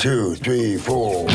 two, 0.00 0.34
three, 0.36 0.78
four. 0.78 1.28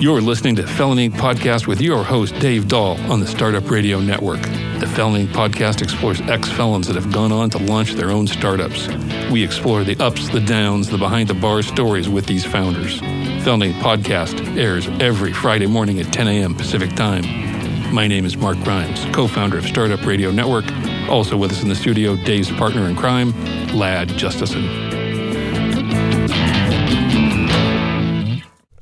You're 0.00 0.20
listening 0.20 0.56
to 0.56 0.66
Felony 0.66 1.08
Podcast 1.08 1.68
with 1.68 1.80
your 1.80 2.02
host, 2.02 2.36
Dave 2.40 2.66
Dahl, 2.66 2.98
on 3.12 3.20
the 3.20 3.28
Startup 3.28 3.70
Radio 3.70 4.00
Network. 4.00 4.42
The 4.80 4.90
Felony 4.92 5.28
Podcast 5.28 5.82
explores 5.82 6.20
ex 6.22 6.48
felons 6.48 6.88
that 6.88 6.96
have 6.96 7.12
gone 7.12 7.30
on 7.30 7.48
to 7.50 7.58
launch 7.58 7.92
their 7.92 8.10
own 8.10 8.26
startups. 8.26 8.88
We 9.30 9.44
explore 9.44 9.84
the 9.84 9.96
ups, 10.02 10.30
the 10.30 10.40
downs, 10.40 10.90
the 10.90 10.98
behind 10.98 11.28
the 11.28 11.34
bar 11.34 11.62
stories 11.62 12.08
with 12.08 12.26
these 12.26 12.44
founders. 12.44 12.98
Felony 13.44 13.72
Podcast 13.74 14.56
airs 14.56 14.88
every 15.00 15.32
Friday 15.32 15.66
morning 15.66 16.00
at 16.00 16.12
10 16.12 16.26
a.m. 16.26 16.56
Pacific 16.56 16.92
Time. 16.96 17.22
My 17.94 18.08
name 18.08 18.24
is 18.24 18.36
Mark 18.36 18.58
Grimes, 18.64 19.04
co 19.14 19.28
founder 19.28 19.58
of 19.58 19.64
Startup 19.64 20.04
Radio 20.04 20.32
Network. 20.32 20.64
Also 21.10 21.36
with 21.36 21.50
us 21.50 21.62
in 21.62 21.68
the 21.68 21.74
studio, 21.74 22.14
Dave's 22.14 22.50
partner 22.52 22.88
in 22.88 22.94
crime, 22.94 23.32
Ladd 23.74 24.08
Justesen. 24.10 24.90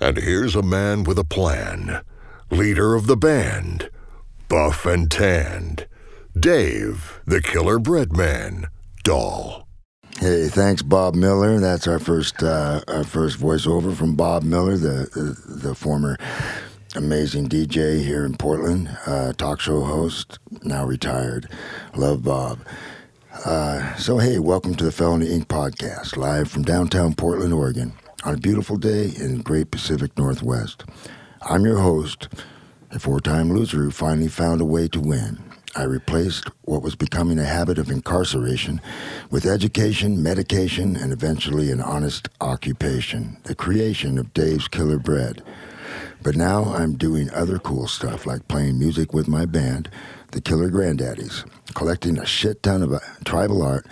And 0.00 0.16
here's 0.16 0.54
a 0.54 0.62
man 0.62 1.04
with 1.04 1.18
a 1.18 1.24
plan. 1.24 2.02
Leader 2.50 2.94
of 2.94 3.06
the 3.06 3.16
band. 3.16 3.90
Buff 4.48 4.86
and 4.86 5.10
tanned. 5.10 5.86
Dave, 6.38 7.20
the 7.26 7.42
killer 7.42 7.78
bread 7.78 8.16
man. 8.16 8.68
Dahl. 9.04 9.66
Hey, 10.20 10.48
thanks, 10.48 10.82
Bob 10.82 11.14
Miller. 11.14 11.60
That's 11.60 11.86
our 11.86 11.98
first 11.98 12.42
uh, 12.42 12.80
our 12.88 13.04
first 13.04 13.38
voiceover 13.38 13.94
from 13.94 14.16
Bob 14.16 14.42
Miller, 14.42 14.76
the 14.76 15.08
the, 15.14 15.68
the 15.68 15.74
former 15.74 16.16
amazing 16.96 17.48
DJ 17.48 18.02
here 18.02 18.24
in 18.24 18.36
Portland, 18.36 18.96
uh, 19.06 19.32
talk 19.34 19.60
show 19.60 19.82
host, 19.82 20.38
now 20.62 20.84
retired. 20.84 21.48
Love 21.94 22.22
Bob. 22.22 22.60
Uh, 23.44 23.94
so 23.96 24.18
hey, 24.18 24.38
welcome 24.38 24.74
to 24.74 24.84
the 24.84 24.92
Felony 24.92 25.26
Inc. 25.26 25.46
podcast, 25.46 26.16
live 26.16 26.50
from 26.50 26.62
downtown 26.62 27.14
Portland, 27.14 27.52
Oregon 27.52 27.92
on 28.24 28.34
a 28.34 28.38
beautiful 28.38 28.76
day 28.76 29.12
in 29.18 29.38
the 29.38 29.42
great 29.44 29.70
Pacific 29.70 30.16
Northwest. 30.18 30.84
I'm 31.42 31.64
your 31.64 31.78
host, 31.78 32.28
a 32.90 32.98
four 32.98 33.20
time 33.20 33.52
loser 33.52 33.78
who 33.78 33.90
finally 33.90 34.28
found 34.28 34.60
a 34.60 34.64
way 34.64 34.88
to 34.88 35.00
win. 35.00 35.38
I 35.76 35.84
replaced 35.84 36.48
what 36.62 36.82
was 36.82 36.96
becoming 36.96 37.38
a 37.38 37.44
habit 37.44 37.78
of 37.78 37.90
incarceration 37.90 38.80
with 39.30 39.46
education, 39.46 40.22
medication, 40.22 40.96
and 40.96 41.12
eventually 41.12 41.70
an 41.70 41.80
honest 41.80 42.28
occupation 42.40 43.36
the 43.44 43.54
creation 43.54 44.18
of 44.18 44.32
Dave's 44.32 44.66
Killer 44.66 44.98
Bread. 44.98 45.42
But 46.22 46.36
now 46.36 46.64
I'm 46.64 46.96
doing 46.96 47.30
other 47.30 47.58
cool 47.58 47.86
stuff 47.86 48.26
like 48.26 48.48
playing 48.48 48.78
music 48.78 49.14
with 49.14 49.28
my 49.28 49.46
band, 49.46 49.88
the 50.32 50.40
Killer 50.40 50.70
Granddaddies, 50.70 51.48
collecting 51.74 52.18
a 52.18 52.26
shit 52.26 52.62
ton 52.62 52.82
of 52.82 52.92
uh, 52.92 52.98
tribal 53.24 53.62
art, 53.62 53.86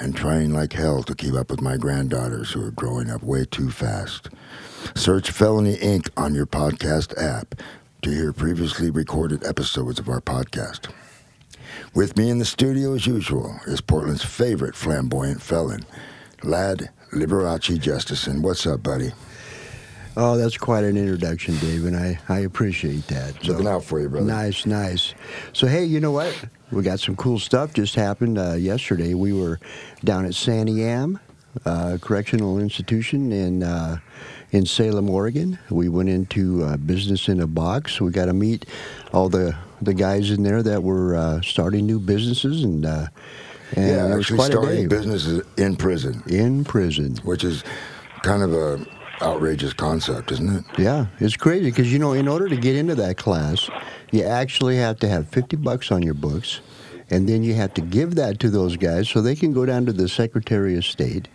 and 0.00 0.16
trying 0.16 0.52
like 0.52 0.72
hell 0.72 1.02
to 1.02 1.14
keep 1.14 1.34
up 1.34 1.50
with 1.50 1.60
my 1.60 1.76
granddaughters 1.76 2.52
who 2.52 2.64
are 2.64 2.70
growing 2.70 3.10
up 3.10 3.22
way 3.22 3.44
too 3.44 3.70
fast. 3.70 4.30
Search 4.94 5.30
Felony 5.30 5.76
Inc. 5.76 6.08
on 6.16 6.34
your 6.34 6.46
podcast 6.46 7.20
app 7.20 7.56
to 8.02 8.10
hear 8.10 8.32
previously 8.32 8.90
recorded 8.90 9.44
episodes 9.44 9.98
of 9.98 10.08
our 10.08 10.20
podcast. 10.20 10.90
With 11.94 12.16
me 12.16 12.30
in 12.30 12.38
the 12.38 12.44
studio, 12.44 12.94
as 12.94 13.06
usual, 13.06 13.58
is 13.66 13.80
Portland's 13.80 14.24
favorite 14.24 14.74
flamboyant 14.74 15.42
felon, 15.42 15.84
Ladd 16.42 16.90
Liberace 17.12 17.78
Justesen. 17.78 18.40
What's 18.40 18.66
up, 18.66 18.82
buddy? 18.82 19.12
Oh, 20.16 20.36
that's 20.36 20.58
quite 20.58 20.84
an 20.84 20.96
introduction, 20.96 21.56
Dave, 21.58 21.86
and 21.86 21.96
I, 21.96 22.18
I 22.28 22.40
appreciate 22.40 23.06
that. 23.08 23.44
Looking 23.44 23.66
out 23.66 23.82
for 23.82 23.98
you, 23.98 24.08
brother. 24.08 24.26
Nice, 24.26 24.66
nice. 24.66 25.14
So, 25.54 25.66
hey, 25.66 25.84
you 25.84 26.00
know 26.00 26.10
what? 26.10 26.36
We 26.70 26.82
got 26.82 27.00
some 27.00 27.16
cool 27.16 27.38
stuff 27.38 27.72
just 27.72 27.94
happened 27.94 28.38
uh, 28.38 28.54
yesterday. 28.54 29.14
We 29.14 29.32
were 29.32 29.58
down 30.04 30.26
at 30.26 30.32
Santiam 30.32 31.18
uh, 31.64 31.98
Correctional 32.00 32.58
Institution 32.58 33.32
in 33.32 33.62
uh, 33.62 33.98
in 34.50 34.66
Salem, 34.66 35.08
Oregon. 35.08 35.58
We 35.70 35.88
went 35.88 36.10
into 36.10 36.62
uh, 36.62 36.76
business 36.76 37.28
in 37.28 37.40
a 37.40 37.46
box. 37.46 38.00
We 38.00 38.10
got 38.10 38.26
to 38.26 38.34
meet 38.34 38.66
all 39.12 39.28
the 39.28 39.56
the 39.80 39.94
guys 39.94 40.30
in 40.30 40.42
there 40.42 40.62
that 40.62 40.82
were 40.82 41.16
uh, 41.16 41.40
starting 41.42 41.86
new 41.86 41.98
businesses 41.98 42.64
and. 42.64 42.84
uh, 42.84 43.06
and 43.74 44.10
yeah, 44.10 44.16
actually 44.18 44.38
starting 44.40 44.86
businesses 44.86 45.42
in 45.56 45.76
prison, 45.76 46.22
in 46.26 46.62
prison. 46.62 47.16
which 47.22 47.42
is 47.42 47.64
kind 48.22 48.42
of 48.42 48.52
a 48.52 48.84
outrageous 49.22 49.72
concept, 49.72 50.32
isn't 50.32 50.56
it? 50.56 50.64
Yeah, 50.78 51.06
it's 51.20 51.36
crazy 51.36 51.70
because 51.70 51.92
you 51.92 51.98
know, 51.98 52.12
in 52.12 52.28
order 52.28 52.48
to 52.48 52.56
get 52.56 52.76
into 52.76 52.94
that 52.96 53.16
class, 53.16 53.70
you 54.10 54.22
actually 54.24 54.76
have 54.76 54.98
to 55.00 55.08
have 55.08 55.28
fifty 55.28 55.56
bucks 55.56 55.90
on 55.90 56.02
your 56.02 56.14
books, 56.14 56.60
and 57.10 57.28
then 57.28 57.42
you 57.42 57.54
have 57.54 57.74
to 57.74 57.80
give 57.80 58.14
that 58.16 58.40
to 58.40 58.50
those 58.50 58.76
guys 58.76 59.08
so 59.08 59.20
they 59.20 59.36
can 59.36 59.52
go 59.52 59.64
down 59.66 59.86
to 59.86 59.92
the 59.92 60.08
Secretary 60.08 60.76
of 60.76 60.84
State 60.84 61.28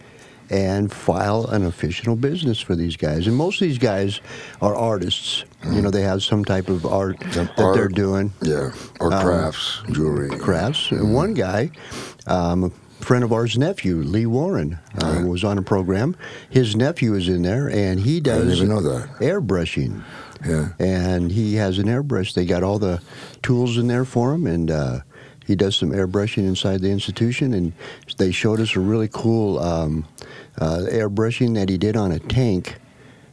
and 0.50 0.92
file 0.92 1.46
an 1.48 1.66
official 1.66 2.16
business 2.16 2.60
for 2.62 2.76
these 2.76 2.96
guys. 2.96 3.28
And 3.28 3.36
most 3.36 3.62
of 3.62 3.68
these 3.68 3.78
guys 3.78 4.22
are 4.62 4.76
artists. 4.76 5.44
You 5.66 5.82
know, 5.82 5.92
they 5.92 6.04
have 6.04 6.24
some 6.24 6.46
type 6.46 6.70
of 6.70 6.86
art 6.86 7.18
Some 7.32 7.50
that 7.58 7.74
they're 7.74 7.90
doing. 7.90 8.32
Yeah, 8.42 8.72
or 9.00 9.10
crafts, 9.10 9.82
jewelry. 9.92 10.30
Um, 10.30 10.40
crafts. 10.40 10.92
And 10.92 11.14
One 11.14 11.34
guy, 11.34 11.72
um, 12.28 12.72
friend 13.00 13.24
of 13.24 13.32
ours' 13.32 13.58
nephew, 13.58 13.98
Lee 13.98 14.26
Warren, 14.26 14.80
uh, 15.02 15.24
was 15.26 15.44
on 15.44 15.58
a 15.58 15.62
program. 15.62 16.16
His 16.50 16.76
nephew 16.76 17.14
is 17.16 17.28
in 17.30 17.42
there, 17.44 17.70
and 17.70 18.00
he 18.00 18.20
does 18.20 18.42
didn't 18.44 18.56
even 18.56 18.70
know 18.70 18.82
that. 18.82 19.10
airbrushing. 19.20 20.04
Yeah. 20.46 20.70
And 20.80 21.32
he 21.32 21.56
has 21.56 21.80
an 21.80 21.86
airbrush. 21.88 22.34
They 22.34 22.46
got 22.46 22.64
all 22.64 22.80
the 22.80 23.02
tools 23.42 23.78
in 23.78 23.88
there 23.88 24.06
for 24.06 24.34
him, 24.34 24.46
and 24.46 24.70
uh, 24.70 25.00
he 25.46 25.56
does 25.56 25.76
some 25.76 25.92
airbrushing 25.92 26.46
inside 26.48 26.82
the 26.82 26.90
institution. 26.92 27.54
And 27.54 27.74
they 28.18 28.32
showed 28.32 28.60
us 28.60 28.76
a 28.76 28.80
really 28.80 29.08
cool 29.12 29.58
um, 29.60 30.06
uh, 30.60 30.82
airbrushing 30.90 31.56
that 31.56 31.70
he 31.70 31.78
did 31.78 31.96
on 31.98 32.12
a 32.12 32.20
tank 32.20 32.76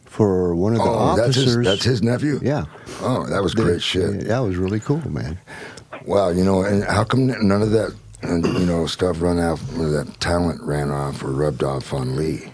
for 0.04 0.54
one 0.54 0.72
of 0.72 0.78
the 0.78 0.84
Oh, 0.84 1.16
that's 1.16 1.36
officers. 1.36 1.56
his, 1.56 1.64
that's 1.64 1.84
his 1.84 2.02
nephew? 2.02 2.38
Yeah. 2.42 2.64
Oh, 3.00 3.26
that 3.26 3.42
was 3.42 3.52
great 3.54 3.82
shit. 3.82 4.20
That 4.28 4.38
was 4.38 4.56
really 4.56 4.78
cool, 4.80 5.06
man. 5.10 5.38
Wow, 6.06 6.28
you 6.30 6.44
know, 6.44 6.62
and 6.62 6.84
how 6.84 7.02
come 7.04 7.26
none 7.26 7.62
of 7.62 7.70
that, 7.72 7.94
uh, 8.24 8.36
you 8.58 8.66
know, 8.66 8.86
stuff 8.86 9.20
run 9.20 9.38
off, 9.38 9.60
or 9.78 9.88
that 9.90 10.18
talent 10.20 10.60
ran 10.62 10.90
off 10.90 11.22
or 11.22 11.30
rubbed 11.30 11.62
off 11.62 11.92
on 11.92 12.16
Lee? 12.16 12.50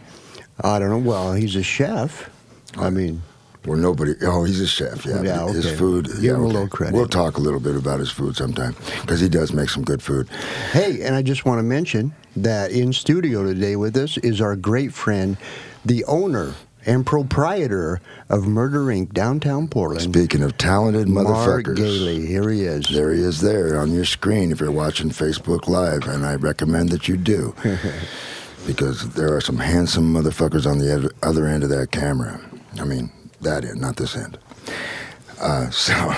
I 0.63 0.79
don't 0.79 0.91
know. 0.91 0.99
Well, 0.99 1.33
he's 1.33 1.57
a 1.57 1.63
chef. 1.63 2.29
I 2.77 2.91
mean, 2.91 3.23
well, 3.67 3.77
nobody? 3.79 4.15
Oh, 4.23 4.45
he's 4.45 4.61
a 4.61 4.67
chef. 4.67 5.05
Yeah, 5.05 5.23
Yeah, 5.23 5.47
his 5.49 5.71
food. 5.79 6.07
Give 6.07 6.23
yeah, 6.23 6.35
him 6.35 6.43
a 6.43 6.47
little 6.47 6.69
credit. 6.69 6.95
We'll 6.95 7.09
talk 7.09 7.37
a 7.37 7.41
little 7.41 7.61
bit 7.61 7.77
about 7.77 8.01
his 8.01 8.11
food 8.11 8.37
sometime 8.37 8.75
because 9.03 9.21
he 9.21 9.29
does 9.29 9.53
make 9.53 9.69
some 9.69 9.85
good 9.85 10.03
food. 10.03 10.29
hey, 10.73 11.03
and 11.03 11.15
I 11.15 11.23
just 11.23 11.45
want 11.45 11.59
to 11.59 11.63
mention 11.63 12.15
that 12.37 12.71
in 12.71 12.93
studio 12.93 13.45
today 13.45 13.77
with 13.77 13.97
us 13.97 14.17
is 14.19 14.41
our 14.41 14.57
great 14.57 14.93
friend, 14.95 15.37
the 15.85 16.05
owner 16.05 16.55
and 16.87 17.05
proprietor 17.05 18.01
of 18.29 18.47
Murder 18.47 18.81
Inc. 18.87 19.13
downtown 19.13 19.69
Portland, 19.69 20.03
Speaking 20.03 20.43
of 20.43 20.57
talented 20.57 21.09
motherfuckers, 21.09 21.67
Mark 21.67 21.77
Gailey. 21.77 22.27
Here 22.27 22.49
he 22.49 22.63
is. 22.63 22.89
there 22.89 23.13
he 23.13 23.21
is, 23.21 23.41
there 23.41 23.79
on 23.79 23.93
your 23.93 24.05
screen 24.05 24.53
if 24.53 24.61
you're 24.61 24.71
watching 24.71 25.11
Facebook 25.11 25.69
Live, 25.69 26.07
and 26.07 26.25
I 26.25 26.35
recommend 26.37 26.91
that 26.91 27.09
you 27.09 27.17
do 27.17 27.55
because 28.67 29.11
there 29.15 29.35
are 29.35 29.41
some 29.41 29.59
handsome 29.59 30.13
motherfuckers 30.15 30.71
on 30.71 30.79
the 30.79 31.13
other 31.23 31.47
end 31.47 31.65
of 31.65 31.71
that 31.71 31.91
camera. 31.91 32.41
I 32.79 32.85
mean, 32.85 33.11
that 33.41 33.65
end, 33.65 33.81
not 33.81 33.97
this 33.97 34.17
end. 34.17 34.39
Uh, 35.41 35.71
so, 35.71 35.95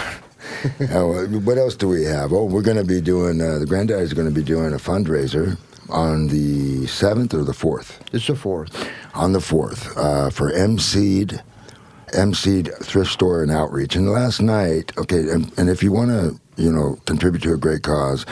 what 1.41 1.59
else 1.59 1.77
do 1.77 1.89
we 1.89 2.05
have? 2.05 2.33
Oh, 2.33 2.45
we're 2.45 2.63
going 2.63 2.77
to 2.77 2.85
be 2.85 3.01
doing, 3.01 3.41
uh, 3.41 3.59
the 3.59 3.67
Granddaddies 3.67 4.13
are 4.13 4.17
going 4.17 4.29
to 4.29 4.35
be 4.35 4.45
doing 4.45 4.73
a 4.73 4.79
fundraiser 4.79 5.57
on 5.89 6.29
the 6.29 6.83
7th 6.87 7.35
or 7.35 7.45
the 7.45 7.53
4th? 7.53 7.99
It's 8.13 8.27
the 8.27 8.35
fourth. 8.35 8.89
On 9.15 9.33
the 9.33 9.41
4th 9.41 9.97
uh, 9.97 10.31
for 10.31 10.51
MC'd, 10.51 11.43
MC'd 12.13 12.71
Thrift 12.83 13.11
Store 13.11 13.43
and 13.43 13.51
Outreach. 13.51 13.97
And 13.97 14.11
last 14.11 14.41
night, 14.41 14.93
okay, 14.99 15.31
and, 15.31 15.53
and 15.59 15.69
if 15.69 15.83
you 15.83 15.93
want 15.93 16.11
to, 16.11 16.41
you 16.57 16.73
know, 16.73 16.99
contribute 17.07 17.43
to 17.43 17.55
a 17.55 17.57
great 17.57 17.83
cause, 17.83 18.27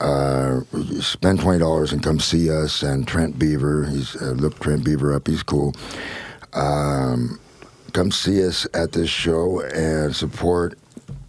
uh, 0.00 0.60
spend 1.00 1.40
twenty 1.40 1.58
dollars 1.58 1.92
and 1.92 2.02
come 2.02 2.20
see 2.20 2.50
us. 2.50 2.82
And 2.82 3.06
Trent 3.06 3.38
Beaver, 3.38 3.86
he's 3.86 4.16
uh, 4.20 4.32
look 4.32 4.58
Trent 4.60 4.84
Beaver 4.84 5.14
up. 5.14 5.26
He's 5.26 5.42
cool. 5.42 5.74
Um, 6.52 7.40
come 7.92 8.10
see 8.10 8.44
us 8.46 8.66
at 8.74 8.92
this 8.92 9.08
show 9.08 9.60
and 9.60 10.14
support, 10.14 10.78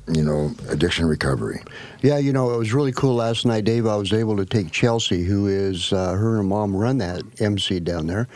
you 0.07 0.23
know, 0.23 0.53
addiction 0.69 1.05
recovery. 1.07 1.61
Yeah, 2.01 2.17
you 2.19 2.31
know, 2.31 2.53
it 2.53 2.57
was 2.57 2.73
really 2.73 2.91
cool 2.91 3.15
last 3.15 3.45
night, 3.45 3.63
Dave. 3.65 3.87
I 3.87 3.95
was 3.95 4.13
able 4.13 4.37
to 4.37 4.45
take 4.45 4.71
Chelsea, 4.71 5.23
who 5.23 5.47
is 5.47 5.91
uh, 5.91 6.13
her 6.13 6.39
and 6.39 6.47
mom 6.47 6.75
run 6.75 6.99
that 6.99 7.23
MC 7.39 7.79
down 7.79 8.05
there. 8.07 8.27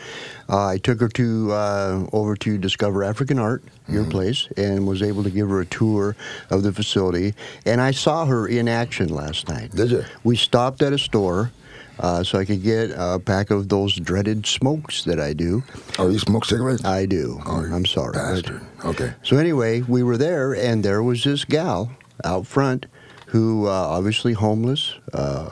Uh, 0.48 0.66
I 0.66 0.78
took 0.78 1.00
her 1.00 1.08
to 1.10 1.52
uh, 1.52 2.06
over 2.12 2.34
to 2.36 2.58
Discover 2.58 3.04
African 3.04 3.38
Art, 3.38 3.62
your 3.88 4.04
place, 4.04 4.48
and 4.56 4.86
was 4.86 5.02
able 5.02 5.22
to 5.22 5.30
give 5.30 5.48
her 5.48 5.60
a 5.60 5.66
tour 5.66 6.16
of 6.50 6.62
the 6.64 6.72
facility. 6.72 7.34
And 7.64 7.80
I 7.80 7.92
saw 7.92 8.26
her 8.26 8.48
in 8.48 8.66
action 8.68 9.08
last 9.08 9.48
night. 9.48 9.70
Did 9.70 9.90
you? 9.92 10.04
We 10.24 10.36
stopped 10.36 10.82
at 10.82 10.92
a 10.92 10.98
store. 10.98 11.52
Uh, 11.98 12.24
so 12.24 12.38
I 12.38 12.46
could 12.46 12.62
get 12.62 12.92
a 12.96 13.18
pack 13.18 13.50
of 13.50 13.68
those 13.68 13.94
dreaded 13.94 14.46
smokes 14.46 15.04
that 15.04 15.20
I 15.20 15.34
do. 15.34 15.62
Oh, 15.98 16.08
you 16.08 16.18
smoke 16.18 16.46
cigarettes? 16.46 16.82
I 16.82 17.04
do. 17.04 17.38
Oh, 17.44 17.62
I'm 17.70 17.84
sorry. 17.84 18.14
bastard. 18.14 18.62
Okay. 18.84 19.12
so 19.22 19.36
anyway, 19.36 19.82
we 19.82 20.02
were 20.02 20.16
there, 20.16 20.54
and 20.54 20.84
there 20.84 21.02
was 21.02 21.24
this 21.24 21.44
gal 21.44 21.92
out 22.24 22.46
front 22.46 22.86
who 23.26 23.66
uh, 23.66 23.70
obviously 23.70 24.32
homeless, 24.32 24.94
uh, 25.12 25.50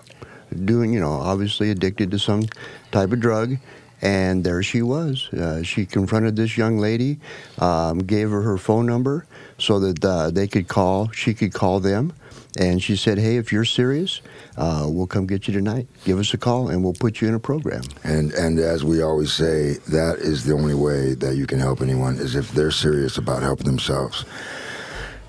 doing, 0.64 0.92
you 0.92 1.00
know, 1.00 1.12
obviously 1.12 1.70
addicted 1.70 2.10
to 2.10 2.19
some 2.19 2.44
type 2.90 3.12
of 3.12 3.20
drug. 3.20 3.56
And 4.00 4.44
there 4.44 4.62
she 4.62 4.82
was. 4.82 5.28
Uh, 5.32 5.62
she 5.64 5.84
confronted 5.84 6.36
this 6.36 6.56
young 6.56 6.78
lady, 6.78 7.19
um, 7.58 7.98
gave 7.98 8.30
her 8.30 8.42
her 8.42 8.56
phone 8.56 8.86
number 8.86 9.26
so 9.58 9.80
that 9.80 10.04
uh, 10.04 10.30
they 10.30 10.46
could 10.46 10.69
call, 10.69 11.10
she 11.10 11.34
could 11.34 11.52
call 11.52 11.80
them. 11.80 12.12
And 12.56 12.82
she 12.82 12.96
said, 12.96 13.19
Hey, 13.19 13.36
if 13.36 13.52
you're 13.52 13.64
serious, 13.64 14.20
uh, 14.58 14.87
we'll 14.88 15.06
come 15.06 15.26
get 15.26 15.46
you 15.46 15.55
tonight. 15.55 15.87
Give 16.05 16.19
us 16.19 16.34
a 16.34 16.38
call 16.38 16.69
and 16.69 16.82
we'll 16.82 16.93
put 16.93 17.20
you 17.20 17.28
in 17.28 17.34
a 17.34 17.40
program. 17.40 17.82
And 18.05 18.32
and 18.32 18.58
as 18.58 18.84
we 18.84 19.00
always 19.02 19.32
say, 19.32 19.75
that 19.88 20.19
is 20.19 20.44
the 20.44 20.52
only 20.52 20.75
way 20.75 21.14
that 21.14 21.37
you 21.37 21.46
can 21.46 21.60
help 21.60 21.81
anyone 21.81 22.16
is 22.16 22.34
if 22.34 22.50
they're 22.52 22.72
serious 22.72 23.16
about 23.16 23.43
helping 23.43 23.66
themselves. 23.66 24.25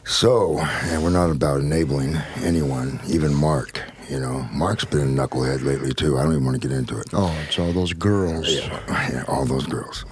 So, 0.04 0.58
and 0.60 1.04
we're 1.04 1.12
not 1.12 1.30
about 1.30 1.60
enabling 1.60 2.16
anyone, 2.38 3.00
even 3.08 3.32
Mark. 3.34 3.84
You 4.10 4.20
know, 4.20 4.48
Mark's 4.52 4.84
been 4.84 5.02
a 5.02 5.28
knucklehead 5.28 5.64
lately 5.64 5.94
too. 5.94 6.18
I 6.18 6.24
don't 6.24 6.32
even 6.32 6.46
want 6.46 6.60
to 6.60 6.68
get 6.68 6.76
into 6.76 7.00
it. 7.00 7.08
Oh, 7.14 7.32
it's 7.46 7.60
all 7.60 7.72
those 7.72 7.94
girls. 7.94 8.50
Yeah, 8.50 9.12
yeah 9.12 9.24
all 9.28 9.46
those 9.46 9.68
girls. 9.68 10.06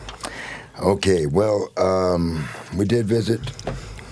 Okay, 0.79 1.25
well, 1.25 1.69
um, 1.77 2.47
we 2.75 2.85
did 2.85 3.07
visit 3.07 3.41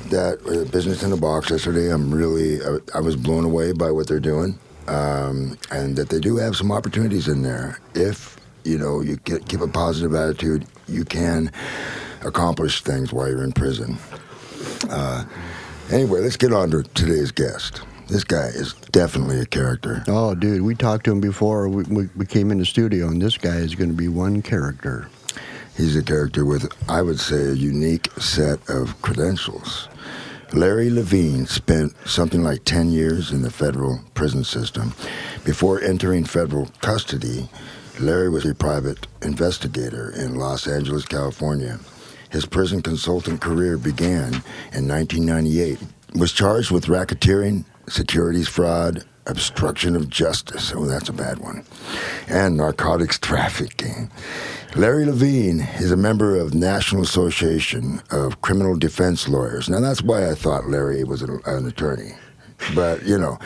that 0.10 0.40
uh, 0.48 0.68
business 0.72 1.04
in 1.04 1.12
a 1.12 1.18
box 1.18 1.52
yesterday. 1.52 1.94
I'm 1.94 2.12
really, 2.12 2.60
uh, 2.60 2.80
I 2.96 3.02
was 3.02 3.16
blown 3.16 3.46
away 3.46 3.72
by 3.72 3.92
what 3.92 4.08
they're 4.08 4.20
doing, 4.20 4.58
um, 4.88 5.58
and 5.72 5.96
that 5.96 6.10
they 6.10 6.20
do 6.20 6.38
have 6.38 6.56
some 6.56 6.72
opportunities 6.72 7.28
in 7.28 7.42
there. 7.42 7.80
If 7.94 8.38
you 8.64 8.78
know 8.78 9.02
you 9.02 9.18
get, 9.18 9.48
keep 9.48 9.62
a 9.62 9.68
positive 9.68 10.14
attitude, 10.16 10.66
you 10.88 11.06
can 11.06 11.52
accomplish 12.24 12.82
things 12.82 13.14
while 13.14 13.28
you're 13.30 13.44
in 13.44 13.52
prison. 13.52 13.98
Uh, 14.90 15.26
anyway, 15.92 16.22
let's 16.22 16.38
get 16.38 16.54
on 16.54 16.72
to 16.72 16.84
today's 16.84 17.32
guest. 17.32 17.82
This 18.08 18.24
guy 18.24 18.48
is 18.48 18.74
definitely 18.92 19.40
a 19.40 19.46
character. 19.46 20.04
Oh, 20.08 20.36
dude, 20.36 20.62
we 20.62 20.76
talked 20.76 21.06
to 21.06 21.12
him 21.12 21.22
before 21.22 21.68
we, 21.68 21.84
we, 21.84 22.10
we 22.16 22.26
came 22.26 22.52
in 22.52 22.60
the 22.60 22.66
studio, 22.66 23.08
and 23.08 23.20
this 23.20 23.38
guy 23.38 23.56
is 23.56 23.74
going 23.74 23.90
to 23.90 23.96
be 23.96 24.08
one 24.08 24.44
character. 24.44 25.10
He's 25.76 25.96
a 25.96 26.04
character 26.04 26.46
with, 26.46 26.72
I 26.88 27.02
would 27.02 27.20
say, 27.20 27.48
a 27.48 27.54
unique 27.54 28.12
set 28.14 28.60
of 28.70 29.02
credentials. 29.02 29.90
Larry 30.54 30.90
Levine 30.90 31.46
spent 31.48 31.94
something 32.08 32.44
like 32.44 32.64
10 32.64 32.90
years 32.90 33.32
in 33.32 33.42
the 33.42 33.52
federal 33.52 34.00
prison 34.14 34.44
system. 34.44 34.94
Before 35.44 35.82
entering 35.82 36.24
federal 36.24 36.68
custody, 36.82 37.50
Larry 38.00 38.30
was 38.30 38.46
a 38.46 38.56
private 38.56 39.08
investigator 39.22 40.12
in 40.12 40.36
Los 40.36 40.68
Angeles, 40.68 41.06
California. 41.06 41.80
His 42.30 42.46
prison 42.46 42.82
consultant 42.82 43.42
career 43.42 43.78
began 43.78 44.44
in 44.74 44.88
1998. 44.88 45.80
Was 46.16 46.32
charged 46.32 46.72
with 46.72 46.86
racketeering, 46.86 47.66
securities 47.90 48.48
fraud, 48.48 49.04
obstruction 49.28 49.96
of 49.96 50.10
justice. 50.10 50.72
Oh, 50.76 50.86
that's 50.86 51.10
a 51.10 51.14
bad 51.14 51.40
one. 51.40 51.66
And 52.28 52.58
narcotics 52.58 53.20
trafficking. 53.20 54.10
Larry 54.76 55.06
Levine 55.06 55.62
is 55.80 55.92
a 55.92 55.98
member 55.98 56.38
of 56.38 56.54
National 56.54 57.02
Association 57.02 58.02
of 58.12 58.42
Criminal 58.42 58.76
Defense 58.76 59.28
Lawyers. 59.28 59.70
Now 59.70 59.80
that's 59.80 60.02
why 60.02 60.30
I 60.30 60.36
thought 60.36 60.68
Larry 60.68 61.04
was 61.04 61.22
an, 61.22 61.40
an 61.46 61.66
attorney. 61.66 62.14
But 62.74 63.04
you 63.06 63.18
know, 63.18 63.38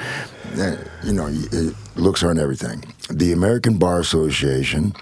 eh, 0.56 0.78
you 1.04 1.14
know, 1.14 1.30
looks 1.96 2.24
aren't 2.24 2.40
everything. 2.40 2.84
The 3.10 3.32
American 3.32 3.78
Bar 3.78 4.00
Association, 4.00 4.94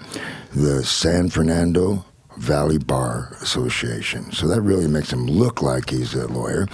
the 0.54 0.84
San 0.84 1.30
Fernando 1.30 2.04
Valley 2.38 2.78
Bar 2.78 3.36
Association. 3.42 4.30
So 4.32 4.46
that 4.48 4.60
really 4.60 4.88
makes 4.88 5.12
him 5.12 5.26
look 5.26 5.62
like 5.62 5.90
he's 5.90 6.14
a 6.14 6.26
lawyer. 6.28 6.68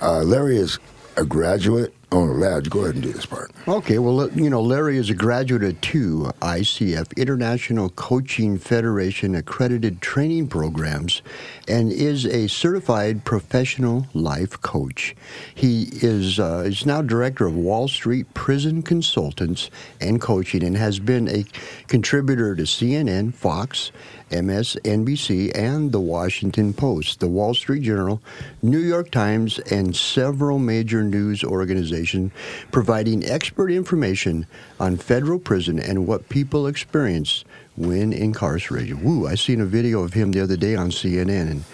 Uh, 0.00 0.22
Larry 0.22 0.56
is 0.56 0.78
a 1.16 1.24
graduate 1.24 1.94
Oh, 2.12 2.24
Ladd, 2.24 2.70
go 2.70 2.80
ahead 2.80 2.94
and 2.96 3.04
do 3.04 3.12
this 3.12 3.24
part. 3.24 3.52
Okay, 3.68 4.00
well, 4.00 4.28
you 4.32 4.50
know, 4.50 4.60
Larry 4.60 4.96
is 4.96 5.10
a 5.10 5.14
graduate 5.14 5.62
of 5.62 5.80
two 5.80 6.32
ICF, 6.42 7.16
International 7.16 7.88
Coaching 7.90 8.58
Federation 8.58 9.36
accredited 9.36 10.00
training 10.00 10.48
programs, 10.48 11.22
and 11.68 11.92
is 11.92 12.26
a 12.26 12.48
certified 12.48 13.24
professional 13.24 14.08
life 14.12 14.60
coach. 14.60 15.14
He 15.54 15.88
is, 16.02 16.40
uh, 16.40 16.64
is 16.66 16.84
now 16.84 17.00
director 17.00 17.46
of 17.46 17.54
Wall 17.54 17.86
Street 17.86 18.34
Prison 18.34 18.82
Consultants 18.82 19.70
and 20.00 20.20
Coaching 20.20 20.64
and 20.64 20.76
has 20.76 20.98
been 20.98 21.28
a 21.28 21.44
contributor 21.86 22.56
to 22.56 22.62
CNN, 22.62 23.32
Fox, 23.34 23.92
MSNBC, 24.30 25.52
and 25.54 25.92
The 25.92 26.00
Washington 26.00 26.72
Post, 26.72 27.20
The 27.20 27.28
Wall 27.28 27.54
Street 27.54 27.82
Journal, 27.82 28.20
New 28.62 28.78
York 28.78 29.10
Times, 29.10 29.58
and 29.70 29.94
several 29.94 30.58
major 30.58 31.02
news 31.02 31.44
organizations, 31.44 32.32
providing 32.72 33.24
expert 33.24 33.70
information 33.70 34.46
on 34.78 34.96
federal 34.96 35.38
prison 35.38 35.78
and 35.78 36.06
what 36.06 36.28
people 36.28 36.66
experience 36.66 37.44
when 37.76 38.12
incarcerated. 38.12 39.02
Woo, 39.02 39.26
I 39.26 39.34
seen 39.34 39.60
a 39.60 39.66
video 39.66 40.02
of 40.02 40.12
him 40.12 40.32
the 40.32 40.42
other 40.42 40.56
day 40.56 40.74
on 40.74 40.90
CNN, 40.90 41.50
and 41.50 41.64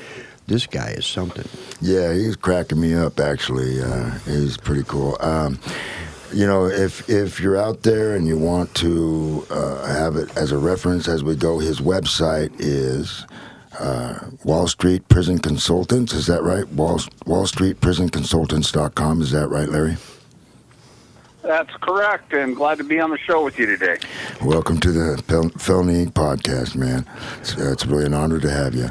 this 0.46 0.66
guy 0.66 0.90
is 0.90 1.06
something. 1.06 1.48
Yeah, 1.80 2.12
he's 2.12 2.36
cracking 2.36 2.80
me 2.80 2.94
up, 2.94 3.18
actually. 3.18 3.82
Uh, 3.82 4.10
he's 4.20 4.56
pretty 4.56 4.84
cool. 4.84 5.16
Um, 5.20 5.58
you 6.36 6.46
know, 6.46 6.66
if 6.66 7.08
if 7.08 7.40
you're 7.40 7.56
out 7.56 7.82
there 7.82 8.14
and 8.14 8.28
you 8.28 8.36
want 8.36 8.74
to 8.74 9.46
uh, 9.48 9.86
have 9.86 10.16
it 10.16 10.36
as 10.36 10.52
a 10.52 10.58
reference 10.58 11.08
as 11.08 11.24
we 11.24 11.34
go, 11.34 11.58
his 11.58 11.80
website 11.80 12.52
is 12.58 13.24
uh, 13.80 14.18
Wall 14.44 14.68
Street 14.68 15.08
Prison 15.08 15.38
Consultants. 15.38 16.12
Is 16.12 16.26
that 16.26 16.42
right? 16.42 16.68
Wall 16.68 17.00
Wall 17.24 17.46
Street 17.46 17.80
Prison 17.80 18.10
Consultants.com. 18.10 19.22
Is 19.22 19.30
that 19.30 19.48
right, 19.48 19.70
Larry? 19.70 19.96
That's 21.40 21.74
correct, 21.80 22.34
and 22.34 22.54
glad 22.54 22.76
to 22.78 22.84
be 22.84 23.00
on 23.00 23.10
the 23.10 23.18
show 23.18 23.42
with 23.42 23.58
you 23.58 23.64
today. 23.64 23.96
Welcome 24.42 24.78
to 24.80 24.92
the 24.92 25.22
Fel- 25.22 25.48
Felony 25.50 26.06
Podcast, 26.06 26.76
man. 26.76 27.06
It's, 27.40 27.56
it's 27.56 27.86
really 27.86 28.04
an 28.04 28.12
honor 28.12 28.40
to 28.40 28.50
have 28.50 28.74
you. 28.74 28.90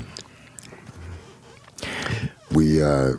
We 2.52 2.82
uh, 2.82 3.18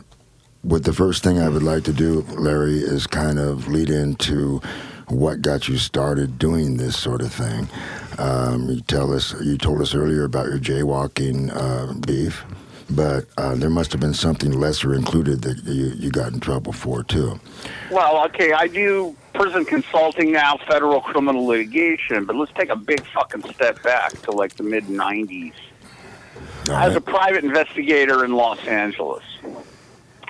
what 0.67 0.83
the 0.83 0.91
first 0.91 1.23
thing 1.23 1.39
I 1.39 1.47
would 1.47 1.63
like 1.63 1.85
to 1.85 1.93
do, 1.93 2.25
Larry, 2.37 2.79
is 2.79 3.07
kind 3.07 3.39
of 3.39 3.69
lead 3.69 3.89
into 3.89 4.61
what 5.07 5.41
got 5.41 5.69
you 5.69 5.77
started 5.77 6.37
doing 6.37 6.75
this 6.75 6.97
sort 6.97 7.21
of 7.21 7.31
thing. 7.31 7.69
Um, 8.17 8.69
you 8.69 8.81
tell 8.81 9.13
us, 9.13 9.33
you 9.41 9.57
told 9.57 9.81
us 9.81 9.95
earlier 9.95 10.25
about 10.25 10.47
your 10.47 10.59
jaywalking 10.59 11.51
uh, 11.55 11.93
beef, 12.05 12.43
but 12.89 13.27
uh, 13.37 13.55
there 13.55 13.69
must 13.69 13.93
have 13.93 14.01
been 14.01 14.13
something 14.13 14.51
lesser 14.51 14.93
included 14.93 15.41
that 15.43 15.63
you, 15.63 15.93
you 15.95 16.11
got 16.11 16.33
in 16.33 16.41
trouble 16.41 16.73
for 16.73 17.01
too. 17.01 17.39
Well, 17.89 18.25
okay, 18.25 18.51
I 18.51 18.67
do 18.67 19.15
prison 19.33 19.63
consulting 19.63 20.33
now, 20.33 20.57
federal 20.67 20.99
criminal 20.99 21.45
litigation, 21.45 22.25
but 22.25 22.35
let's 22.35 22.51
take 22.53 22.69
a 22.69 22.75
big 22.75 23.05
fucking 23.07 23.43
step 23.53 23.81
back 23.83 24.21
to 24.23 24.31
like 24.31 24.55
the 24.57 24.63
mid 24.63 24.85
'90s. 24.87 25.53
Right. 26.67 26.83
I 26.83 26.87
was 26.87 26.97
a 26.97 27.01
private 27.01 27.45
investigator 27.45 28.25
in 28.25 28.33
Los 28.33 28.59
Angeles. 28.67 29.23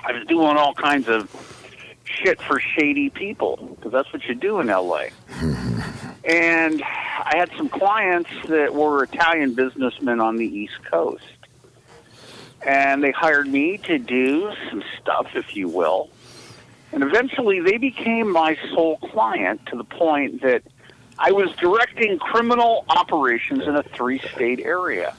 I 0.04 0.12
was 0.12 0.26
doing 0.26 0.56
all 0.56 0.74
kinds 0.74 1.08
of 1.08 1.28
shit 2.04 2.40
for 2.40 2.60
shady 2.60 3.10
people 3.10 3.76
because 3.76 3.92
that's 3.92 4.12
what 4.12 4.24
you 4.24 4.34
do 4.34 4.60
in 4.60 4.68
LA. 4.68 5.06
and 6.24 6.82
I 6.82 7.36
had 7.36 7.50
some 7.56 7.68
clients 7.68 8.30
that 8.48 8.74
were 8.74 9.04
Italian 9.04 9.54
businessmen 9.54 10.20
on 10.20 10.36
the 10.36 10.46
East 10.46 10.82
Coast. 10.90 11.24
And 12.66 13.04
they 13.04 13.12
hired 13.12 13.46
me 13.46 13.78
to 13.78 13.98
do 13.98 14.52
some 14.68 14.82
stuff, 15.00 15.28
if 15.34 15.54
you 15.54 15.68
will. 15.68 16.10
And 16.92 17.02
eventually 17.02 17.60
they 17.60 17.76
became 17.76 18.32
my 18.32 18.56
sole 18.70 18.96
client 18.98 19.64
to 19.66 19.76
the 19.76 19.84
point 19.84 20.42
that 20.42 20.62
I 21.18 21.32
was 21.32 21.50
directing 21.56 22.18
criminal 22.18 22.84
operations 22.88 23.64
in 23.64 23.76
a 23.76 23.82
three 23.82 24.18
state 24.34 24.60
area. 24.60 25.14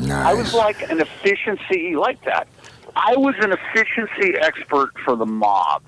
Nice. 0.00 0.10
I 0.10 0.34
was 0.34 0.54
like 0.54 0.90
an 0.90 1.00
efficiency 1.00 1.94
like 1.96 2.22
that. 2.24 2.48
I 2.96 3.16
was 3.16 3.34
an 3.40 3.52
efficiency 3.52 4.34
expert 4.40 4.90
for 5.04 5.16
the 5.16 5.26
mob. 5.26 5.82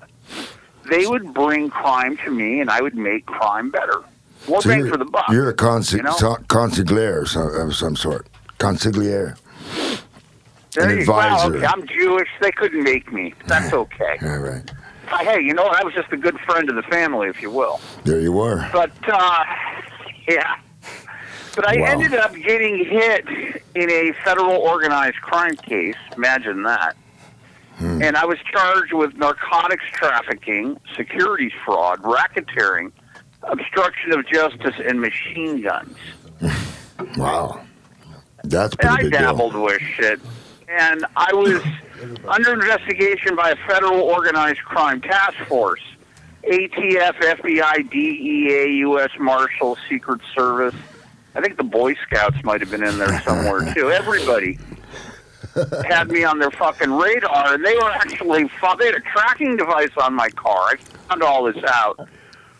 They 0.89 1.07
would 1.07 1.33
bring 1.33 1.69
crime 1.69 2.17
to 2.17 2.31
me, 2.31 2.61
and 2.61 2.69
I 2.69 2.81
would 2.81 2.95
make 2.95 3.25
crime 3.25 3.71
better. 3.71 4.03
More 4.47 4.61
so 4.61 4.69
bang 4.69 4.87
for 4.87 4.97
the 4.97 5.05
buck. 5.05 5.25
You're 5.29 5.49
a 5.49 5.53
you 5.53 6.03
know? 6.03 6.13
consigliere 6.47 7.65
of 7.67 7.75
some 7.75 7.95
sort. 7.95 8.27
Consigliere. 8.59 9.37
An 10.77 10.99
advisor. 10.99 11.51
Well, 11.51 11.55
okay, 11.55 11.65
I'm 11.65 11.87
Jewish. 11.87 12.27
They 12.41 12.51
couldn't 12.51 12.83
make 12.83 13.11
me. 13.11 13.33
That's 13.47 13.73
okay. 13.81 14.17
All 14.23 14.39
right. 14.39 14.71
Hey, 15.21 15.41
you 15.41 15.53
know, 15.53 15.65
I 15.65 15.83
was 15.83 15.93
just 15.93 16.11
a 16.11 16.17
good 16.17 16.39
friend 16.41 16.69
of 16.69 16.75
the 16.75 16.83
family, 16.83 17.29
if 17.29 17.41
you 17.41 17.49
will. 17.49 17.79
There 18.03 18.19
you 18.19 18.31
were. 18.31 18.67
But, 18.73 18.91
uh, 19.07 19.43
yeah. 20.27 20.55
But 21.55 21.67
I 21.67 21.79
wow. 21.79 21.85
ended 21.87 22.13
up 22.13 22.33
getting 22.35 22.83
hit 22.83 23.25
in 23.75 23.89
a 23.89 24.13
federal 24.23 24.57
organized 24.57 25.17
crime 25.17 25.55
case. 25.55 25.95
Imagine 26.15 26.63
that. 26.63 26.95
Hmm. 27.77 28.01
And 28.01 28.15
I 28.17 28.25
was 28.25 28.37
charged 28.51 28.93
with 28.93 29.15
narcotics 29.15 29.83
trafficking, 29.91 30.77
securities 30.95 31.51
fraud, 31.65 32.01
racketeering, 32.03 32.91
obstruction 33.43 34.13
of 34.13 34.25
justice, 34.27 34.75
and 34.83 35.01
machine 35.01 35.61
guns. 35.61 35.97
wow. 37.17 37.61
That's 38.43 38.75
pretty 38.75 39.07
and 39.07 39.15
I 39.15 39.17
dabbled 39.17 39.53
deal. 39.53 39.63
with 39.63 39.81
shit. 39.81 40.19
And 40.67 41.05
I 41.15 41.33
was 41.33 41.61
under 42.27 42.53
investigation 42.53 43.35
by 43.35 43.51
a 43.51 43.55
federal 43.67 44.01
organized 44.01 44.59
crime 44.59 45.01
task 45.01 45.37
force 45.47 45.81
ATF, 46.43 47.15
FBI, 47.15 47.89
DEA, 47.89 48.77
U.S. 48.79 49.09
Marshals, 49.19 49.79
Secret 49.89 50.21
Service. 50.35 50.75
I 51.35 51.41
think 51.41 51.57
the 51.57 51.63
Boy 51.63 51.95
Scouts 51.95 52.41
might 52.43 52.61
have 52.61 52.71
been 52.71 52.83
in 52.83 52.97
there 52.97 53.21
somewhere 53.21 53.73
too. 53.75 53.91
Everybody 53.91 54.57
had 55.87 56.09
me 56.09 56.23
on 56.23 56.39
their 56.39 56.51
fucking 56.51 56.91
radar, 56.91 57.53
and 57.53 57.65
they 57.65 57.75
were 57.75 57.91
actually 57.91 58.49
they 58.79 58.85
had 58.85 58.95
a 58.95 59.01
tracking 59.01 59.57
device 59.57 59.91
on 59.97 60.13
my 60.13 60.29
car. 60.29 60.71
I 60.71 60.75
found 61.09 61.23
all 61.23 61.43
this 61.43 61.61
out 61.67 62.07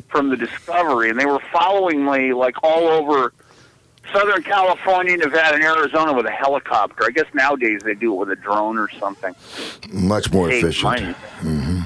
from 0.09 0.29
the 0.29 0.37
discovery, 0.37 1.09
and 1.09 1.19
they 1.19 1.25
were 1.25 1.41
following 1.51 2.05
me 2.05 2.33
like 2.33 2.55
all 2.63 2.87
over 2.87 3.33
Southern 4.13 4.43
California, 4.43 5.17
Nevada, 5.17 5.55
and 5.55 5.63
Arizona 5.63 6.13
with 6.13 6.25
a 6.25 6.31
helicopter. 6.31 7.05
I 7.05 7.09
guess 7.09 7.25
nowadays 7.33 7.81
they 7.83 7.95
do 7.95 8.13
it 8.13 8.17
with 8.17 8.29
a 8.29 8.35
drone 8.35 8.77
or 8.77 8.89
something. 8.99 9.35
Much 9.91 10.31
more 10.31 10.49
efficient. 10.51 10.83
money. 10.83 11.15
Mm-hmm. 11.41 11.79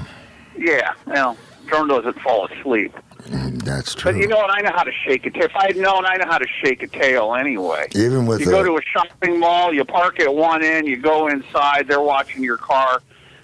Yeah, 0.58 0.92
well, 1.06 1.36
drone 1.66 1.88
doesn't 1.88 2.20
fall 2.20 2.46
asleep. 2.46 2.94
Mm, 3.28 3.62
that's 3.62 3.94
true. 3.94 4.12
But 4.12 4.20
you 4.20 4.26
know 4.28 4.36
what? 4.36 4.50
I 4.50 4.60
know 4.62 4.72
how 4.74 4.82
to 4.84 4.92
shake 5.04 5.26
a 5.26 5.30
tail. 5.30 5.44
If 5.44 5.56
I 5.56 5.66
had 5.66 5.76
known, 5.76 6.04
I 6.06 6.16
know 6.16 6.26
how 6.26 6.38
to 6.38 6.46
shake 6.62 6.82
a 6.82 6.86
tail 6.88 7.34
anyway. 7.34 7.88
Even 7.94 8.26
with 8.26 8.40
You 8.40 8.46
the, 8.46 8.50
go 8.52 8.62
to 8.64 8.76
a 8.76 8.82
shopping 8.82 9.38
mall, 9.38 9.72
you 9.72 9.84
park 9.84 10.20
at 10.20 10.34
one 10.34 10.62
end, 10.64 10.86
you 10.86 10.96
go 10.96 11.28
inside, 11.28 11.88
they're 11.88 12.00
watching 12.00 12.42
your 12.42 12.56
car. 12.56 13.00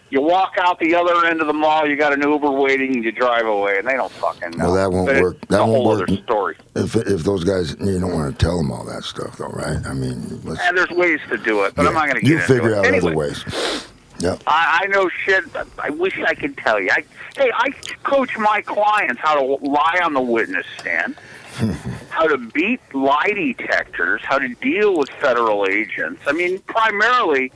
You 0.08 0.20
walk 0.22 0.54
out 0.56 0.78
the 0.78 0.94
other 0.94 1.26
end 1.26 1.40
of 1.40 1.48
the 1.48 1.52
mall, 1.52 1.84
you 1.84 1.96
got 1.96 2.12
an 2.12 2.22
Uber 2.22 2.52
waiting, 2.52 2.94
and 2.94 3.04
you 3.04 3.10
drive 3.10 3.44
away, 3.44 3.78
and 3.78 3.88
they 3.88 3.94
don't 3.94 4.12
fucking 4.12 4.52
know. 4.52 4.66
Well, 4.66 4.74
that 4.74 4.90
won't 4.92 5.06
But 5.08 5.20
work. 5.20 5.40
That 5.48 5.58
won't 5.58 5.70
whole 5.72 5.86
work. 5.88 6.08
other 6.08 6.16
story. 6.22 6.56
if 6.76 6.94
if 6.94 7.24
those 7.24 7.42
guys, 7.42 7.74
you 7.80 7.98
don't 7.98 8.12
want 8.12 8.38
to 8.38 8.44
tell 8.44 8.56
them 8.56 8.70
all 8.70 8.84
that 8.84 9.02
stuff, 9.02 9.36
though, 9.36 9.48
right? 9.48 9.84
I 9.84 9.92
mean, 9.94 10.40
let's, 10.44 10.60
And 10.60 10.78
there's 10.78 10.90
ways 10.90 11.18
to 11.30 11.36
do 11.36 11.64
it, 11.64 11.74
but 11.74 11.88
I'm 11.88 11.94
not 11.94 12.04
going 12.06 12.14
to 12.16 12.20
get 12.20 12.28
you 12.30 12.36
into 12.36 12.46
figure 12.46 12.76
out 12.76 12.86
anyway, 12.86 13.08
other 13.08 13.16
ways. 13.16 13.88
Yep. 14.20 14.42
I, 14.46 14.82
I 14.84 14.86
know 14.86 15.08
shit. 15.24 15.52
but 15.52 15.66
I 15.78 15.90
wish 15.90 16.16
I 16.20 16.34
could 16.34 16.56
tell 16.56 16.80
you. 16.80 16.88
I, 16.92 17.04
hey, 17.36 17.50
I 17.54 17.70
coach 18.02 18.36
my 18.38 18.62
clients 18.62 19.20
how 19.20 19.34
to 19.34 19.64
lie 19.64 20.00
on 20.02 20.14
the 20.14 20.20
witness 20.20 20.66
stand, 20.80 21.16
how 22.10 22.26
to 22.26 22.38
beat 22.38 22.80
lie 22.94 23.32
detectors, 23.34 24.22
how 24.24 24.38
to 24.38 24.48
deal 24.56 24.96
with 24.98 25.10
federal 25.20 25.66
agents. 25.68 26.22
I 26.26 26.32
mean, 26.32 26.58
primarily, 26.60 27.52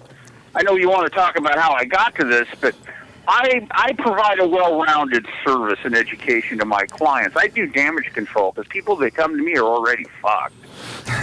I 0.54 0.62
know 0.62 0.76
you 0.76 0.90
want 0.90 1.10
to 1.10 1.16
talk 1.16 1.37
about 1.37 1.58
how 1.58 1.72
I 1.72 1.84
got 1.84 2.14
to 2.16 2.25
this, 2.25 2.49
but 2.60 2.75
I 3.26 3.66
I 3.70 3.92
provide 3.94 4.38
a 4.40 4.46
well-rounded 4.46 5.26
service 5.44 5.78
and 5.84 5.94
education 5.94 6.58
to 6.58 6.64
my 6.64 6.87
clients. 6.87 7.37
I 7.37 7.46
do 7.46 7.66
damage 7.66 8.12
control 8.12 8.52
because 8.52 8.68
people 8.68 8.96
that 8.96 9.14
come 9.14 9.37
to 9.37 9.42
me 9.42 9.56
are 9.56 9.64
already 9.64 10.04
fucked. 10.20 10.54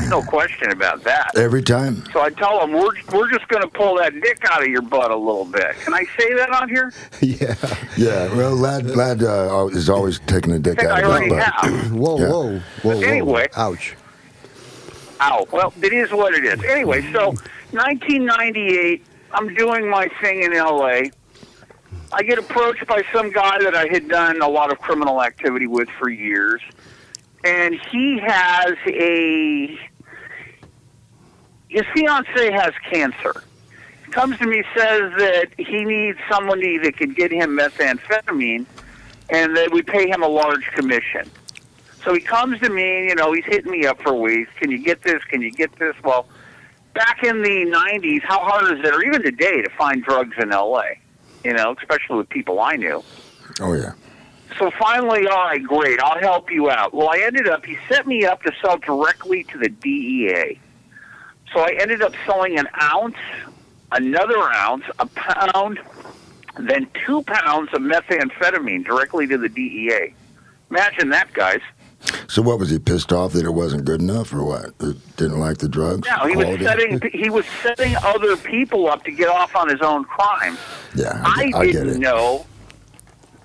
No 0.09 0.21
question 0.21 0.71
about 0.71 1.03
that. 1.03 1.37
Every 1.37 1.61
time. 1.61 2.03
So 2.13 2.21
I 2.21 2.29
tell 2.29 2.59
them 2.59 2.71
we're 2.73 2.93
we're 3.13 3.29
just 3.31 3.47
going 3.47 3.61
to 3.63 3.67
pull 3.69 3.97
that 3.97 4.13
dick 4.21 4.39
out 4.49 4.61
of 4.61 4.67
your 4.69 4.81
butt 4.81 5.11
a 5.11 5.15
little 5.15 5.45
bit. 5.45 5.75
Can 5.83 5.93
I 5.93 6.03
say 6.17 6.33
that 6.33 6.49
on 6.49 6.69
here? 6.69 6.93
yeah. 7.21 7.55
Yeah. 7.97 8.33
Well, 8.35 8.55
Ladd, 8.55 8.85
Ladd 8.95 9.23
uh, 9.23 9.67
is 9.71 9.89
always 9.89 10.19
taking 10.27 10.53
a 10.53 10.59
dick 10.59 10.81
I 10.83 10.87
out 10.87 10.91
I 10.91 11.01
of 11.01 11.05
already 11.07 11.25
his 11.25 11.33
butt. 11.35 11.53
have. 11.53 11.91
Whoa, 11.93 12.17
Yeah. 12.19 12.29
whoa, 12.29 12.59
whoa, 12.83 12.95
whoa. 12.95 13.01
anyway- 13.01 13.47
Ouch. 13.55 13.95
Ow. 15.21 15.47
Well, 15.51 15.73
it 15.81 15.93
is 15.93 16.11
what 16.11 16.33
it 16.35 16.45
is. 16.45 16.63
Anyway, 16.63 17.01
so 17.11 17.33
1998, 17.71 19.03
I'm 19.31 19.53
doing 19.55 19.89
my 19.89 20.07
thing 20.21 20.43
in 20.43 20.53
L.A. 20.53 21.11
I 22.13 22.23
get 22.23 22.37
approached 22.37 22.85
by 22.87 23.03
some 23.11 23.31
guy 23.31 23.57
that 23.63 23.75
I 23.75 23.87
had 23.87 24.07
done 24.07 24.41
a 24.41 24.47
lot 24.47 24.71
of 24.71 24.79
criminal 24.79 25.21
activity 25.21 25.67
with 25.67 25.89
for 25.99 26.09
years, 26.09 26.61
and 27.43 27.75
he 27.91 28.19
has 28.19 28.75
a 28.87 29.79
his 31.69 31.83
fiance 31.93 32.51
has 32.51 32.73
cancer. 32.89 33.43
Comes 34.11 34.37
to 34.39 34.47
me 34.47 34.63
says 34.75 35.11
that 35.17 35.47
he 35.57 35.83
needs 35.83 36.17
somebody 36.31 36.77
that 36.77 36.97
could 36.97 37.15
get 37.15 37.31
him 37.31 37.57
methamphetamine, 37.57 38.65
and 39.29 39.57
that 39.57 39.71
we 39.71 39.81
pay 39.81 40.09
him 40.09 40.23
a 40.23 40.27
large 40.27 40.65
commission. 40.67 41.29
So 42.03 42.13
he 42.13 42.21
comes 42.21 42.59
to 42.61 42.69
me, 42.69 43.09
you 43.09 43.15
know, 43.15 43.33
he's 43.33 43.43
hitting 43.45 43.69
me 43.69 43.85
up 43.85 44.01
for 44.01 44.13
weeks. 44.13 44.49
Can 44.59 44.71
you 44.71 44.81
get 44.81 45.03
this? 45.03 45.21
Can 45.25 45.41
you 45.41 45.51
get 45.51 45.77
this? 45.77 45.93
Well, 46.03 46.25
back 46.93 47.21
in 47.23 47.41
the 47.41 47.65
90s, 47.65 48.21
how 48.23 48.39
hard 48.39 48.79
is 48.79 48.85
it, 48.85 48.93
or 48.93 49.03
even 49.03 49.21
today, 49.21 49.61
to 49.61 49.69
find 49.77 50.01
drugs 50.03 50.35
in 50.39 50.53
L.A., 50.53 50.99
you 51.43 51.53
know, 51.53 51.75
especially 51.77 52.17
with 52.17 52.29
people 52.29 52.61
I 52.61 52.77
knew? 52.77 53.03
Oh 53.59 53.73
yeah. 53.73 53.91
So 54.57 54.71
finally, 54.71 55.27
all 55.27 55.45
right, 55.45 55.63
great, 55.63 55.99
I'll 55.99 56.19
help 56.19 56.51
you 56.51 56.69
out. 56.69 56.93
Well, 56.93 57.09
I 57.09 57.19
ended 57.19 57.47
up, 57.47 57.65
he 57.65 57.77
set 57.87 58.07
me 58.07 58.25
up 58.25 58.41
to 58.43 58.51
sell 58.61 58.77
directly 58.77 59.43
to 59.45 59.57
the 59.57 59.69
DEA. 59.69 60.59
So 61.53 61.59
I 61.59 61.77
ended 61.79 62.01
up 62.01 62.13
selling 62.25 62.57
an 62.57 62.67
ounce, 62.81 63.15
another 63.91 64.41
ounce, 64.51 64.83
a 64.99 65.05
pound, 65.05 65.79
then 66.57 66.87
two 67.05 67.21
pounds 67.23 67.69
of 67.73 67.81
methamphetamine 67.81 68.85
directly 68.85 69.27
to 69.27 69.37
the 69.37 69.49
DEA. 69.49 70.13
Imagine 70.71 71.09
that, 71.09 71.31
guys. 71.33 71.61
So 72.27 72.41
what 72.41 72.59
was 72.59 72.69
he 72.69 72.79
pissed 72.79 73.13
off 73.13 73.33
that 73.33 73.45
it 73.45 73.53
wasn't 73.53 73.85
good 73.85 74.01
enough, 74.01 74.33
or 74.33 74.43
what? 74.43 74.77
Didn't 75.17 75.39
like 75.39 75.57
the 75.57 75.69
drugs? 75.69 76.07
No, 76.07 76.27
he 76.27 76.35
was 76.35 76.59
setting 76.59 77.01
he 77.11 77.29
was 77.29 77.45
setting 77.63 77.95
other 77.97 78.37
people 78.37 78.87
up 78.87 79.03
to 79.05 79.11
get 79.11 79.29
off 79.29 79.55
on 79.55 79.67
his 79.69 79.81
own 79.81 80.03
crimes. 80.03 80.59
Yeah, 80.95 81.21
I, 81.25 81.51
I, 81.55 81.59
I 81.59 81.65
didn't 81.65 81.99
know 81.99 82.45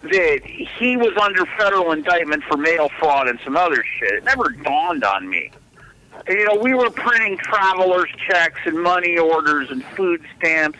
that 0.02 0.40
he 0.44 0.96
was 0.96 1.16
under 1.16 1.46
federal 1.58 1.92
indictment 1.92 2.42
for 2.44 2.56
mail 2.56 2.88
fraud 2.98 3.28
and 3.28 3.38
some 3.44 3.56
other 3.56 3.84
shit. 3.98 4.12
It 4.14 4.24
never 4.24 4.50
dawned 4.50 5.04
on 5.04 5.28
me. 5.28 5.50
You 6.28 6.44
know, 6.46 6.56
we 6.56 6.74
were 6.74 6.90
printing 6.90 7.38
travelers' 7.38 8.10
checks 8.28 8.60
and 8.64 8.80
money 8.80 9.18
orders 9.18 9.70
and 9.70 9.84
food 9.84 10.22
stamps. 10.36 10.78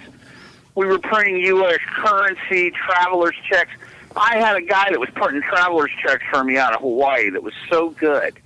We 0.74 0.86
were 0.86 0.98
printing 0.98 1.36
U.S. 1.36 1.78
currency, 1.88 2.70
travelers' 2.72 3.36
checks. 3.48 3.70
I 4.14 4.38
had 4.38 4.56
a 4.56 4.62
guy 4.62 4.90
that 4.90 5.00
was 5.00 5.08
printing 5.10 5.42
travelers' 5.42 5.90
checks 6.02 6.24
for 6.30 6.44
me 6.44 6.58
out 6.58 6.74
of 6.74 6.80
Hawaii 6.80 7.30
that 7.30 7.42
was 7.42 7.54
so 7.70 7.90
good 7.90 8.38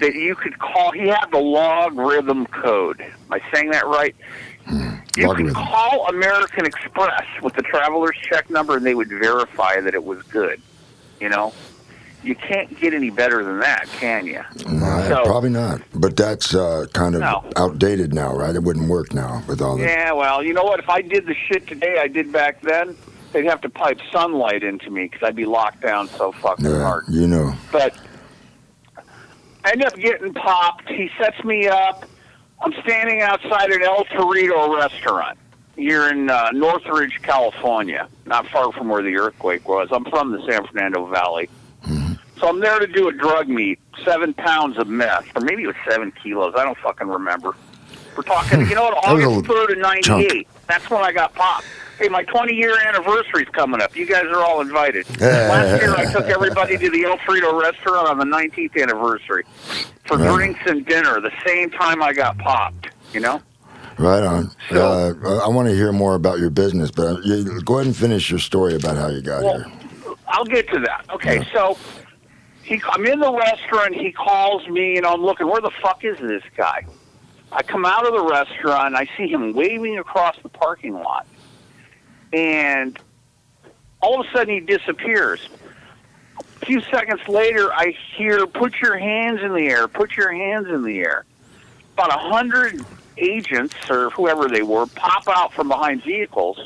that 0.00 0.14
you 0.14 0.34
could 0.34 0.58
call. 0.58 0.92
He 0.92 1.08
had 1.08 1.26
the 1.32 1.38
logarithm 1.38 2.46
code. 2.46 3.00
Am 3.00 3.32
I 3.32 3.40
saying 3.52 3.70
that 3.70 3.86
right? 3.86 4.14
You 4.68 5.26
Logarithm. 5.28 5.54
could 5.54 5.54
call 5.54 6.06
American 6.08 6.66
Express 6.66 7.24
with 7.42 7.54
the 7.54 7.62
traveler's 7.62 8.16
check 8.28 8.50
number, 8.50 8.76
and 8.76 8.84
they 8.84 8.94
would 8.94 9.08
verify 9.08 9.80
that 9.80 9.94
it 9.94 10.04
was 10.04 10.22
good. 10.24 10.60
You 11.20 11.28
know, 11.28 11.52
you 12.22 12.34
can't 12.34 12.78
get 12.80 12.92
any 12.92 13.10
better 13.10 13.44
than 13.44 13.60
that, 13.60 13.86
can 13.98 14.26
you? 14.26 14.42
No, 14.68 15.04
So- 15.08 15.24
probably 15.24 15.50
not. 15.50 15.80
But 15.94 16.16
that's 16.16 16.54
uh, 16.54 16.86
kind 16.92 17.14
of 17.14 17.20
No. 17.20 17.44
outdated 17.56 18.12
now, 18.12 18.34
right? 18.34 18.54
It 18.54 18.62
wouldn't 18.62 18.88
work 18.88 19.14
now 19.14 19.42
with 19.46 19.62
all 19.62 19.76
the. 19.76 19.84
Yeah, 19.84 20.12
well, 20.12 20.42
you 20.42 20.52
know 20.52 20.64
what? 20.64 20.80
If 20.80 20.90
I 20.90 21.00
did 21.00 21.26
the 21.26 21.34
shit 21.34 21.66
today 21.68 21.98
I 22.00 22.08
did 22.08 22.32
back 22.32 22.60
then, 22.62 22.96
they'd 23.32 23.44
have 23.46 23.60
to 23.62 23.70
pipe 23.70 24.00
sunlight 24.12 24.62
into 24.64 24.90
me 24.90 25.04
because 25.04 25.22
I'd 25.22 25.36
be 25.36 25.46
locked 25.46 25.80
down 25.82 26.08
so 26.08 26.32
fucking 26.32 26.64
Yeah, 26.66 26.82
hard. 26.82 27.04
you 27.08 27.26
know. 27.28 27.54
But 27.70 27.94
I 29.64 29.70
end 29.72 29.84
up 29.84 29.94
getting 29.96 30.34
popped. 30.34 30.88
He 30.88 31.10
sets 31.18 31.42
me 31.44 31.68
up. 31.68 32.04
I'm 32.60 32.72
standing 32.82 33.20
outside 33.22 33.70
an 33.70 33.82
El 33.82 34.04
Torito 34.06 34.76
restaurant 34.76 35.38
here 35.76 36.08
in 36.08 36.30
uh, 36.30 36.50
Northridge, 36.52 37.20
California, 37.22 38.08
not 38.24 38.46
far 38.48 38.72
from 38.72 38.88
where 38.88 39.02
the 39.02 39.16
earthquake 39.16 39.68
was. 39.68 39.88
I'm 39.92 40.04
from 40.06 40.32
the 40.32 40.40
San 40.50 40.66
Fernando 40.66 41.06
Valley. 41.06 41.48
So 42.38 42.48
I'm 42.48 42.60
there 42.60 42.78
to 42.78 42.86
do 42.86 43.08
a 43.08 43.12
drug 43.12 43.48
meet, 43.48 43.78
seven 44.04 44.34
pounds 44.34 44.76
of 44.76 44.88
meth, 44.88 45.26
or 45.34 45.40
maybe 45.40 45.62
it 45.62 45.68
was 45.68 45.76
seven 45.88 46.12
kilos. 46.22 46.52
I 46.54 46.64
don't 46.64 46.76
fucking 46.78 47.08
remember. 47.08 47.56
We're 48.14 48.24
talking, 48.24 48.60
you 48.68 48.74
know 48.74 48.84
what, 48.84 49.02
That 49.04 49.14
was 49.14 49.24
a 49.24 49.26
August 49.26 49.50
3rd 49.50 49.72
of 49.72 49.78
98. 49.78 50.02
chunk. 50.04 50.46
That's 50.66 50.90
when 50.90 51.00
I 51.02 51.12
got 51.12 51.34
popped. 51.34 51.64
Hey, 51.98 52.08
my 52.08 52.22
20 52.24 52.54
year 52.54 52.76
anniversary's 52.86 53.48
coming 53.52 53.80
up. 53.80 53.96
You 53.96 54.04
guys 54.06 54.24
are 54.24 54.44
all 54.44 54.60
invited. 54.60 55.06
Last 55.20 55.80
year, 55.80 55.94
I 55.94 56.10
took 56.12 56.26
everybody 56.26 56.76
to 56.76 56.90
the 56.90 57.04
El 57.04 57.16
Torito 57.18 57.58
restaurant 57.60 58.08
on 58.08 58.18
the 58.18 58.24
19th 58.26 58.80
anniversary 58.82 59.44
for 60.04 60.18
Yeah. 60.18 60.32
drinks 60.34 60.60
and 60.66 60.84
dinner. 60.84 61.20
The 61.20 61.32
same 61.46 61.70
time 61.70 62.02
I 62.02 62.12
got 62.12 62.36
popped. 62.38 62.88
You 63.14 63.20
know. 63.20 63.40
Right 63.98 64.22
on. 64.22 64.50
So- 64.68 65.16
uh, 65.24 65.44
I 65.44 65.48
want 65.48 65.68
to 65.68 65.74
hear 65.74 65.90
more 65.92 66.14
about 66.16 66.38
your 66.38 66.50
business, 66.50 66.90
but 66.90 67.24
you, 67.24 67.62
go 67.62 67.76
ahead 67.76 67.86
and 67.86 67.96
finish 67.96 68.28
your 68.28 68.40
story 68.40 68.74
about 68.74 68.96
how 68.96 69.08
you 69.08 69.22
got 69.22 69.42
Well, 69.42 69.58
here. 69.62 69.72
I'll 70.28 70.44
get 70.44 70.68
to 70.70 70.80
that. 70.80 71.06
Okay, 71.14 71.36
Yeah. 71.38 71.52
so 71.54 71.78
he, 72.62 72.82
I'm 72.90 73.06
in 73.06 73.20
the 73.20 73.32
restaurant. 73.32 73.94
He 73.94 74.12
calls 74.12 74.68
me, 74.68 74.98
and 74.98 75.06
I'm 75.06 75.22
looking. 75.22 75.46
Where 75.48 75.62
the 75.62 75.70
fuck 75.80 76.04
is 76.04 76.18
this 76.18 76.42
guy? 76.58 76.84
I 77.52 77.62
come 77.62 77.86
out 77.86 78.04
of 78.06 78.12
the 78.12 78.24
restaurant. 78.24 78.96
I 78.96 79.08
see 79.16 79.28
him 79.28 79.54
waving 79.54 79.96
across 79.98 80.36
the 80.42 80.48
parking 80.50 80.92
lot, 80.94 81.26
and 82.32 82.98
all 84.00 84.20
of 84.20 84.26
a 84.26 84.30
sudden 84.36 84.54
he 84.54 84.60
disappears. 84.60 85.40
A 86.40 86.66
few 86.66 86.80
seconds 86.82 87.20
later, 87.28 87.72
I 87.72 87.94
hear, 88.16 88.46
"Put 88.46 88.74
your 88.80 88.96
hands 88.98 89.40
in 89.42 89.52
the 89.54 89.68
air! 89.68 89.88
Put 89.88 90.16
your 90.16 90.32
hands 90.32 90.68
in 90.68 90.82
the 90.82 90.98
air!" 90.98 91.24
About 91.94 92.10
a 92.14 92.18
hundred 92.18 92.84
agents 93.18 93.74
or 93.88 94.10
whoever 94.10 94.48
they 94.48 94.62
were 94.62 94.86
pop 94.86 95.24
out 95.28 95.52
from 95.54 95.68
behind 95.68 96.02
vehicles 96.04 96.58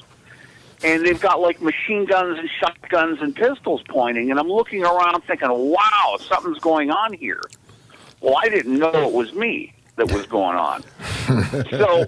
and 0.83 1.05
they've 1.07 1.21
got 1.21 1.41
like 1.41 1.61
machine 1.63 2.05
guns 2.07 2.39
and 2.41 2.49
shotguns 2.59 3.19
and 3.21 3.37
pistols 3.37 3.81
pointing 3.89 4.33
and 4.33 4.41
i'm 4.41 4.49
looking 4.49 4.83
around 4.83 5.23
thinking 5.29 5.49
wow 5.49 6.17
something's 6.19 6.59
going 6.59 6.91
on 6.91 7.13
here 7.13 7.41
well 8.21 8.35
i 8.43 8.49
didn't 8.49 8.77
know 8.81 8.91
it 9.07 9.13
was 9.13 9.33
me 9.33 9.73
that 9.95 10.11
was 10.11 10.27
going 10.27 10.57
on 10.57 10.83
so 11.71 12.05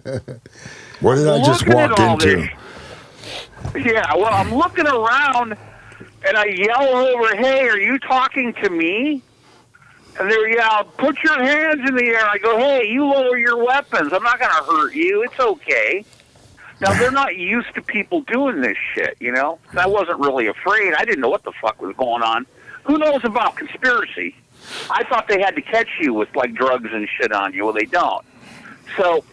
What 0.98 1.14
did 1.16 1.28
I 1.28 1.44
just 1.44 1.68
walk 1.68 1.96
into? 2.00 2.26
this- 2.36 2.48
yeah 3.74 4.14
well 4.14 4.32
i'm 4.32 4.54
looking 4.54 4.86
around 4.86 5.56
and 6.26 6.36
I 6.36 6.46
yell 6.46 6.96
over, 6.96 7.36
"Hey, 7.36 7.68
are 7.68 7.78
you 7.78 7.98
talking 7.98 8.52
to 8.62 8.70
me?" 8.70 9.22
And 10.18 10.30
they 10.30 10.54
yell, 10.56 10.84
"Put 10.84 11.22
your 11.22 11.42
hands 11.42 11.88
in 11.88 11.96
the 11.96 12.06
air!" 12.06 12.24
I 12.24 12.38
go, 12.38 12.58
"Hey, 12.58 12.86
you 12.86 13.04
lower 13.04 13.36
your 13.38 13.64
weapons. 13.64 14.12
I'm 14.12 14.22
not 14.22 14.38
going 14.38 14.50
to 14.50 14.64
hurt 14.64 14.94
you. 14.94 15.22
It's 15.22 15.38
okay." 15.38 16.04
Now 16.80 16.92
they're 16.94 17.12
not 17.12 17.36
used 17.36 17.74
to 17.76 17.82
people 17.82 18.22
doing 18.22 18.60
this 18.60 18.76
shit, 18.94 19.16
you 19.20 19.30
know. 19.30 19.60
I 19.76 19.86
wasn't 19.86 20.18
really 20.18 20.48
afraid. 20.48 20.94
I 20.94 21.04
didn't 21.04 21.20
know 21.20 21.28
what 21.28 21.44
the 21.44 21.52
fuck 21.60 21.80
was 21.80 21.94
going 21.96 22.22
on. 22.22 22.44
Who 22.84 22.98
knows 22.98 23.24
about 23.24 23.56
conspiracy? 23.56 24.34
I 24.90 25.04
thought 25.04 25.28
they 25.28 25.40
had 25.40 25.54
to 25.54 25.62
catch 25.62 25.88
you 26.00 26.12
with 26.12 26.34
like 26.34 26.54
drugs 26.54 26.88
and 26.92 27.08
shit 27.08 27.32
on 27.32 27.54
you. 27.54 27.64
Well, 27.64 27.72
they 27.72 27.84
don't. 27.84 28.24
So 28.96 29.24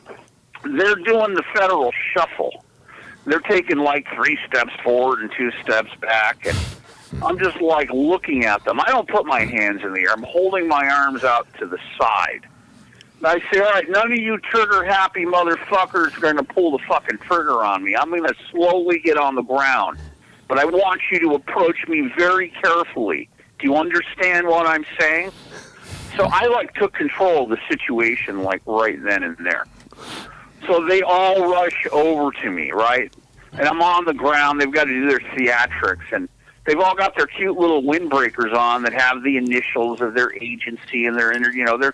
they're 0.64 0.96
doing 0.96 1.34
the 1.34 1.44
federal 1.56 1.92
shuffle. 2.14 2.64
They're 3.30 3.40
taking 3.40 3.78
like 3.78 4.08
three 4.16 4.38
steps 4.48 4.74
forward 4.84 5.20
and 5.20 5.32
two 5.38 5.52
steps 5.62 5.92
back, 6.02 6.46
and 6.46 6.58
I'm 7.24 7.38
just 7.38 7.62
like 7.62 7.92
looking 7.92 8.46
at 8.46 8.64
them. 8.66 8.80
I 8.80 8.88
don't 8.88 9.08
put 9.08 9.26
my 9.26 9.42
hands 9.46 9.82
in 9.84 9.94
the 9.94 10.02
air. 10.02 10.14
I'm 10.14 10.24
holding 10.24 10.68
my 10.68 10.88
arms 10.88 11.24
out 11.24 11.48
to 11.60 11.68
the 11.68 11.78
side. 12.00 12.48
And 13.20 13.28
I 13.28 13.40
say, 13.52 13.60
all 13.60 13.72
right, 13.72 13.90
none 13.90 14.12
of 14.12 14.18
you 14.18 14.38
trigger 14.38 14.84
happy 14.84 15.26
motherfuckers 15.26 16.18
are 16.18 16.22
going 16.22 16.38
to 16.38 16.44
pull 16.44 16.72
the 16.72 16.84
fucking 16.88 17.18
trigger 17.20 17.64
on 17.64 17.84
me. 17.84 17.96
I'm 17.96 18.10
going 18.10 18.24
to 18.24 18.36
slowly 18.52 19.00
get 19.00 19.18
on 19.18 19.36
the 19.36 19.42
ground. 19.42 20.00
But 20.48 20.58
I 20.58 20.66
want 20.66 21.02
you 21.12 21.20
to 21.20 21.36
approach 21.36 21.88
me 21.88 22.12
very 22.18 22.50
carefully. 22.64 23.30
Do 23.60 23.68
you 23.68 23.76
understand 23.76 24.48
what 24.48 24.66
I'm 24.66 24.86
saying? 25.00 25.32
So 26.16 26.28
I 26.32 26.48
like 26.48 26.74
took 26.74 26.94
control 26.94 27.44
of 27.44 27.50
the 27.50 27.60
situation 27.68 28.42
like 28.42 28.62
right 28.66 28.98
then 29.04 29.22
and 29.22 29.38
there. 29.46 29.66
So 30.66 30.86
they 30.88 31.02
all 31.02 31.52
rush 31.52 31.86
over 31.92 32.32
to 32.32 32.50
me, 32.50 32.72
right? 32.72 33.14
And 33.60 33.68
I'm 33.68 33.82
on 33.82 34.06
the 34.06 34.14
ground. 34.14 34.62
They've 34.62 34.72
got 34.72 34.86
to 34.86 34.94
do 34.94 35.10
their 35.10 35.20
theatrics, 35.20 36.14
and 36.14 36.30
they've 36.66 36.80
all 36.80 36.96
got 36.96 37.18
their 37.18 37.28
cute 37.28 37.58
little 37.58 37.84
windbreakers 37.84 38.56
on 38.56 38.84
that 38.84 38.94
have 38.94 39.22
the 39.22 39.36
initials 39.36 40.00
of 40.00 40.14
their 40.14 40.34
agency 40.42 41.06
and 41.06 41.18
their, 41.20 41.32
inter- 41.32 41.52
you 41.52 41.66
know, 41.66 41.78
they're 41.78 41.94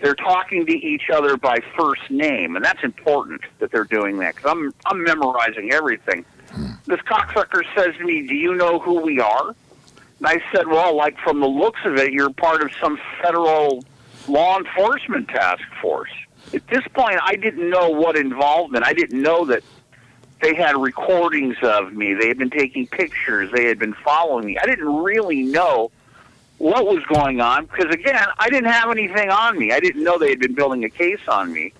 they're 0.00 0.16
talking 0.16 0.66
to 0.66 0.72
each 0.72 1.08
other 1.10 1.36
by 1.36 1.60
first 1.78 2.10
name, 2.10 2.56
and 2.56 2.64
that's 2.64 2.82
important 2.82 3.42
that 3.60 3.70
they're 3.70 3.84
doing 3.84 4.18
that 4.18 4.34
because 4.34 4.50
I'm 4.50 4.74
I'm 4.86 5.04
memorizing 5.04 5.72
everything. 5.72 6.24
This 6.86 7.00
cocksucker 7.00 7.62
says 7.76 7.94
to 7.96 8.04
me, 8.04 8.26
"Do 8.26 8.34
you 8.34 8.54
know 8.54 8.80
who 8.80 9.00
we 9.00 9.20
are?" 9.20 9.54
And 10.18 10.26
I 10.26 10.42
said, 10.52 10.66
"Well, 10.66 10.96
like 10.96 11.16
from 11.20 11.38
the 11.38 11.46
looks 11.46 11.80
of 11.84 11.94
it, 11.96 12.12
you're 12.12 12.30
part 12.30 12.60
of 12.60 12.70
some 12.80 12.98
federal 13.22 13.84
law 14.26 14.58
enforcement 14.58 15.28
task 15.28 15.62
force." 15.80 16.10
At 16.52 16.66
this 16.66 16.82
point, 16.92 17.18
I 17.22 17.36
didn't 17.36 17.70
know 17.70 17.88
what 17.88 18.16
involvement. 18.16 18.84
I 18.84 18.92
didn't 18.92 19.22
know 19.22 19.44
that 19.46 19.62
they 20.42 20.54
had 20.54 20.76
recordings 20.76 21.56
of 21.62 21.92
me. 21.92 22.14
They 22.14 22.28
had 22.28 22.38
been 22.38 22.50
taking 22.50 22.86
pictures. 22.86 23.50
They 23.52 23.64
had 23.64 23.78
been 23.78 23.94
following 23.94 24.44
me. 24.46 24.58
I 24.58 24.66
didn't 24.66 24.94
really 25.02 25.42
know 25.42 25.90
what 26.58 26.86
was 26.86 27.02
going 27.12 27.40
on 27.40 27.66
because 27.66 27.92
again, 27.94 28.18
I 28.38 28.48
didn't 28.50 28.70
have 28.70 28.90
anything 28.90 29.30
on 29.30 29.58
me. 29.58 29.72
I 29.72 29.80
didn't 29.80 30.04
know 30.04 30.18
they 30.18 30.30
had 30.30 30.40
been 30.40 30.54
building 30.54 30.84
a 30.84 30.90
case 30.90 31.20
on 31.28 31.52
me. 31.52 31.72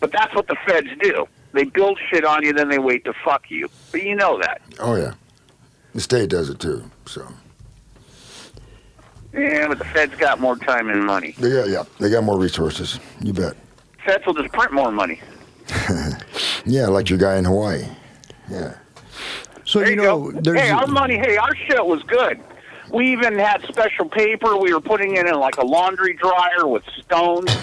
But 0.00 0.12
that's 0.12 0.34
what 0.34 0.46
the 0.48 0.56
feds 0.66 0.88
do. 1.00 1.26
They 1.52 1.64
build 1.64 1.98
shit 2.10 2.24
on 2.24 2.42
you, 2.44 2.52
then 2.52 2.68
they 2.68 2.78
wait 2.78 3.04
to 3.04 3.14
fuck 3.24 3.50
you. 3.50 3.68
But 3.92 4.02
you 4.02 4.14
know 4.16 4.38
that. 4.40 4.60
Oh 4.80 4.96
yeah, 4.96 5.14
the 5.94 6.00
state 6.00 6.30
does 6.30 6.50
it 6.50 6.58
too. 6.58 6.90
So 7.06 7.26
Yeah, 9.32 9.68
but 9.68 9.78
the 9.78 9.84
feds 9.86 10.14
got 10.16 10.40
more 10.40 10.56
time 10.56 10.88
and 10.90 11.04
money. 11.04 11.34
they 11.38 11.50
got 11.50 11.68
yeah, 11.68 11.84
they 12.00 12.10
got 12.10 12.24
more 12.24 12.38
resources. 12.38 12.98
You 13.20 13.32
bet. 13.32 13.56
Feds 14.04 14.26
will 14.26 14.34
just 14.34 14.52
print 14.52 14.72
more 14.72 14.90
money. 14.92 15.20
Yeah, 16.66 16.86
like 16.86 17.10
your 17.10 17.18
guy 17.18 17.36
in 17.36 17.44
Hawaii. 17.44 17.84
Yeah. 18.50 18.74
So 19.64 19.80
There 19.80 19.90
you 19.90 19.96
you 19.96 20.42
know, 20.42 20.52
Hey, 20.54 20.70
our 20.70 20.86
money. 20.86 21.16
Hey, 21.16 21.36
our 21.36 21.54
shit 21.54 21.84
was 21.84 22.02
good. 22.04 22.40
We 22.90 23.12
even 23.12 23.38
had 23.38 23.62
special 23.68 24.08
paper. 24.08 24.56
We 24.56 24.72
were 24.72 24.80
putting 24.80 25.16
it 25.16 25.26
in 25.26 25.34
like 25.34 25.56
a 25.58 25.64
laundry 25.64 26.14
dryer 26.14 26.66
with 26.66 26.84
stones 27.02 27.54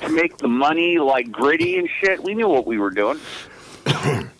to 0.00 0.08
make 0.08 0.38
the 0.38 0.48
money 0.48 0.98
like 0.98 1.30
gritty 1.30 1.78
and 1.78 1.88
shit. 2.00 2.22
We 2.22 2.34
knew 2.34 2.48
what 2.48 2.66
we 2.66 2.78
were 2.78 2.90
doing. 2.90 3.20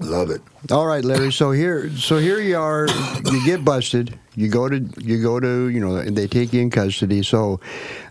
Love 0.00 0.30
it. 0.30 0.42
All 0.70 0.86
right, 0.86 1.04
Larry. 1.04 1.32
So 1.32 1.52
here, 1.52 1.90
so 1.96 2.18
here 2.18 2.40
you 2.40 2.58
are. 2.58 2.88
You 3.24 3.44
get 3.44 3.64
busted. 3.64 4.18
You 4.34 4.48
go 4.48 4.68
to, 4.68 4.84
you 4.98 5.22
go 5.22 5.38
to, 5.38 5.68
you 5.68 5.78
know, 5.78 5.96
and 5.96 6.16
they 6.16 6.26
take 6.26 6.52
you 6.52 6.60
in 6.60 6.70
custody. 6.70 7.22
So, 7.22 7.60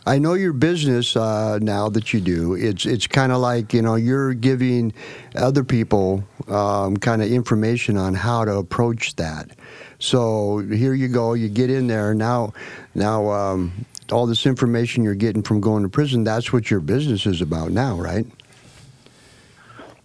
I 0.05 0.19
know 0.19 0.33
your 0.33 0.53
business 0.53 1.15
uh, 1.15 1.59
now 1.61 1.87
that 1.89 2.13
you 2.13 2.19
do. 2.19 2.55
It's 2.55 2.85
it's 2.85 3.07
kind 3.07 3.31
of 3.31 3.39
like 3.39 3.73
you 3.73 3.81
know 3.81 3.95
you're 3.95 4.33
giving 4.33 4.93
other 5.35 5.63
people 5.63 6.23
um, 6.49 6.97
kind 6.97 7.21
of 7.21 7.31
information 7.31 7.97
on 7.97 8.13
how 8.13 8.43
to 8.43 8.55
approach 8.55 9.15
that. 9.15 9.51
So 9.99 10.59
here 10.59 10.93
you 10.93 11.07
go. 11.07 11.33
You 11.33 11.47
get 11.47 11.69
in 11.69 11.87
there 11.87 12.13
now. 12.13 12.53
Now 12.93 13.29
um, 13.29 13.85
all 14.11 14.27
this 14.27 14.45
information 14.45 15.03
you're 15.03 15.15
getting 15.15 15.41
from 15.41 15.61
going 15.61 15.83
to 15.83 15.89
prison. 15.89 16.25
That's 16.25 16.51
what 16.51 16.69
your 16.69 16.81
business 16.81 17.25
is 17.25 17.41
about 17.41 17.71
now, 17.71 17.95
right? 17.95 18.25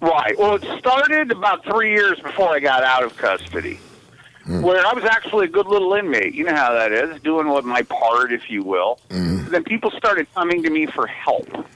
Right. 0.01 0.39
Well, 0.39 0.55
it 0.55 0.79
started 0.79 1.33
about 1.33 1.65
three 1.65 1.91
years 1.91 2.21
before 2.21 2.51
I 2.51 2.61
got 2.61 2.85
out 2.85 3.03
of 3.03 3.17
custody, 3.17 3.81
Mm. 4.49 4.63
where 4.63 4.85
I 4.85 4.95
was 4.95 5.05
actually 5.05 5.45
a 5.45 5.51
good 5.51 5.67
little 5.67 5.93
inmate. 5.93 6.35
You 6.35 6.45
know 6.45 6.55
how 6.55 6.73
that 6.73 6.91
is, 6.91 7.21
doing 7.21 7.49
what 7.49 7.67
my 7.67 7.83
part, 7.83 8.33
if 8.33 8.49
you 8.49 8.63
will. 8.63 8.99
Mm. 9.11 9.51
Then 9.51 9.63
people 9.63 9.91
started 9.91 10.27
coming 10.35 10.63
to 10.63 10.71
me 10.71 10.87
for 10.87 11.07
help. 11.07 11.67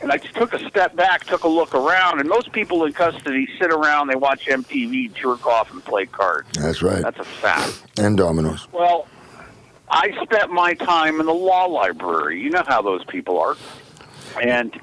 And 0.00 0.10
I 0.10 0.16
just 0.16 0.34
took 0.34 0.54
a 0.54 0.68
step 0.70 0.96
back, 0.96 1.24
took 1.24 1.44
a 1.44 1.48
look 1.48 1.74
around, 1.74 2.18
and 2.18 2.28
most 2.30 2.50
people 2.52 2.84
in 2.86 2.94
custody 2.94 3.46
sit 3.60 3.70
around, 3.70 4.08
they 4.08 4.16
watch 4.16 4.46
MTV, 4.46 5.12
jerk 5.12 5.46
off, 5.46 5.70
and 5.70 5.84
play 5.84 6.06
cards. 6.06 6.48
That's 6.58 6.82
right. 6.82 7.02
That's 7.02 7.18
a 7.18 7.24
fact. 7.24 7.84
And 7.98 8.16
dominoes. 8.16 8.66
Well, 8.72 9.06
I 9.90 10.10
spent 10.22 10.50
my 10.50 10.72
time 10.72 11.20
in 11.20 11.26
the 11.26 11.34
law 11.34 11.66
library. 11.66 12.40
You 12.40 12.48
know 12.48 12.64
how 12.66 12.80
those 12.80 13.04
people 13.04 13.38
are. 13.38 13.56
And 14.42 14.74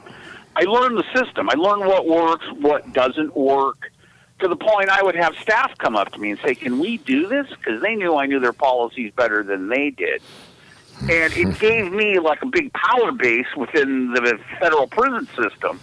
I 0.55 0.61
learned 0.61 0.97
the 0.97 1.05
system. 1.13 1.49
I 1.49 1.55
learned 1.55 1.87
what 1.87 2.07
works, 2.07 2.45
what 2.59 2.93
doesn't 2.93 3.35
work, 3.35 3.91
to 4.39 4.47
the 4.47 4.55
point 4.55 4.89
I 4.89 5.03
would 5.03 5.15
have 5.15 5.35
staff 5.37 5.77
come 5.77 5.95
up 5.95 6.11
to 6.13 6.19
me 6.19 6.31
and 6.31 6.39
say, 6.39 6.55
Can 6.55 6.79
we 6.79 6.97
do 6.97 7.27
this? 7.27 7.47
Because 7.49 7.81
they 7.81 7.95
knew 7.95 8.15
I 8.15 8.25
knew 8.25 8.39
their 8.39 8.53
policies 8.53 9.11
better 9.15 9.43
than 9.43 9.69
they 9.69 9.89
did. 9.89 10.21
And 11.01 11.33
it 11.33 11.59
gave 11.59 11.91
me 11.91 12.19
like 12.19 12.41
a 12.41 12.47
big 12.47 12.71
power 12.73 13.11
base 13.11 13.47
within 13.55 14.13
the 14.13 14.39
federal 14.59 14.87
prison 14.87 15.27
system 15.35 15.79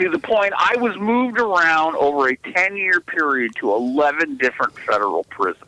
to 0.00 0.08
the 0.08 0.18
point 0.18 0.52
I 0.58 0.76
was 0.76 0.96
moved 0.96 1.38
around 1.38 1.96
over 1.96 2.28
a 2.28 2.36
10 2.36 2.76
year 2.76 3.00
period 3.00 3.52
to 3.56 3.72
11 3.72 4.36
different 4.36 4.78
federal 4.80 5.24
prisons. 5.24 5.64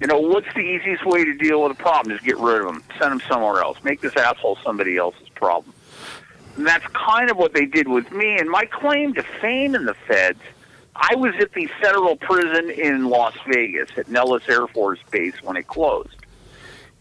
You 0.00 0.08
know, 0.08 0.18
what's 0.18 0.52
the 0.54 0.60
easiest 0.60 1.06
way 1.06 1.24
to 1.24 1.34
deal 1.34 1.62
with 1.62 1.72
a 1.72 1.82
problem? 1.82 2.14
Just 2.14 2.24
get 2.24 2.36
rid 2.36 2.60
of 2.60 2.66
them, 2.66 2.82
send 2.98 3.12
them 3.12 3.22
somewhere 3.28 3.62
else, 3.62 3.78
make 3.84 4.00
this 4.00 4.16
asshole 4.16 4.58
somebody 4.62 4.96
else's 4.96 5.28
problem. 5.30 5.72
And 6.56 6.66
that's 6.66 6.86
kind 6.88 7.30
of 7.30 7.36
what 7.36 7.54
they 7.54 7.64
did 7.64 7.88
with 7.88 8.10
me. 8.12 8.38
And 8.38 8.50
my 8.50 8.64
claim 8.64 9.14
to 9.14 9.22
fame 9.40 9.74
in 9.74 9.86
the 9.86 9.94
feds, 9.94 10.40
I 10.96 11.14
was 11.16 11.34
at 11.40 11.52
the 11.52 11.68
federal 11.80 12.16
prison 12.16 12.70
in 12.70 13.08
Las 13.08 13.34
Vegas 13.48 13.90
at 13.96 14.08
Nellis 14.08 14.44
Air 14.48 14.66
Force 14.68 15.00
Base 15.10 15.42
when 15.42 15.56
it 15.56 15.66
closed. 15.66 16.16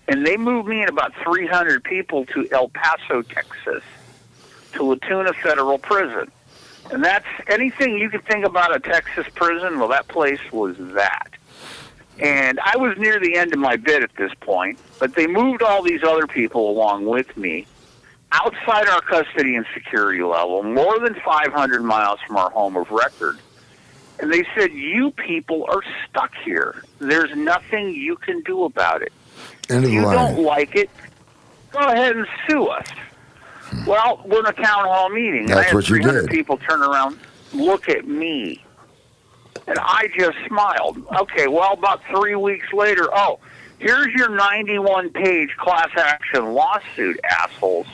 And 0.08 0.26
they 0.26 0.36
moved 0.36 0.68
me 0.68 0.82
and 0.82 0.90
about 0.90 1.14
300 1.24 1.84
people 1.84 2.26
to 2.28 2.48
El 2.52 2.70
Paso, 2.70 3.22
Texas, 3.22 3.84
to 4.74 4.84
La 4.84 4.96
Tuna 4.96 5.34
Federal 5.34 5.78
Prison. 5.78 6.32
And 6.92 7.04
that's 7.04 7.28
anything 7.48 7.98
you 7.98 8.10
could 8.10 8.26
think 8.26 8.46
about 8.46 8.76
a 8.76 8.80
Texas 8.80 9.26
prison, 9.34 9.80
well, 9.80 9.88
that 9.90 10.08
place 10.08 10.40
was 10.52 10.76
that. 10.78 11.30
And 12.20 12.60
I 12.60 12.78
was 12.78 12.98
near 12.98 13.20
the 13.20 13.38
end 13.38 13.54
of 13.54 13.60
my 13.60 13.76
bid 13.76 14.04
at 14.04 14.16
this 14.18 14.34
point, 14.42 14.78
but 15.00 15.16
they 15.16 15.28
moved 15.28 15.64
all 15.64 15.82
these 15.82 16.04
other 16.04 16.28
people 16.28 16.70
along 16.70 17.06
with 17.06 17.36
me 17.38 17.66
outside 18.32 18.88
our 18.88 19.02
custody 19.02 19.56
and 19.56 19.66
security 19.74 20.24
level, 20.24 20.64
more 20.64 21.00
than 21.00 21.16
500 21.24 21.84
miles 21.84 22.20
from 22.28 22.38
our 22.38 22.50
home 22.50 22.76
of 22.76 22.90
record. 22.92 23.40
And 24.20 24.32
they 24.32 24.44
said, 24.56 24.72
You 24.72 25.12
people 25.12 25.66
are 25.70 25.82
stuck 26.10 26.32
here. 26.46 26.84
There's 27.00 27.36
nothing 27.36 27.90
you 27.94 28.16
can 28.16 28.42
do 28.42 28.64
about 28.66 29.02
it. 29.02 29.12
End 29.70 29.86
the 29.86 29.90
you 29.92 30.02
line. 30.04 30.16
don't 30.36 30.44
like 30.44 30.76
it, 30.76 30.90
go 31.72 31.80
ahead 31.80 32.16
and 32.16 32.28
sue 32.48 32.66
us. 32.68 32.88
Well, 33.88 34.22
we're 34.26 34.40
in 34.42 34.46
a 34.46 34.54
town 34.54 34.86
hall 34.86 35.10
meeting. 35.10 35.44
and 35.46 35.52
I 35.54 35.56
That's 35.56 35.68
had 35.68 35.76
what 35.76 35.90
you 35.90 35.96
300 35.96 36.22
did. 36.22 36.30
people 36.30 36.58
turn 36.58 36.84
around, 36.84 37.18
look 37.54 37.90
at 37.90 38.08
me. 38.08 38.64
And 39.66 39.78
I 39.80 40.08
just 40.18 40.38
smiled. 40.48 41.02
Okay, 41.22 41.48
well, 41.48 41.74
about 41.74 42.02
three 42.10 42.36
weeks 42.36 42.72
later, 42.74 43.08
oh, 43.14 43.40
here's 43.80 44.08
your 44.14 44.30
91 44.30 45.10
page 45.12 45.56
class 45.58 45.90
action 45.98 46.54
lawsuit, 46.54 47.20
assholes. 47.24 47.88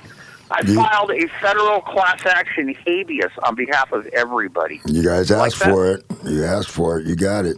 I 0.51 0.63
filed 0.63 1.11
a 1.11 1.27
federal 1.41 1.81
class 1.81 2.25
action 2.25 2.73
habeas 2.85 3.31
on 3.43 3.55
behalf 3.55 3.91
of 3.91 4.07
everybody. 4.07 4.81
You 4.85 5.03
guys 5.03 5.29
asked 5.31 5.59
that? 5.59 5.69
for 5.69 5.91
it. 5.91 6.05
You 6.25 6.43
asked 6.43 6.69
for 6.69 6.99
it. 6.99 7.07
You 7.07 7.15
got 7.15 7.45
it. 7.45 7.57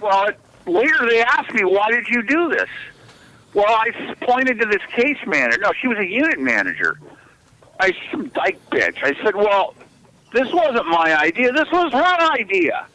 Well, 0.00 0.26
it, 0.26 0.38
later 0.66 1.06
they 1.08 1.22
asked 1.22 1.54
me, 1.54 1.64
why 1.64 1.90
did 1.90 2.08
you 2.08 2.22
do 2.22 2.48
this? 2.50 2.68
Well, 3.54 3.66
I 3.68 4.14
pointed 4.20 4.58
to 4.60 4.66
this 4.66 4.82
case 4.90 5.18
manager. 5.26 5.60
No, 5.60 5.72
she 5.80 5.86
was 5.86 5.98
a 5.98 6.06
unit 6.06 6.40
manager. 6.40 6.98
I 7.78 7.92
some 8.10 8.28
dyke 8.28 8.58
bitch. 8.70 8.98
I 9.02 9.14
said, 9.22 9.36
well, 9.36 9.74
this 10.32 10.52
wasn't 10.52 10.86
my 10.88 11.16
idea. 11.16 11.52
This 11.52 11.70
was 11.70 11.92
her 11.92 12.32
idea. 12.32 12.86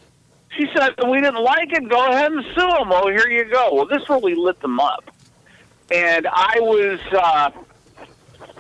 She 0.58 0.68
said, 0.76 0.96
we 1.08 1.22
didn't 1.22 1.42
like 1.42 1.72
it. 1.72 1.88
Go 1.88 2.10
ahead 2.10 2.32
and 2.32 2.44
sue 2.44 2.68
them. 2.68 2.92
Oh, 2.92 3.10
here 3.10 3.30
you 3.30 3.46
go. 3.46 3.74
Well, 3.74 3.86
this 3.86 4.10
really 4.10 4.36
lit 4.36 4.60
them 4.60 4.80
up. 4.80 5.10
And 5.92 6.28
I 6.28 6.56
was, 6.60 7.00
uh, 7.14 7.52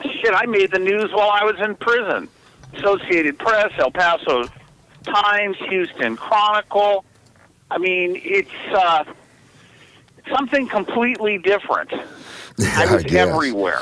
shit, 0.03 0.33
I 0.33 0.45
made 0.45 0.71
the 0.71 0.79
news 0.79 1.11
while 1.11 1.29
I 1.29 1.43
was 1.43 1.55
in 1.59 1.75
prison. 1.75 2.29
Associated 2.73 3.37
Press, 3.39 3.71
El 3.77 3.91
Paso 3.91 4.43
Times, 5.03 5.57
Houston 5.69 6.15
Chronicle. 6.15 7.03
I 7.71 7.77
mean, 7.77 8.19
it's 8.23 8.49
uh, 8.73 9.03
something 10.29 10.67
completely 10.67 11.37
different. 11.37 11.91
I 12.75 12.93
was 12.93 13.03
guess. 13.03 13.27
everywhere. 13.27 13.81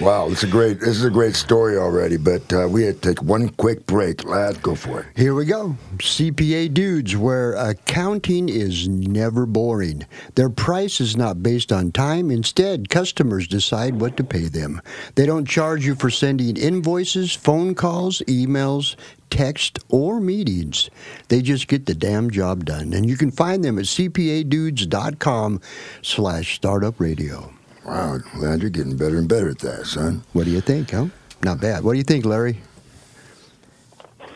Wow, 0.00 0.28
it's 0.30 0.44
a 0.44 0.46
great. 0.46 0.78
This 0.80 0.90
is 0.90 1.04
a 1.04 1.10
great 1.10 1.34
story 1.34 1.76
already, 1.76 2.16
but 2.16 2.52
uh, 2.52 2.68
we 2.68 2.84
had 2.84 3.02
to 3.02 3.08
take 3.08 3.22
one 3.22 3.48
quick 3.48 3.84
break. 3.86 4.24
Ladd, 4.24 4.62
go 4.62 4.74
for 4.74 5.00
it. 5.00 5.06
Here 5.16 5.34
we 5.34 5.44
go. 5.44 5.76
CPA 5.96 6.72
dudes, 6.72 7.16
where 7.16 7.54
accounting 7.54 8.48
is 8.48 8.86
never 8.86 9.44
boring. 9.44 10.06
Their 10.36 10.50
price 10.50 11.00
is 11.00 11.16
not 11.16 11.42
based 11.42 11.72
on 11.72 11.90
time. 11.90 12.30
Instead, 12.30 12.88
customers 12.88 13.48
decide 13.48 14.00
what 14.00 14.16
to 14.18 14.24
pay 14.24 14.44
them. 14.44 14.80
They 15.16 15.26
don't 15.26 15.48
charge 15.48 15.84
you 15.84 15.96
for 15.96 16.10
sending 16.10 16.56
invoices, 16.56 17.34
phone 17.34 17.74
calls, 17.74 18.22
emails, 18.28 18.94
text, 19.30 19.80
or 19.88 20.20
meetings. 20.20 20.90
They 21.28 21.42
just 21.42 21.66
get 21.66 21.86
the 21.86 21.94
damn 21.94 22.30
job 22.30 22.64
done. 22.64 22.92
And 22.92 23.08
you 23.08 23.16
can 23.16 23.32
find 23.32 23.64
them 23.64 23.78
at 23.78 23.86
cpadudes.com 23.86 25.60
slash 26.02 26.54
startup 26.54 27.00
radio. 27.00 27.52
Wow, 27.88 28.18
Ladd, 28.36 28.60
you're 28.60 28.68
getting 28.70 28.96
better 28.96 29.16
and 29.16 29.26
better 29.26 29.48
at 29.48 29.58
that, 29.60 29.86
son. 29.86 30.22
What 30.34 30.44
do 30.44 30.50
you 30.50 30.60
think, 30.60 30.90
huh? 30.90 31.06
Not 31.42 31.58
bad. 31.60 31.82
What 31.84 31.92
do 31.92 31.98
you 31.98 32.04
think, 32.04 32.26
Larry? 32.26 32.60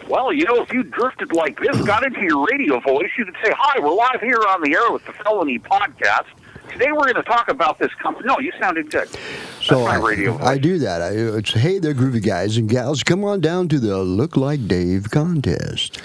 Well, 0.09 0.33
you 0.33 0.45
know, 0.45 0.63
if 0.63 0.73
you 0.73 0.83
drifted 0.83 1.33
like 1.35 1.61
this, 1.61 1.81
got 1.87 2.03
into 2.03 2.21
your 2.23 2.47
radio 2.47 2.81
voice, 2.81 3.11
you 3.19 3.27
could 3.27 3.37
say, 3.45 3.53
Hi, 3.55 3.79
we're 3.79 3.93
live 3.93 4.21
here 4.23 4.41
on 4.49 4.63
the 4.63 4.75
air 4.75 4.91
with 4.91 5.05
the 5.05 5.13
Felony 5.13 5.59
Podcast. 5.59 6.25
Today 6.71 6.93
we're 6.93 7.01
going 7.13 7.17
to 7.17 7.23
talk 7.25 7.51
about 7.51 7.79
this 7.79 7.93
company. 8.03 8.27
No, 8.27 8.39
you 8.39 8.53
sounded 8.59 8.91
good. 8.91 9.09
That's 9.09 9.67
So 9.67 9.85
my 9.85 9.97
I, 9.97 9.99
radio 9.99 10.33
voice. 10.33 10.47
I 10.47 10.57
do 10.57 10.79
that. 10.79 11.03
I, 11.03 11.09
it's 11.11 11.53
hey 11.53 11.79
there, 11.79 11.93
groovy 11.93 12.25
guys 12.25 12.57
and 12.57 12.71
gals. 12.71 13.03
Come 13.03 13.23
on 13.25 13.43
down 13.43 13.69
to 13.69 13.79
the 13.79 13.99
Look 14.03 14.35
Like 14.39 14.67
Dave 14.67 15.11
contest. 15.11 16.01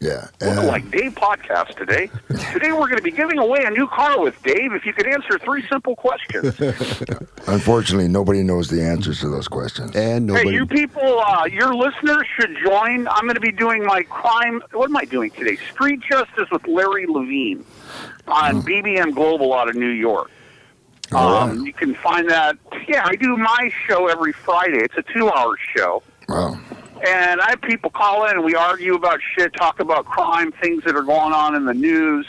Yeah. 0.00 0.28
Look 0.40 0.58
uh, 0.58 0.66
like 0.66 0.90
Dave 0.90 1.14
podcast 1.14 1.76
today. 1.76 2.08
Today 2.52 2.70
we're 2.70 2.86
going 2.86 2.98
to 2.98 3.02
be 3.02 3.10
giving 3.10 3.38
away 3.38 3.64
a 3.64 3.70
new 3.70 3.88
car 3.88 4.20
with 4.20 4.40
Dave 4.42 4.72
if 4.72 4.86
you 4.86 4.92
could 4.92 5.08
answer 5.08 5.38
three 5.38 5.66
simple 5.68 5.96
questions. 5.96 6.58
unfortunately, 7.48 8.06
nobody 8.06 8.44
knows 8.44 8.68
the 8.68 8.80
answers 8.80 9.20
to 9.20 9.28
those 9.28 9.48
questions. 9.48 9.96
And 9.96 10.26
nobody. 10.26 10.50
Hey, 10.50 10.54
you 10.54 10.66
people, 10.66 11.20
uh, 11.20 11.46
your 11.46 11.74
listeners 11.74 12.26
should 12.38 12.56
join. 12.64 13.08
I'm 13.08 13.24
going 13.24 13.34
to 13.34 13.40
be 13.40 13.50
doing 13.50 13.84
my 13.84 14.02
crime. 14.04 14.62
What 14.72 14.88
am 14.88 14.96
I 14.96 15.04
doing 15.04 15.30
today? 15.32 15.56
Street 15.72 16.00
Justice 16.08 16.48
with 16.52 16.66
Larry 16.68 17.06
Levine 17.06 17.64
on 18.28 18.62
BBM 18.62 19.14
Global 19.14 19.52
out 19.52 19.68
of 19.68 19.74
New 19.74 19.90
York. 19.90 20.30
Um, 21.12 21.58
right. 21.58 21.66
you 21.66 21.72
can 21.72 21.94
find 21.94 22.28
that. 22.30 22.56
Yeah, 22.86 23.02
I 23.04 23.16
do 23.16 23.36
my 23.36 23.70
show 23.86 24.06
every 24.08 24.32
Friday. 24.32 24.78
It's 24.78 24.96
a 24.96 25.02
two-hour 25.02 25.56
show, 25.74 26.02
Wow. 26.28 26.60
And 27.06 27.40
I 27.40 27.50
have 27.50 27.60
people 27.62 27.90
call 27.90 28.24
in 28.26 28.32
and 28.36 28.44
we 28.44 28.54
argue 28.54 28.94
about 28.94 29.20
shit, 29.36 29.52
talk 29.54 29.80
about 29.80 30.04
crime, 30.06 30.52
things 30.52 30.84
that 30.84 30.94
are 30.96 31.02
going 31.02 31.32
on 31.32 31.54
in 31.54 31.64
the 31.64 31.74
news. 31.74 32.26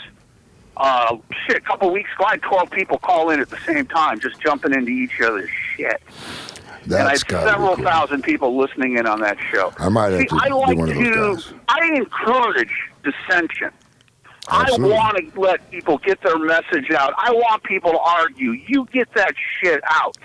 Uh, 0.78 1.18
shit, 1.46 1.58
a 1.58 1.62
couple 1.62 1.92
weeks 1.92 2.10
ago, 2.16 2.26
I 2.26 2.32
had 2.32 2.42
12 2.44 2.72
people 2.72 2.98
call 3.00 3.30
in 3.32 3.40
at 3.42 3.50
the 3.50 3.60
same 3.66 3.86
time, 3.86 4.20
just 4.20 4.40
jumping 4.40 4.74
into 4.74 4.92
each 4.92 5.20
other's 5.22 5.50
shit. 5.76 6.02
and 6.86 6.94
I 6.94 7.04
That's 7.04 7.22
had 7.24 7.28
gotta 7.28 7.46
be 7.46 7.52
several 7.52 7.76
thousand 7.76 8.22
people 8.24 8.58
listening 8.58 8.98
in 8.98 9.06
on 9.06 9.20
that 9.22 9.38
show. 9.52 9.74
I 9.78 9.90
might 9.90 10.12
have 10.12 10.20
See, 10.22 10.26
to 10.28 10.40
I 10.42 10.48
like 10.48 10.78
one 10.78 10.90
of 10.90 10.96
those 10.96 11.46
to. 11.46 11.52
guys. 11.52 11.60
I 11.68 11.92
encourage 11.96 12.72
dissension. 13.04 13.72
Absolutely. 14.50 14.94
I 14.96 14.98
want 14.98 15.34
to 15.34 15.40
let 15.40 15.70
people 15.70 15.98
get 16.00 16.22
their 16.22 16.40
message 16.40 16.90
out. 16.92 17.14
I 17.18 17.32
want 17.32 17.62
people 17.64 17.92
to 17.92 18.00
argue. 18.00 18.52
You 18.52 18.88
get 18.92 19.14
that 19.14 19.34
shit 19.62 19.82
out. 19.86 20.18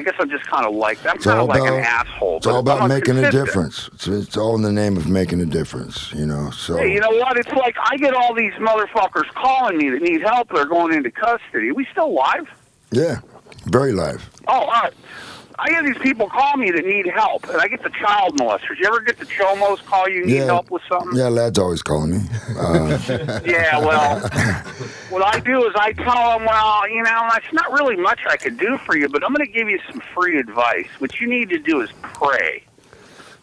I 0.00 0.02
guess 0.02 0.14
I'm 0.18 0.30
just 0.30 0.46
kind 0.46 0.64
of 0.64 0.74
like 0.74 1.04
I'm 1.04 1.16
It's 1.16 1.26
kind 1.26 1.38
all 1.38 1.44
of 1.44 1.50
like 1.50 1.60
about 1.60 1.74
an 1.74 1.84
asshole. 1.84 2.38
It's 2.38 2.46
all 2.46 2.60
about 2.60 2.88
making 2.88 3.18
a 3.18 3.30
difference. 3.30 3.90
It's, 3.92 4.06
it's 4.08 4.36
all 4.38 4.54
in 4.54 4.62
the 4.62 4.72
name 4.72 4.96
of 4.96 5.06
making 5.06 5.42
a 5.42 5.44
difference, 5.44 6.10
you 6.14 6.24
know. 6.24 6.50
So 6.52 6.78
Hey, 6.78 6.94
you 6.94 7.00
know 7.00 7.10
what? 7.10 7.36
It's 7.36 7.52
like 7.52 7.76
I 7.84 7.98
get 7.98 8.14
all 8.14 8.34
these 8.34 8.54
motherfuckers 8.54 9.28
calling 9.34 9.76
me 9.76 9.90
that 9.90 10.00
need 10.00 10.22
help. 10.22 10.48
They're 10.54 10.64
going 10.64 10.94
into 10.94 11.10
custody. 11.10 11.68
Are 11.68 11.74
we 11.74 11.86
still 11.92 12.14
live? 12.14 12.48
yeah, 12.92 13.20
very 13.66 13.92
live. 13.92 14.30
Oh, 14.48 14.60
all 14.60 14.66
right. 14.68 14.94
I 15.62 15.68
get 15.68 15.84
these 15.84 15.98
people 15.98 16.28
call 16.28 16.56
me 16.56 16.70
that 16.70 16.86
need 16.86 17.06
help, 17.06 17.46
and 17.48 17.60
I 17.60 17.68
get 17.68 17.82
the 17.82 17.90
child 17.90 18.38
molesters. 18.38 18.78
You 18.80 18.86
ever 18.86 19.00
get 19.00 19.18
the 19.18 19.26
chomos 19.26 19.84
call 19.84 20.08
you 20.08 20.24
need 20.24 20.36
Yeah. 20.36 20.44
help 20.46 20.70
with 20.70 20.82
something? 20.88 21.14
Yeah, 21.16 21.28
Ladd's 21.28 21.58
always 21.58 21.82
calling 21.82 22.12
me. 22.12 22.20
Uh, 22.58 22.98
Yeah, 23.44 23.78
well, 23.78 24.20
what 25.10 25.22
I 25.24 25.38
do 25.40 25.64
is 25.66 25.72
I 25.76 25.92
tell 25.92 26.38
them, 26.38 26.46
well, 26.46 26.88
you 26.88 27.02
know, 27.02 27.28
it's 27.34 27.52
not 27.52 27.70
really 27.72 27.96
much 27.96 28.20
I 28.28 28.36
could 28.36 28.58
do 28.58 28.78
for 28.78 28.96
you, 28.96 29.08
but 29.08 29.22
I'm 29.24 29.34
going 29.34 29.46
to 29.46 29.52
give 29.52 29.68
you 29.68 29.78
some 29.90 30.00
free 30.14 30.38
advice. 30.38 30.88
What 30.98 31.20
you 31.20 31.26
need 31.28 31.50
to 31.50 31.58
do 31.58 31.80
is 31.82 31.90
pray. 32.02 32.62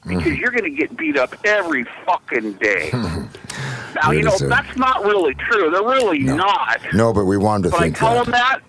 Because 0.06 0.24
Mm-hmm. 0.24 0.36
you're 0.36 0.52
going 0.52 0.64
to 0.64 0.70
get 0.70 0.96
beat 0.96 1.18
up 1.18 1.36
every 1.46 1.84
fucking 2.06 2.54
day. 2.54 2.90
now, 4.02 4.12
you 4.12 4.24
know, 4.24 4.32
second. 4.32 4.50
that's 4.50 4.78
not 4.78 5.04
really 5.04 5.34
true. 5.36 5.70
They're 5.70 5.82
really 5.84 6.20
not. 6.20 6.80
no, 6.94 7.12
but 7.14 7.26
we 7.26 7.38
wanted 7.38 7.66
to 7.66 7.70
But 7.72 7.80
I 7.80 7.84
think 7.84 7.98
tell 7.98 8.14
that. 8.14 8.24
them 8.26 8.32
that. 8.32 8.60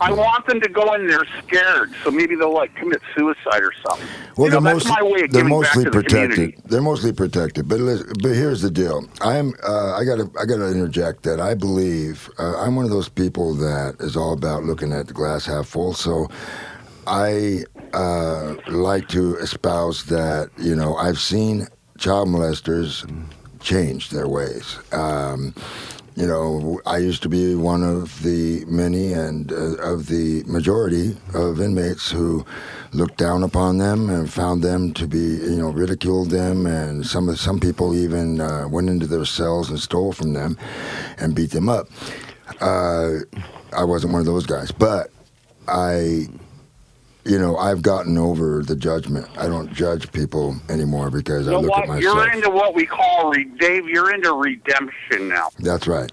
I 0.00 0.12
want 0.12 0.46
them 0.46 0.60
to 0.60 0.68
go 0.68 0.94
in 0.94 1.06
there 1.06 1.24
scared, 1.44 1.92
so 2.04 2.10
maybe 2.10 2.36
they'll 2.36 2.52
like 2.54 2.74
commit 2.76 3.02
suicide 3.16 3.62
or 3.62 3.72
something. 3.86 4.06
Well, 4.36 4.46
you 4.48 4.54
know, 4.54 4.60
they're, 4.60 4.74
that's 4.74 4.84
most- 4.86 5.00
my 5.00 5.02
way 5.02 5.22
of 5.22 5.32
they're 5.32 5.44
mostly 5.44 5.84
back 5.84 5.92
to 5.92 5.98
the 5.98 6.02
protected. 6.04 6.34
community. 6.34 6.62
They're 6.66 6.82
mostly 6.82 7.12
protected. 7.12 7.68
But 7.68 7.80
listen, 7.80 8.12
but 8.22 8.30
here's 8.32 8.62
the 8.62 8.70
deal. 8.70 9.06
I'm 9.20 9.54
uh, 9.66 9.94
I 9.96 10.04
got 10.04 10.16
to 10.16 10.30
I 10.40 10.44
got 10.44 10.56
to 10.58 10.70
interject 10.70 11.22
that 11.24 11.40
I 11.40 11.54
believe 11.54 12.30
uh, 12.38 12.58
I'm 12.58 12.76
one 12.76 12.84
of 12.84 12.90
those 12.90 13.08
people 13.08 13.54
that 13.54 13.96
is 14.00 14.16
all 14.16 14.32
about 14.32 14.64
looking 14.64 14.92
at 14.92 15.06
the 15.08 15.14
glass 15.14 15.46
half 15.46 15.66
full. 15.66 15.94
So 15.94 16.28
I 17.06 17.64
uh, 17.92 18.54
like 18.68 19.08
to 19.08 19.36
espouse 19.36 20.04
that 20.06 20.50
you 20.58 20.74
know 20.76 20.94
I've 20.96 21.18
seen 21.18 21.66
child 21.98 22.28
molesters 22.28 23.04
change 23.60 24.10
their 24.10 24.28
ways. 24.28 24.78
Um, 24.92 25.52
you 26.18 26.26
know, 26.26 26.80
I 26.84 26.96
used 26.96 27.22
to 27.22 27.28
be 27.28 27.54
one 27.54 27.84
of 27.84 28.24
the 28.24 28.64
many 28.66 29.12
and 29.12 29.52
uh, 29.52 29.76
of 29.76 30.08
the 30.08 30.42
majority 30.46 31.16
of 31.32 31.60
inmates 31.60 32.10
who 32.10 32.44
looked 32.92 33.18
down 33.18 33.44
upon 33.44 33.78
them 33.78 34.10
and 34.10 34.28
found 34.28 34.64
them 34.64 34.92
to 34.94 35.06
be, 35.06 35.18
you 35.18 35.56
know, 35.56 35.70
ridiculed 35.70 36.30
them, 36.30 36.66
and 36.66 37.06
some 37.06 37.34
some 37.36 37.60
people 37.60 37.94
even 37.94 38.40
uh, 38.40 38.66
went 38.66 38.90
into 38.90 39.06
their 39.06 39.24
cells 39.24 39.70
and 39.70 39.78
stole 39.78 40.12
from 40.12 40.32
them 40.32 40.58
and 41.18 41.36
beat 41.36 41.52
them 41.52 41.68
up. 41.68 41.86
Uh, 42.60 43.20
I 43.72 43.84
wasn't 43.84 44.12
one 44.12 44.18
of 44.20 44.26
those 44.26 44.44
guys, 44.46 44.72
but 44.72 45.12
I 45.68 46.26
you 47.24 47.38
know, 47.38 47.56
I've 47.56 47.82
gotten 47.82 48.16
over 48.16 48.62
the 48.62 48.76
judgment. 48.76 49.28
I 49.36 49.46
don't 49.46 49.72
judge 49.72 50.10
people 50.12 50.56
anymore 50.68 51.10
because 51.10 51.46
You 51.46 51.52
I 51.52 51.54
know 51.56 51.60
look 51.60 51.70
what? 51.70 51.82
at 51.82 51.88
myself. 51.88 52.02
You're 52.16 52.32
into 52.32 52.50
what 52.50 52.74
we 52.74 52.86
call, 52.86 53.30
re- 53.30 53.44
Dave, 53.58 53.86
you're 53.88 54.14
into 54.14 54.32
redemption 54.32 55.28
now. 55.28 55.48
That's 55.58 55.86
right. 55.86 56.10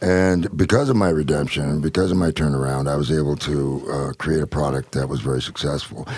And 0.00 0.54
because 0.56 0.88
of 0.88 0.96
my 0.96 1.10
redemption, 1.10 1.80
because 1.80 2.10
of 2.10 2.16
my 2.16 2.30
turnaround, 2.30 2.90
I 2.90 2.96
was 2.96 3.12
able 3.12 3.36
to 3.36 3.90
uh, 3.90 4.12
create 4.18 4.42
a 4.42 4.46
product 4.46 4.92
that 4.92 5.08
was 5.08 5.20
very 5.20 5.40
successful. 5.40 6.08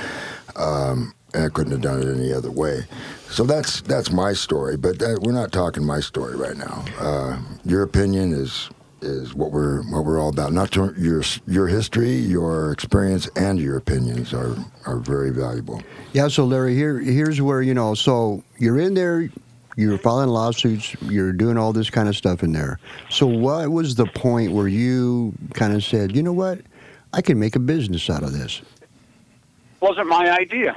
Um, 0.56 1.14
and 1.34 1.44
I 1.44 1.48
couldn't 1.48 1.72
have 1.72 1.82
done 1.82 2.00
it 2.00 2.16
any 2.16 2.32
other 2.32 2.50
way. 2.50 2.84
So 3.28 3.44
that's 3.44 3.80
that's 3.82 4.12
my 4.12 4.32
story. 4.32 4.76
But 4.76 5.00
that, 5.00 5.20
we're 5.22 5.32
not 5.32 5.52
talking 5.52 5.84
my 5.84 6.00
story 6.00 6.36
right 6.36 6.56
now. 6.56 6.84
Uh, 6.98 7.38
your 7.64 7.82
opinion 7.82 8.32
is 8.32 8.70
is 9.04 9.34
what 9.34 9.52
we're 9.52 9.82
what 9.90 10.04
we're 10.04 10.20
all 10.20 10.30
about. 10.30 10.52
Not 10.52 10.72
to, 10.72 10.94
your 10.96 11.22
your 11.46 11.66
history, 11.66 12.14
your 12.14 12.72
experience, 12.72 13.28
and 13.36 13.60
your 13.60 13.76
opinions 13.76 14.32
are 14.32 14.56
are 14.86 14.98
very 14.98 15.30
valuable. 15.30 15.82
Yeah, 16.12 16.28
so 16.28 16.44
Larry, 16.44 16.74
here 16.74 16.98
here's 16.98 17.40
where 17.40 17.62
you 17.62 17.74
know. 17.74 17.94
So 17.94 18.42
you're 18.58 18.78
in 18.78 18.94
there, 18.94 19.28
you're 19.76 19.98
filing 19.98 20.28
lawsuits, 20.28 20.94
you're 21.02 21.32
doing 21.32 21.58
all 21.58 21.72
this 21.72 21.90
kind 21.90 22.08
of 22.08 22.16
stuff 22.16 22.42
in 22.42 22.52
there. 22.52 22.78
So 23.10 23.26
what 23.26 23.68
was 23.70 23.94
the 23.94 24.06
point 24.06 24.52
where 24.52 24.68
you 24.68 25.32
kind 25.54 25.74
of 25.74 25.84
said, 25.84 26.16
you 26.16 26.22
know 26.22 26.32
what, 26.32 26.60
I 27.12 27.22
can 27.22 27.38
make 27.38 27.56
a 27.56 27.60
business 27.60 28.08
out 28.10 28.22
of 28.22 28.32
this? 28.32 28.62
wasn't 29.84 30.08
my 30.08 30.30
idea. 30.30 30.74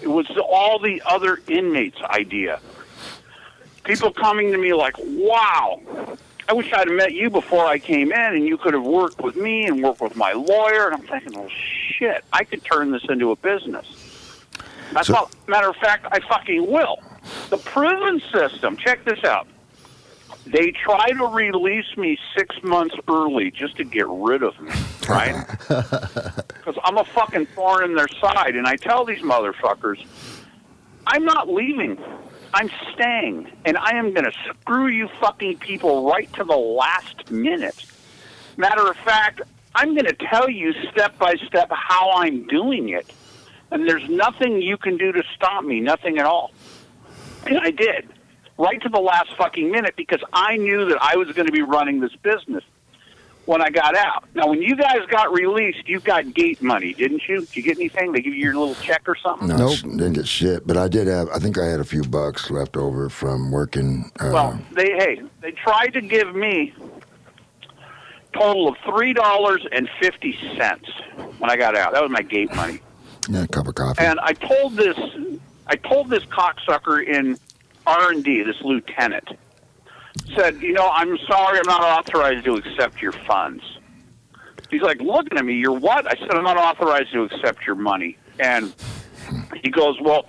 It 0.00 0.08
was 0.08 0.26
all 0.38 0.78
the 0.78 1.02
other 1.04 1.40
inmates' 1.46 2.00
idea. 2.00 2.58
People 3.84 4.12
coming 4.12 4.50
to 4.50 4.56
me 4.56 4.72
like, 4.72 4.94
"Wow, 4.98 5.82
I 6.48 6.52
wish 6.52 6.72
I'd 6.72 6.88
have 6.88 6.96
met 6.96 7.12
you 7.12 7.30
before 7.30 7.64
I 7.66 7.78
came 7.78 8.12
in, 8.12 8.34
and 8.34 8.46
you 8.46 8.56
could 8.58 8.74
have 8.74 8.84
worked 8.84 9.20
with 9.20 9.36
me 9.36 9.66
and 9.66 9.82
worked 9.82 10.00
with 10.00 10.16
my 10.16 10.32
lawyer." 10.32 10.86
And 10.88 10.94
I'm 10.94 11.02
thinking, 11.06 11.38
"Well, 11.38 11.48
shit, 11.98 12.24
I 12.32 12.44
could 12.44 12.64
turn 12.64 12.90
this 12.90 13.02
into 13.08 13.30
a 13.30 13.36
business." 13.36 13.86
That's 14.92 15.08
So- 15.08 15.14
all. 15.16 15.30
Matter 15.46 15.68
of 15.68 15.76
fact, 15.76 16.06
I 16.12 16.20
fucking 16.20 16.70
will. 16.70 17.02
The 17.50 17.56
prison 17.58 18.20
system. 18.32 18.76
Check 18.76 19.04
this 19.04 19.22
out. 19.24 19.46
They 20.46 20.72
try 20.72 21.08
to 21.10 21.26
release 21.26 21.96
me 21.96 22.18
six 22.36 22.54
months 22.62 22.94
early 23.08 23.50
just 23.50 23.76
to 23.78 23.84
get 23.84 24.06
rid 24.06 24.42
of 24.42 24.60
me, 24.60 24.70
right? 25.08 25.46
Because 25.68 26.76
I'm 26.84 26.98
a 26.98 27.04
fucking 27.04 27.46
thorn 27.54 27.84
in 27.84 27.94
their 27.94 28.08
side. 28.20 28.54
And 28.54 28.66
I 28.66 28.76
tell 28.76 29.06
these 29.06 29.22
motherfuckers, 29.22 30.04
I'm 31.06 31.24
not 31.24 31.48
leaving. 31.48 31.96
I'm 32.54 32.70
staying, 32.94 33.50
and 33.64 33.76
I 33.76 33.96
am 33.96 34.14
going 34.14 34.26
to 34.26 34.32
screw 34.48 34.86
you 34.86 35.08
fucking 35.20 35.58
people 35.58 36.08
right 36.08 36.32
to 36.34 36.44
the 36.44 36.56
last 36.56 37.28
minute. 37.28 37.84
Matter 38.56 38.88
of 38.88 38.96
fact, 38.98 39.42
I'm 39.74 39.94
going 39.94 40.06
to 40.06 40.14
tell 40.30 40.48
you 40.48 40.72
step 40.92 41.18
by 41.18 41.34
step 41.48 41.68
how 41.72 42.12
I'm 42.12 42.46
doing 42.46 42.90
it, 42.90 43.12
and 43.72 43.88
there's 43.88 44.08
nothing 44.08 44.62
you 44.62 44.76
can 44.76 44.96
do 44.96 45.10
to 45.10 45.24
stop 45.34 45.64
me, 45.64 45.80
nothing 45.80 46.18
at 46.18 46.26
all. 46.26 46.52
And 47.44 47.58
I 47.58 47.72
did, 47.72 48.08
right 48.56 48.80
to 48.82 48.88
the 48.88 49.00
last 49.00 49.34
fucking 49.36 49.72
minute, 49.72 49.94
because 49.96 50.22
I 50.32 50.56
knew 50.56 50.88
that 50.90 50.98
I 51.02 51.16
was 51.16 51.32
going 51.32 51.46
to 51.46 51.52
be 51.52 51.62
running 51.62 51.98
this 51.98 52.14
business 52.22 52.62
when 53.46 53.60
I 53.60 53.70
got 53.70 53.94
out. 53.96 54.24
Now, 54.34 54.46
when 54.48 54.62
you 54.62 54.74
guys 54.76 55.00
got 55.08 55.32
released, 55.32 55.86
you 55.88 56.00
got 56.00 56.32
gate 56.32 56.62
money, 56.62 56.94
didn't 56.94 57.22
you? 57.28 57.40
Did 57.40 57.56
you 57.56 57.62
get 57.62 57.76
anything? 57.78 58.12
They 58.12 58.20
give 58.22 58.34
you 58.34 58.42
your 58.42 58.54
little 58.56 58.74
check 58.76 59.02
or 59.06 59.16
something? 59.16 59.48
No, 59.48 59.56
Nope. 59.56 59.78
didn't 59.80 60.12
get 60.14 60.26
shit. 60.26 60.66
But 60.66 60.76
I 60.76 60.88
did 60.88 61.06
have. 61.06 61.28
I 61.28 61.38
think 61.38 61.58
I 61.58 61.66
had 61.66 61.80
a 61.80 61.84
few 61.84 62.02
bucks 62.02 62.50
left 62.50 62.76
over 62.76 63.08
from 63.08 63.50
working. 63.50 64.10
Uh, 64.20 64.30
Well, 64.32 64.58
they 64.72 64.92
hey, 64.92 65.22
they 65.40 65.50
tried 65.52 65.92
to 65.94 66.00
give 66.00 66.34
me 66.34 66.72
total 68.32 68.68
of 68.68 68.76
three 68.84 69.12
dollars 69.12 69.64
and 69.72 69.88
fifty 70.00 70.36
cents 70.56 70.88
when 71.38 71.50
I 71.50 71.56
got 71.56 71.76
out. 71.76 71.92
That 71.92 72.02
was 72.02 72.10
my 72.10 72.22
gate 72.22 72.54
money. 72.54 72.80
yeah, 73.28 73.42
a 73.44 73.48
cup 73.48 73.68
of 73.68 73.74
coffee. 73.74 74.02
And 74.04 74.18
I 74.20 74.32
told 74.32 74.76
this, 74.76 74.96
I 75.66 75.76
told 75.76 76.10
this 76.10 76.24
cocksucker 76.24 77.06
in 77.06 77.38
R 77.86 78.10
and 78.10 78.24
D, 78.24 78.42
this 78.42 78.60
lieutenant, 78.62 79.28
said, 80.34 80.60
you 80.60 80.72
know, 80.72 80.90
I'm 80.92 81.18
sorry, 81.26 81.58
I'm 81.58 81.66
not 81.66 81.82
authorized 81.82 82.44
to 82.44 82.54
accept 82.54 83.00
your 83.00 83.12
funds. 83.12 83.62
He's 84.70 84.82
like, 84.82 85.00
looking 85.00 85.38
at 85.38 85.44
me, 85.44 85.54
you're 85.54 85.78
what? 85.78 86.06
I 86.06 86.18
said, 86.18 86.30
I'm 86.32 86.44
not 86.44 86.56
authorized 86.56 87.12
to 87.12 87.22
accept 87.22 87.66
your 87.66 87.76
money. 87.76 88.16
And 88.38 88.74
he 89.62 89.70
goes, 89.70 90.00
well, 90.00 90.26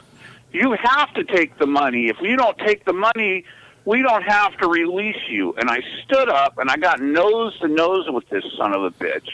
you 0.51 0.73
have 0.73 1.13
to 1.15 1.23
take 1.23 1.57
the 1.57 1.65
money. 1.65 2.07
If 2.07 2.17
you 2.21 2.35
don't 2.35 2.57
take 2.59 2.85
the 2.85 2.93
money, 2.93 3.45
we 3.85 4.01
don't 4.01 4.23
have 4.23 4.57
to 4.57 4.67
release 4.67 5.21
you. 5.29 5.53
And 5.57 5.69
I 5.69 5.81
stood 6.03 6.29
up 6.29 6.57
and 6.57 6.69
I 6.69 6.77
got 6.77 7.01
nose 7.01 7.57
to 7.59 7.67
nose 7.67 8.05
with 8.09 8.27
this 8.29 8.43
son 8.57 8.73
of 8.73 8.83
a 8.83 8.91
bitch. 8.91 9.29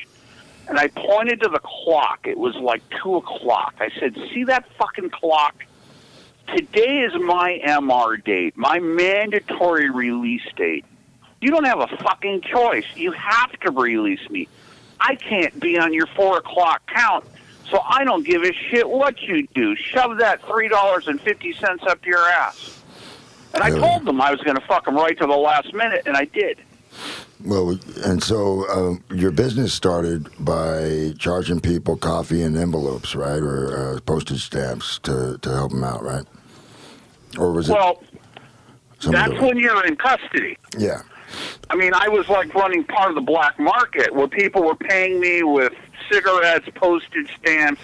And 0.67 0.79
I 0.79 0.87
pointed 0.87 1.41
to 1.41 1.49
the 1.49 1.59
clock. 1.59 2.19
It 2.25 2.37
was 2.37 2.55
like 2.55 2.81
two 3.03 3.15
o'clock. 3.15 3.75
I 3.79 3.89
said, 3.99 4.15
see 4.33 4.45
that 4.45 4.65
fucking 4.77 5.09
clock? 5.09 5.55
Today 6.47 6.99
is 6.99 7.13
my 7.13 7.61
MR 7.65 8.21
date, 8.23 8.57
my 8.57 8.79
mandatory 8.79 9.89
release 9.89 10.41
date. 10.55 10.85
You 11.39 11.49
don't 11.49 11.65
have 11.65 11.79
a 11.79 11.87
fucking 11.97 12.41
choice. 12.41 12.85
You 12.95 13.11
have 13.13 13.51
to 13.61 13.71
release 13.71 14.29
me. 14.29 14.47
I 14.99 15.15
can't 15.15 15.59
be 15.59 15.79
on 15.79 15.93
your 15.93 16.07
four 16.07 16.37
o'clock 16.37 16.81
count, 16.87 17.25
so 17.69 17.79
I 17.79 18.03
don't 18.03 18.23
give 18.25 18.43
a 18.43 18.53
shit 18.53 18.87
what 18.87 19.21
you 19.21 19.47
do. 19.55 19.75
Shove 19.75 20.17
that 20.19 20.45
three 20.45 20.67
dollars 20.67 21.07
and 21.07 21.19
fifty 21.19 21.53
cents 21.53 21.83
up 21.87 22.05
your 22.05 22.19
ass. 22.19 22.83
And 23.53 23.63
I 23.63 23.69
told 23.69 24.05
them 24.05 24.21
I 24.21 24.31
was 24.31 24.39
going 24.41 24.55
to 24.55 24.65
fuck 24.65 24.85
them 24.85 24.95
right 24.95 25.17
to 25.17 25.25
the 25.25 25.35
last 25.35 25.73
minute, 25.73 26.03
and 26.05 26.15
I 26.15 26.25
did. 26.25 26.59
Well, 27.43 27.77
and 28.03 28.23
so 28.23 28.69
um, 28.69 29.03
your 29.11 29.31
business 29.31 29.73
started 29.73 30.27
by 30.39 31.13
charging 31.17 31.59
people 31.59 31.97
coffee 31.97 32.43
and 32.43 32.55
envelopes, 32.55 33.15
right, 33.15 33.41
or 33.41 33.95
uh, 33.95 33.99
postage 34.01 34.43
stamps 34.43 34.99
to, 34.99 35.37
to 35.39 35.49
help 35.49 35.71
them 35.71 35.83
out, 35.83 36.03
right? 36.03 36.25
Or 37.39 37.51
was 37.51 37.69
it? 37.69 37.73
Well, 37.73 38.03
that's 39.01 39.39
when 39.39 39.57
you're 39.57 39.85
in 39.85 39.95
custody. 39.95 40.57
yeah, 40.77 41.01
I 41.69 41.75
mean, 41.75 41.93
I 41.93 42.09
was 42.09 42.27
like 42.29 42.53
running 42.53 42.83
part 42.83 43.09
of 43.09 43.15
the 43.15 43.21
black 43.21 43.57
market 43.59 44.13
where 44.13 44.27
people 44.27 44.63
were 44.63 44.75
paying 44.75 45.19
me 45.19 45.43
with 45.43 45.73
cigarettes, 46.11 46.67
postage 46.75 47.35
stamps, 47.39 47.81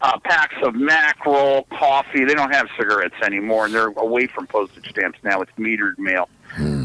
uh, 0.00 0.18
packs 0.18 0.56
of 0.62 0.74
mackerel, 0.74 1.66
coffee. 1.70 2.24
They 2.24 2.34
don't 2.34 2.52
have 2.52 2.66
cigarettes 2.76 3.14
anymore, 3.22 3.66
and 3.66 3.74
they're 3.74 3.88
away 3.88 4.26
from 4.26 4.46
postage 4.46 4.88
stamps 4.90 5.18
now. 5.22 5.40
It's 5.40 5.52
metered 5.52 5.98
mail. 5.98 6.28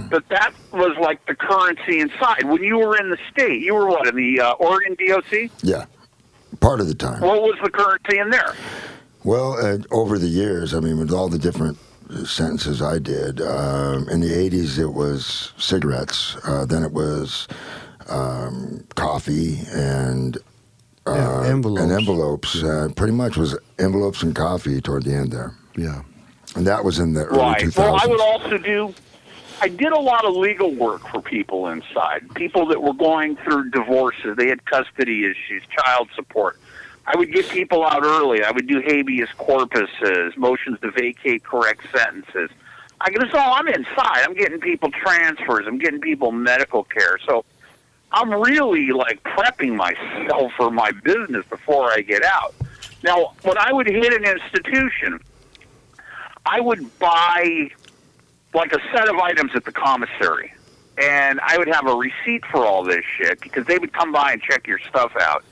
But 0.10 0.28
that 0.30 0.54
was 0.72 0.98
like 1.00 1.26
the 1.28 1.36
currency 1.36 2.00
inside. 2.00 2.44
When 2.46 2.64
you 2.64 2.78
were 2.80 2.98
in 2.98 3.10
the 3.10 3.18
state, 3.32 3.62
you 3.62 3.76
were 3.76 3.88
what 3.88 4.08
in 4.08 4.16
the 4.16 4.40
uh, 4.42 4.52
Oregon 4.54 4.96
DOC? 5.08 5.52
yeah, 5.62 5.86
part 6.60 6.80
of 6.80 6.88
the 6.88 6.96
time. 6.96 7.22
What 7.22 7.42
was 7.42 7.58
the 7.64 7.70
currency 7.70 8.18
in 8.18 8.30
there? 8.30 8.56
Well, 9.24 9.54
uh, 9.64 9.78
over 9.92 10.18
the 10.18 10.28
years, 10.28 10.74
I 10.74 10.80
mean, 10.80 10.98
with 10.98 11.12
all 11.12 11.28
the 11.30 11.38
different 11.38 11.78
sentences 12.26 12.82
I 12.82 12.98
did, 13.00 13.42
um, 13.42 14.08
in 14.10 14.20
the 14.22 14.30
80s 14.30 14.80
it 14.80 14.88
was 14.94 15.52
cigarettes, 15.58 16.38
uh, 16.46 16.66
then 16.66 16.84
it 16.84 16.92
was 16.92 17.48
um, 18.08 18.84
coffee 18.96 19.60
and 19.72 20.38
uh, 21.06 21.14
Yeah, 21.14 21.50
envelopes. 21.52 21.82
and 21.84 21.92
envelopes. 21.92 22.64
Uh, 22.64 22.90
pretty 22.96 23.14
much 23.14 23.38
was 23.38 23.58
envelopes 23.78 24.24
and 24.24 24.34
coffee 24.36 24.82
toward 24.82 25.04
the 25.04 25.14
end 25.14 25.32
there. 25.32 25.54
Yeah. 25.76 26.02
And 26.56 26.66
that 26.66 26.84
was 26.84 26.98
in 26.98 27.14
the 27.14 27.26
early 27.26 27.40
Right. 27.40 27.62
2000s. 27.64 27.78
Well, 27.78 28.00
I 28.02 28.08
would 28.08 28.22
also 28.22 28.58
do. 28.58 28.94
I 29.62 29.68
did 29.68 29.92
a 29.92 30.00
lot 30.00 30.26
of 30.26 30.36
legal 30.36 30.74
work 30.74 31.02
for 31.12 31.22
people 31.22 31.68
inside, 31.68 32.34
people 32.36 32.66
that 32.68 32.82
were 32.82 32.94
going 32.94 33.36
through 33.38 33.72
divorces. 33.72 34.38
They 34.38 34.48
had 34.48 34.66
custody 34.66 35.26
issues, 35.26 35.64
child 35.78 36.10
support. 36.16 36.58
I 37.06 37.18
would 37.18 37.34
get 37.34 37.50
people 37.50 37.86
out 37.86 38.04
early. 38.04 38.44
I 38.44 38.52
would 38.52 38.68
do 38.68 38.82
habeas 38.82 39.30
corpuses, 39.38 40.38
motions 40.38 40.80
to 40.82 40.92
vacate 40.92 41.44
correct 41.44 41.82
sentences. 41.94 42.50
I 43.02 43.10
guess 43.10 43.34
all 43.34 43.56
I'm 43.56 43.68
inside. 43.68 44.24
I'm 44.24 44.36
getting 44.36 44.60
people 44.60 44.92
transfers. 44.92 45.66
I'm 45.68 45.80
getting 45.80 46.00
people 46.00 46.32
medical 46.32 46.84
care. 46.84 47.18
So 47.28 47.44
I'm 48.12 48.32
really 48.34 48.92
like 48.92 49.24
prepping 49.24 49.76
myself 49.76 50.52
for 50.56 50.72
my 50.72 50.92
business 51.04 51.46
before 51.50 51.92
I 51.92 52.02
get 52.02 52.24
out. 52.24 52.56
Now, 53.04 53.34
when 53.42 53.58
I 53.58 53.74
would 53.74 53.88
hit 53.88 54.14
an 54.14 54.26
institution, 54.26 55.20
I 56.46 56.60
would 56.60 56.98
buy 57.00 57.70
like 58.54 58.74
a 58.74 58.80
set 58.94 59.08
of 59.10 59.16
items 59.18 59.52
at 59.56 59.66
the 59.66 59.72
commissary, 59.72 60.54
and 60.98 61.40
I 61.42 61.58
would 61.58 61.68
have 61.68 61.88
a 61.88 61.96
receipt 61.96 62.46
for 62.52 62.66
all 62.66 62.84
this 62.84 63.04
shit 63.18 63.40
because 63.42 63.66
they 63.66 63.78
would 63.78 63.94
come 63.94 64.12
by 64.12 64.34
and 64.34 64.42
check 64.42 64.68
your 64.68 64.80
stuff 64.80 65.14
out 65.20 65.44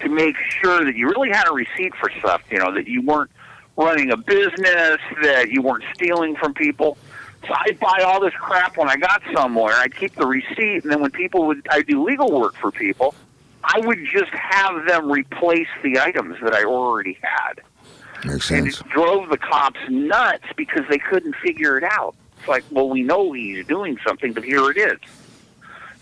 to 0.00 0.08
make 0.08 0.36
sure 0.60 0.84
that 0.84 0.96
you 0.96 1.08
really 1.08 1.30
had 1.30 1.48
a 1.48 1.52
receipt 1.52 1.94
for 1.94 2.10
stuff. 2.18 2.42
You 2.50 2.58
know 2.58 2.74
that 2.74 2.88
you 2.88 3.02
weren't 3.02 3.30
running 3.76 4.10
a 4.10 4.16
business, 4.16 4.98
that 5.22 5.46
you 5.50 5.62
weren't 5.62 5.84
stealing 5.94 6.36
from 6.36 6.52
people. 6.54 6.98
So 7.46 7.54
I'd 7.66 7.80
buy 7.80 8.02
all 8.04 8.20
this 8.20 8.34
crap 8.34 8.76
when 8.76 8.88
I 8.88 8.96
got 8.96 9.22
somewhere. 9.34 9.74
I'd 9.74 9.94
keep 9.96 10.14
the 10.14 10.26
receipt, 10.26 10.82
and 10.84 10.92
then 10.92 11.00
when 11.00 11.10
people 11.10 11.46
would, 11.46 11.66
I'd 11.70 11.86
do 11.86 12.04
legal 12.04 12.30
work 12.30 12.54
for 12.56 12.70
people. 12.70 13.14
I 13.64 13.80
would 13.80 13.98
just 14.12 14.30
have 14.32 14.86
them 14.86 15.10
replace 15.10 15.68
the 15.82 15.98
items 16.00 16.36
that 16.42 16.52
I 16.52 16.64
already 16.64 17.18
had 17.22 17.60
Makes 18.24 18.46
sense. 18.48 18.50
and 18.50 18.68
it 18.68 18.92
drove 18.92 19.28
the 19.30 19.38
cops 19.38 19.78
nuts 19.88 20.44
because 20.56 20.82
they 20.88 20.98
couldn't 20.98 21.34
figure 21.36 21.78
it 21.78 21.84
out. 21.84 22.14
It's 22.42 22.48
like, 22.48 22.64
well, 22.72 22.88
we 22.88 23.04
know 23.04 23.30
he's 23.30 23.64
doing 23.66 23.96
something, 24.04 24.32
but 24.32 24.42
here 24.42 24.68
it 24.68 24.76
is. 24.76 24.98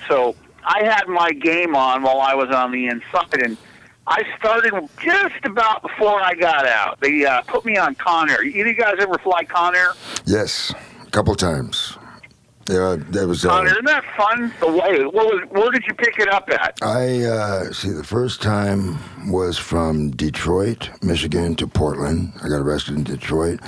So 0.09 0.35
I 0.65 0.83
had 0.85 1.07
my 1.07 1.33
game 1.33 1.77
on 1.77 2.03
while 2.03 2.19
I 2.19 2.35
was 2.35 2.49
on 2.49 2.73
the 2.73 2.87
inside, 2.87 3.43
and 3.43 3.59
I 4.07 4.25
started 4.39 4.73
just 5.03 5.45
about 5.45 5.83
before 5.83 6.19
I 6.19 6.33
got 6.33 6.67
out. 6.67 6.99
They 7.01 7.27
uh, 7.27 7.43
put 7.43 7.67
me 7.67 7.77
on 7.77 7.95
Con 7.97 8.31
Air. 8.31 8.43
You 8.43 8.73
guys 8.73 8.95
ever 9.01 9.19
fly 9.19 9.45
Con 9.45 9.77
Air? 9.77 9.93
Yes, 10.25 10.73
a 11.07 11.11
couple 11.11 11.35
times. 11.35 11.99
Yeah, 12.71 12.97
there 13.11 13.29
was. 13.29 13.45
Uh, 13.45 13.63
isn't 13.67 13.85
that 13.85 14.05
fun? 14.17 14.51
The 14.61 14.69
way, 14.69 15.05
what 15.05 15.27
was, 15.27 15.47
where 15.51 15.71
did 15.71 15.85
you 15.87 15.93
pick 15.93 16.19
it 16.19 16.29
up 16.29 16.49
at? 16.49 16.79
I 16.81 17.25
uh, 17.25 17.73
see. 17.73 17.91
The 17.91 18.05
first 18.05 18.41
time 18.41 18.99
was 19.31 19.59
from 19.59 20.13
Detroit, 20.13 20.89
Michigan, 21.03 21.55
to 21.57 21.67
Portland. 21.67 22.33
I 22.43 22.49
got 22.49 22.61
arrested 22.61 22.95
in 22.95 23.05
Detroit, 23.05 23.61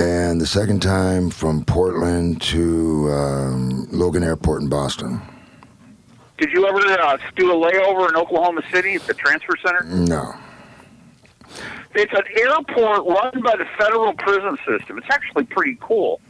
and 0.00 0.40
the 0.40 0.46
second 0.46 0.80
time 0.80 1.28
from 1.28 1.62
Portland 1.62 2.40
to 2.40 3.10
um, 3.12 3.86
Logan 3.90 4.22
Airport 4.22 4.62
in 4.62 4.68
Boston. 4.68 5.20
Did 6.38 6.52
you 6.52 6.66
ever 6.66 6.78
uh, 6.78 7.18
do 7.36 7.52
a 7.52 7.54
layover 7.54 8.08
in 8.08 8.16
Oklahoma 8.16 8.62
City 8.72 8.94
at 8.94 9.02
the 9.02 9.12
transfer 9.12 9.56
center? 9.62 9.84
No. 9.84 10.34
It's 11.94 12.12
an 12.14 12.22
airport 12.34 13.06
run 13.06 13.42
by 13.42 13.56
the 13.56 13.66
federal 13.76 14.14
prison 14.14 14.56
system. 14.66 14.96
It's 14.96 15.10
actually 15.10 15.44
pretty 15.44 15.76
cool. 15.82 16.20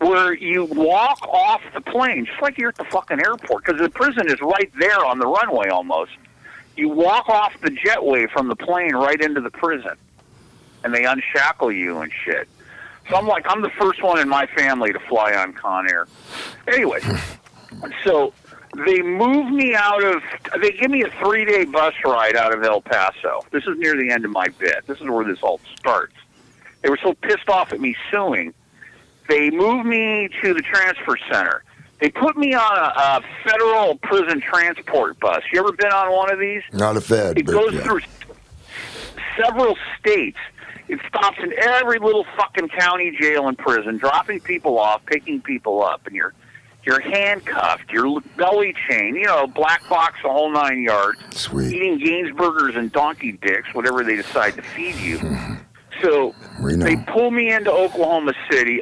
Where 0.00 0.32
you 0.34 0.64
walk 0.64 1.22
off 1.28 1.60
the 1.74 1.80
plane, 1.80 2.26
just 2.26 2.42
like 2.42 2.58
you're 2.58 2.70
at 2.70 2.76
the 2.76 2.84
fucking 2.84 3.20
airport, 3.20 3.64
because 3.64 3.80
the 3.80 3.90
prison 3.90 4.28
is 4.28 4.40
right 4.40 4.72
there 4.78 5.04
on 5.04 5.20
the 5.20 5.26
runway 5.26 5.68
almost. 5.68 6.12
You 6.76 6.88
walk 6.88 7.28
off 7.28 7.52
the 7.60 7.70
jetway 7.70 8.28
from 8.30 8.48
the 8.48 8.56
plane 8.56 8.94
right 8.94 9.20
into 9.20 9.40
the 9.40 9.50
prison, 9.50 9.96
and 10.82 10.92
they 10.92 11.04
unshackle 11.04 11.70
you 11.70 11.98
and 11.98 12.10
shit. 12.24 12.48
So 13.08 13.16
I'm 13.16 13.26
like, 13.26 13.44
I'm 13.48 13.62
the 13.62 13.70
first 13.70 14.02
one 14.02 14.18
in 14.18 14.28
my 14.28 14.46
family 14.46 14.92
to 14.92 14.98
fly 15.00 15.34
on 15.34 15.52
Con 15.54 15.90
Air. 15.90 16.06
Anyway, 16.66 17.00
so 18.04 18.32
they 18.86 19.00
move 19.00 19.50
me 19.50 19.74
out 19.74 20.04
of 20.04 20.22
they 20.60 20.72
give 20.72 20.90
me 20.90 21.02
a 21.02 21.10
three 21.22 21.44
day 21.44 21.64
bus 21.64 21.94
ride 22.04 22.36
out 22.36 22.52
of 22.52 22.62
El 22.62 22.80
Paso. 22.82 23.40
This 23.50 23.64
is 23.64 23.78
near 23.78 23.96
the 23.96 24.10
end 24.10 24.24
of 24.24 24.30
my 24.30 24.48
bit. 24.58 24.86
This 24.86 25.00
is 25.00 25.08
where 25.08 25.24
this 25.24 25.38
all 25.42 25.60
starts. 25.78 26.14
They 26.82 26.90
were 26.90 26.98
so 27.02 27.14
pissed 27.14 27.48
off 27.48 27.72
at 27.72 27.80
me 27.80 27.96
suing. 28.10 28.52
They 29.28 29.50
moved 29.50 29.86
me 29.86 30.28
to 30.42 30.54
the 30.54 30.62
transfer 30.62 31.18
center. 31.30 31.64
They 32.00 32.10
put 32.10 32.36
me 32.36 32.54
on 32.54 32.78
a, 32.78 32.92
a 32.96 33.22
federal 33.44 33.96
prison 33.98 34.40
transport 34.40 35.18
bus. 35.18 35.42
You 35.52 35.60
ever 35.60 35.72
been 35.72 35.92
on 35.92 36.12
one 36.12 36.32
of 36.32 36.38
these? 36.38 36.62
Not 36.72 36.96
a 36.96 37.00
Fed, 37.00 37.38
It 37.38 37.46
goes 37.46 37.74
yeah. 37.74 37.80
through 37.80 38.00
several 39.36 39.76
states. 39.98 40.38
It 40.88 41.00
stops 41.06 41.38
in 41.42 41.52
every 41.58 41.98
little 41.98 42.24
fucking 42.36 42.68
county 42.70 43.16
jail 43.20 43.46
and 43.46 43.58
prison, 43.58 43.98
dropping 43.98 44.40
people 44.40 44.78
off, 44.78 45.04
picking 45.06 45.40
people 45.42 45.82
up, 45.84 46.06
and 46.06 46.16
you're 46.16 46.32
you're 46.84 47.00
handcuffed, 47.00 47.90
you're 47.90 48.20
belly 48.38 48.74
chained, 48.88 49.16
you 49.16 49.26
know, 49.26 49.46
black 49.46 49.86
box, 49.90 50.14
the 50.22 50.30
whole 50.30 50.50
nine 50.50 50.82
yards. 50.82 51.18
Sweet. 51.36 51.72
Eating 51.74 52.00
Gainsburgers 52.00 52.78
and 52.78 52.90
donkey 52.90 53.32
dicks, 53.32 53.74
whatever 53.74 54.02
they 54.02 54.16
decide 54.16 54.54
to 54.54 54.62
feed 54.62 54.94
you. 54.96 55.18
so 56.02 56.34
We 56.62 56.76
know. 56.76 56.86
they 56.86 56.96
pull 56.96 57.30
me 57.30 57.52
into 57.52 57.70
Oklahoma 57.70 58.32
City. 58.50 58.80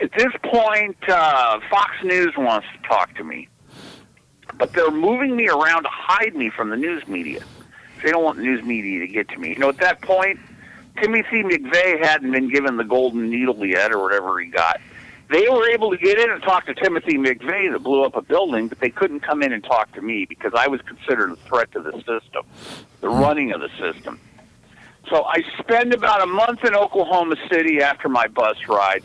At 0.00 0.10
this 0.16 0.32
point, 0.44 0.96
uh, 1.08 1.58
Fox 1.68 1.90
News 2.04 2.34
wants 2.36 2.68
to 2.76 2.88
talk 2.88 3.16
to 3.16 3.24
me, 3.24 3.48
but 4.58 4.72
they're 4.72 4.90
moving 4.92 5.34
me 5.34 5.48
around 5.48 5.82
to 5.82 5.90
hide 5.90 6.36
me 6.36 6.50
from 6.50 6.68
the 6.70 6.76
news 6.76 7.08
media. 7.08 7.42
They 8.04 8.12
don't 8.12 8.22
want 8.22 8.36
the 8.36 8.44
news 8.44 8.62
media 8.62 9.00
to 9.00 9.08
get 9.08 9.28
to 9.30 9.38
me. 9.38 9.48
You 9.48 9.58
know, 9.58 9.70
at 9.70 9.78
that 9.78 10.00
point, 10.02 10.38
Timothy 10.96 11.42
McVeigh 11.42 12.04
hadn't 12.04 12.30
been 12.30 12.50
given 12.50 12.76
the 12.76 12.84
golden 12.84 13.30
needle 13.30 13.64
yet, 13.64 13.92
or 13.92 14.02
whatever 14.02 14.38
he 14.40 14.46
got. 14.46 14.80
They 15.28 15.48
were 15.48 15.68
able 15.70 15.90
to 15.90 15.96
get 15.96 16.18
in 16.18 16.30
and 16.30 16.40
talk 16.42 16.66
to 16.66 16.74
Timothy 16.74 17.18
McVeigh 17.18 17.72
that 17.72 17.82
blew 17.82 18.04
up 18.04 18.16
a 18.16 18.22
building, 18.22 18.68
but 18.68 18.78
they 18.78 18.90
couldn't 18.90 19.20
come 19.20 19.42
in 19.42 19.52
and 19.52 19.62
talk 19.62 19.92
to 19.94 20.02
me 20.02 20.24
because 20.24 20.52
I 20.56 20.68
was 20.68 20.80
considered 20.82 21.32
a 21.32 21.36
threat 21.36 21.72
to 21.72 21.80
the 21.80 21.92
system, 21.92 22.44
the 23.00 23.08
running 23.08 23.52
of 23.52 23.60
the 23.60 23.70
system. 23.78 24.20
So 25.08 25.24
I 25.24 25.42
spend 25.58 25.94
about 25.94 26.22
a 26.22 26.26
month 26.26 26.64
in 26.64 26.74
Oklahoma 26.74 27.36
City 27.50 27.80
after 27.80 28.08
my 28.08 28.28
bus 28.28 28.56
ride. 28.68 29.02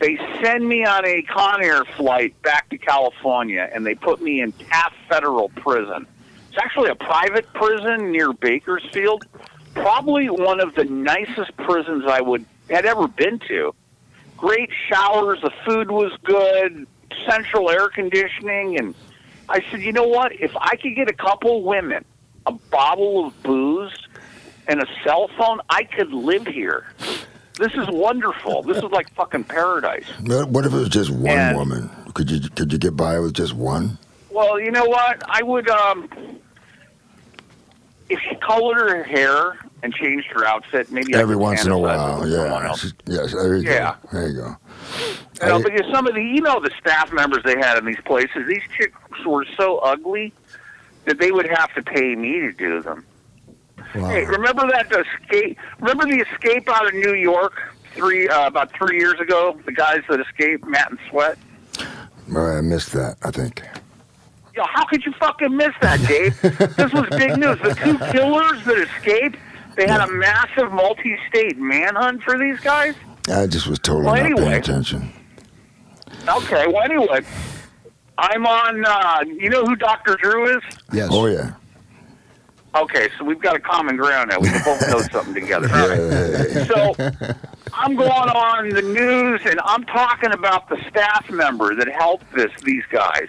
They 0.00 0.18
send 0.42 0.68
me 0.68 0.84
on 0.84 1.06
a 1.06 1.22
Con 1.22 1.62
Air 1.62 1.84
flight 1.96 2.40
back 2.42 2.68
to 2.70 2.78
California, 2.78 3.68
and 3.72 3.86
they 3.86 3.94
put 3.94 4.20
me 4.20 4.40
in 4.40 4.52
Taft 4.52 4.96
Federal 5.08 5.50
Prison. 5.50 6.06
It's 6.48 6.58
actually 6.58 6.90
a 6.90 6.94
private 6.96 7.52
prison 7.52 8.10
near 8.10 8.32
Bakersfield. 8.32 9.24
Probably 9.74 10.28
one 10.30 10.60
of 10.60 10.74
the 10.74 10.84
nicest 10.84 11.56
prisons 11.58 12.04
I 12.06 12.20
would 12.20 12.44
had 12.70 12.86
ever 12.86 13.08
been 13.08 13.38
to. 13.48 13.74
Great 14.36 14.70
showers, 14.88 15.40
the 15.42 15.50
food 15.64 15.90
was 15.90 16.12
good, 16.24 16.86
central 17.26 17.70
air 17.70 17.88
conditioning, 17.88 18.78
and 18.78 18.94
I 19.48 19.60
said, 19.70 19.80
you 19.82 19.92
know 19.92 20.06
what? 20.08 20.32
If 20.40 20.56
I 20.56 20.76
could 20.76 20.94
get 20.94 21.08
a 21.08 21.12
couple 21.14 21.62
women, 21.62 22.04
a 22.46 22.52
bottle 22.52 23.26
of 23.26 23.42
booze, 23.42 23.92
and 24.66 24.80
a 24.82 24.86
cell 25.04 25.28
phone, 25.36 25.60
I 25.68 25.84
could 25.84 26.12
live 26.12 26.46
here. 26.46 26.86
This 27.58 27.72
is 27.74 27.86
wonderful. 27.88 28.62
This 28.62 28.78
is 28.78 28.84
like 28.84 29.12
fucking 29.14 29.44
paradise. 29.44 30.06
What 30.20 30.66
if 30.66 30.72
it 30.72 30.76
was 30.76 30.88
just 30.88 31.10
one 31.10 31.36
And- 31.38 31.56
woman? 31.56 31.90
Could 32.14 32.30
you 32.30 32.48
could 32.50 32.72
you 32.72 32.78
get 32.78 32.96
by 32.96 33.18
with 33.18 33.34
just 33.34 33.54
one? 33.54 33.98
Well, 34.30 34.60
you 34.60 34.70
know 34.70 34.84
what? 34.84 35.20
I 35.28 35.42
would 35.42 35.68
um 35.68 36.08
if 38.08 38.20
she 38.20 38.34
colored 38.36 38.88
her 38.90 39.02
hair 39.02 39.58
and 39.82 39.92
changed 39.94 40.26
her 40.32 40.44
outfit, 40.44 40.90
maybe 40.90 41.14
Every 41.14 41.36
once 41.36 41.64
in 41.64 41.72
a 41.72 41.78
while, 41.78 42.26
yeah. 42.28 42.74
Yes, 43.06 43.32
there 43.32 43.56
you 43.56 43.62
Yeah. 43.70 43.96
go. 44.02 44.08
There 44.18 44.28
you 44.28 44.34
go. 44.34 44.56
You 45.42 45.48
know, 45.48 45.58
because 45.62 45.86
some 45.92 46.06
of 46.06 46.14
the 46.14 46.22
you 46.22 46.40
know 46.40 46.60
the 46.60 46.70
staff 46.80 47.12
members 47.12 47.42
they 47.44 47.56
had 47.58 47.76
in 47.78 47.84
these 47.84 48.00
places, 48.04 48.46
these 48.46 48.62
chicks 48.76 48.96
were 49.26 49.44
so 49.56 49.78
ugly 49.78 50.32
that 51.06 51.18
they 51.18 51.30
would 51.32 51.48
have 51.48 51.74
to 51.74 51.82
pay 51.82 52.14
me 52.14 52.40
to 52.40 52.52
do 52.52 52.80
them. 52.82 53.04
wow. 53.94 54.08
Hey, 54.08 54.24
remember 54.24 54.66
that 54.68 54.86
escape? 54.92 55.58
Remember 55.80 56.04
the 56.06 56.20
escape 56.30 56.68
out 56.68 56.86
of 56.86 56.94
New 56.94 57.14
York 57.14 57.52
three 57.94 58.28
uh, 58.28 58.46
about 58.46 58.72
three 58.72 58.98
years 58.98 59.18
ago? 59.20 59.58
The 59.66 59.72
guys 59.72 60.02
that 60.08 60.20
escaped, 60.20 60.64
Matt 60.66 60.90
and 60.90 60.98
Sweat. 61.10 61.36
I 62.34 62.60
missed 62.62 62.92
that. 62.92 63.16
I 63.22 63.30
think. 63.30 63.62
Yo, 64.56 64.62
how 64.64 64.84
could 64.84 65.04
you 65.04 65.12
fucking 65.18 65.56
miss 65.56 65.72
that, 65.80 66.00
Dave? 66.06 66.40
this 66.76 66.92
was 66.92 67.08
big 67.10 67.36
news. 67.38 67.58
The 67.60 67.74
two 67.74 67.98
killers 68.12 68.64
that 68.64 68.78
escaped, 68.78 69.36
they 69.76 69.88
had 69.88 70.00
a 70.00 70.12
massive 70.12 70.70
multi-state 70.72 71.58
manhunt 71.58 72.22
for 72.22 72.38
these 72.38 72.60
guys. 72.60 72.94
I 73.28 73.46
just 73.46 73.66
was 73.66 73.78
totally 73.80 74.04
Well, 74.04 74.30
not 74.30 74.38
paying 74.38 74.52
attention. 74.52 75.12
Okay, 76.28 76.66
well, 76.68 76.82
anyway, 76.82 77.20
I'm 78.16 78.46
on. 78.46 78.84
Uh, 78.86 79.24
you 79.26 79.50
know 79.50 79.64
who 79.64 79.74
Dr. 79.74 80.16
Drew 80.16 80.56
is? 80.56 80.62
Yes. 80.92 81.08
Oh 81.10 81.26
yeah. 81.26 81.54
Okay, 82.76 83.08
so 83.18 83.24
we've 83.24 83.40
got 83.40 83.56
a 83.56 83.60
common 83.60 83.96
ground 83.96 84.30
now. 84.30 84.38
We 84.40 84.48
can 84.48 84.62
both 84.64 84.88
know 84.88 85.00
something 85.12 85.34
together. 85.34 85.68
All 85.72 85.88
right. 85.88 85.98
Yeah. 85.98 86.64
So 86.64 86.94
I'm 87.72 87.94
going 87.94 88.10
on 88.10 88.68
the 88.68 88.82
news 88.82 89.40
and 89.44 89.60
I'm 89.64 89.84
talking 89.84 90.32
about 90.32 90.68
the 90.68 90.76
staff 90.88 91.28
member 91.30 91.74
that 91.74 91.88
helped 91.88 92.32
this 92.34 92.50
these 92.62 92.84
guys. 92.90 93.28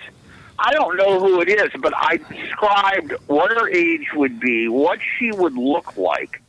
I 0.57 0.73
don't 0.73 0.95
know 0.95 1.19
who 1.19 1.41
it 1.41 1.49
is, 1.49 1.69
but 1.81 1.93
I 1.95 2.17
described 2.17 3.13
what 3.27 3.51
her 3.51 3.69
age 3.69 4.07
would 4.13 4.39
be, 4.39 4.67
what 4.67 4.99
she 5.17 5.31
would 5.31 5.57
look 5.57 5.97
like, 5.97 6.41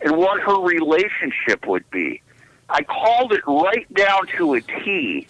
and 0.00 0.16
what 0.16 0.40
her 0.40 0.60
relationship 0.60 1.66
would 1.66 1.88
be. 1.90 2.22
I 2.68 2.82
called 2.82 3.32
it 3.32 3.42
right 3.46 3.92
down 3.94 4.26
to 4.38 4.54
a 4.54 4.60
T. 4.60 5.28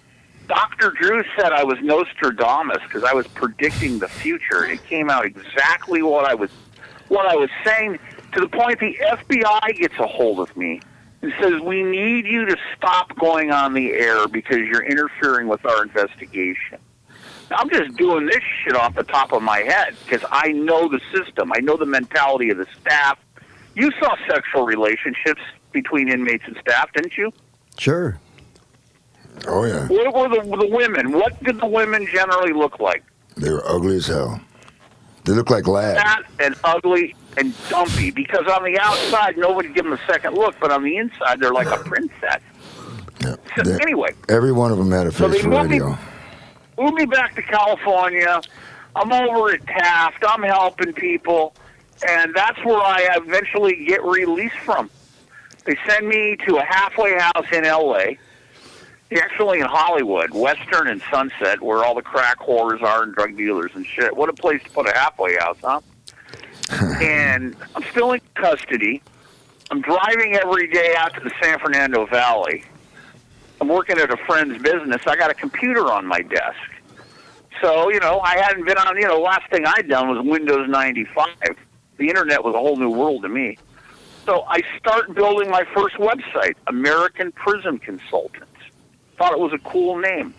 Dr. 0.49 0.93
Drew 0.93 1.23
said 1.37 1.53
I 1.53 1.65
was 1.65 1.79
Nostradamus 1.83 2.83
because 2.85 3.05
I 3.05 3.13
was 3.13 3.27
predicting 3.29 3.99
the 3.99 4.09
future, 4.09 4.65
it 4.65 4.83
came 4.85 5.11
out 5.11 5.27
exactly 5.27 6.03
what 6.03 6.25
I 6.25 6.35
was 6.35 6.51
what 7.09 7.27
I 7.27 7.37
was 7.37 7.51
saying 7.65 7.99
to 8.33 8.41
the 8.41 8.49
point 8.49 8.81
the 8.81 8.97
FBI 9.01 9.79
gets 9.79 9.95
a 9.99 10.07
hold 10.07 10.41
of 10.41 10.57
me 10.57 10.81
and 11.23 11.33
says, 11.41 11.61
We 11.61 11.83
need 11.83 12.27
you 12.27 12.47
to 12.47 12.57
stop 12.77 13.17
going 13.17 13.51
on 13.51 13.75
the 13.75 13.93
air 13.93 14.27
because 14.29 14.59
you're 14.59 14.85
interfering 14.85 15.49
with 15.49 15.65
our 15.67 15.83
investigation. 15.83 16.79
Now, 17.51 17.59
I'm 17.59 17.71
just 17.71 17.97
doing 17.97 18.27
this 18.27 18.43
shit 18.65 18.75
off 18.75 18.95
the 18.95 19.05
top 19.05 19.33
of 19.33 19.43
my 19.43 19.59
head 19.59 19.95
because 20.05 20.27
I 20.31 20.53
know 20.53 20.89
the 20.89 21.01
system. 21.15 21.53
I 21.55 21.61
know 21.61 21.77
the 21.77 21.87
mentality 21.87 22.51
of 22.51 22.59
the 22.59 22.67
staff. 22.81 23.19
You 23.75 23.91
saw 24.01 24.17
sexual 24.29 24.67
relationships 24.67 25.43
between 25.73 26.09
inmates 26.09 26.45
and 26.47 26.57
staff, 26.61 26.93
didn't 26.93 27.17
you? 27.17 27.33
Sure. 27.79 28.19
Oh 29.47 29.65
yeah. 29.65 29.87
What 29.87 30.15
were 30.15 30.29
the, 30.29 30.57
the 30.57 30.69
women? 30.69 31.13
What 31.13 31.43
did 31.45 31.61
the 31.61 31.67
women 31.67 32.07
generally 32.11 32.53
look 32.53 32.81
like? 32.81 33.05
They 33.37 33.51
were 33.51 33.63
ugly 33.69 33.97
as 33.97 34.07
hell. 34.07 34.41
They 35.25 35.33
look 35.33 35.51
like 35.51 35.67
lads. 35.67 36.01
fat 36.01 36.25
and 36.41 36.55
ugly 36.65 37.15
and 37.37 37.55
dumpy 37.69 38.11
because 38.11 38.47
on 38.47 38.65
the 38.65 38.79
outside 38.81 39.37
nobody 39.37 39.69
give 39.69 39.85
them 39.85 39.93
a 39.93 40.01
second 40.07 40.35
look, 40.35 40.55
but 40.61 40.71
on 40.71 40.83
the 40.83 40.97
inside 40.97 41.41
they're 41.41 41.53
like 41.53 41.67
a 41.67 41.77
princess. 41.85 42.41
Yeah. 43.21 43.37
So 43.57 43.71
anyway, 43.83 44.15
every 44.29 44.53
one 44.53 44.73
of 44.73 44.79
them 44.79 44.91
had 44.91 45.07
a 45.07 45.13
face 45.13 45.33
they 45.33 45.41
for 45.41 45.49
moved 45.49 45.71
radio. 45.71 45.99
Move 46.79 46.95
me 46.95 47.07
back 47.07 47.35
to 47.37 47.43
California. 47.43 48.41
I'm 48.95 49.13
over 49.13 49.53
at 49.53 49.67
Taft. 49.67 50.25
I'm 50.27 50.43
helping 50.43 50.93
people, 50.93 51.55
and 52.09 52.35
that's 52.35 52.59
where 52.65 52.79
I 52.79 53.09
eventually 53.17 53.85
get 53.87 54.03
released 54.03 54.59
from. 54.65 54.91
They 55.65 55.77
send 55.87 56.09
me 56.09 56.37
to 56.47 56.57
a 56.57 56.65
halfway 56.65 57.19
house 57.19 57.47
in 57.53 57.65
L.A. 57.65 58.19
Actually, 59.13 59.61
in 59.61 59.67
Hollywood, 59.67 60.33
Western 60.33 60.89
and 60.89 61.03
Sunset, 61.11 61.61
where 61.61 61.85
all 61.85 61.95
the 61.95 62.03
crack 62.03 62.39
whores 62.41 62.83
are 62.83 63.03
and 63.03 63.15
drug 63.15 63.37
dealers 63.37 63.73
and 63.75 63.87
shit. 63.87 64.17
What 64.17 64.29
a 64.29 64.33
place 64.33 64.63
to 64.65 64.71
put 64.71 64.89
a 64.89 64.93
halfway 64.93 65.37
house, 65.37 65.59
huh? 65.63 65.81
and 67.03 67.55
I'm 67.75 67.85
still 67.91 68.13
in 68.13 68.21
custody. 68.35 69.03
I'm 69.71 69.81
driving 69.81 70.35
every 70.35 70.69
day 70.69 70.95
out 70.97 71.15
to 71.15 71.21
the 71.21 71.31
San 71.43 71.59
Fernando 71.59 72.07
Valley. 72.07 72.65
I'm 73.61 73.69
working 73.69 73.99
at 73.99 74.11
a 74.11 74.17
friend's 74.19 74.61
business. 74.63 75.03
I 75.07 75.17
got 75.17 75.31
a 75.31 75.35
computer 75.35 75.91
on 75.93 76.07
my 76.07 76.21
desk. 76.21 76.59
So, 77.63 77.91
you 77.91 78.01
know, 78.01 78.21
I 78.21 78.37
hadn't 78.37 78.67
been 78.67 78.77
on, 78.77 78.97
you 78.97 79.09
know, 79.09 79.19
last 79.21 79.49
thing 79.51 79.65
I'd 79.67 79.89
done 79.89 80.09
was 80.09 80.25
Windows 80.27 80.69
95. 80.69 81.29
The 81.97 82.09
internet 82.09 82.45
was 82.45 82.55
a 82.55 82.59
whole 82.59 82.77
new 82.77 82.91
world 82.91 83.23
to 83.23 83.29
me. 83.29 83.57
So 84.27 84.45
I 84.49 84.61
start 84.79 85.15
building 85.15 85.49
my 85.51 85.65
first 85.75 85.97
website, 85.97 86.55
American 86.67 87.33
Prison 87.33 87.79
Consultants. 87.79 88.47
Thought 89.17 89.33
it 89.33 89.39
was 89.39 89.53
a 89.55 89.59
cool 89.59 89.99
name. 89.99 90.35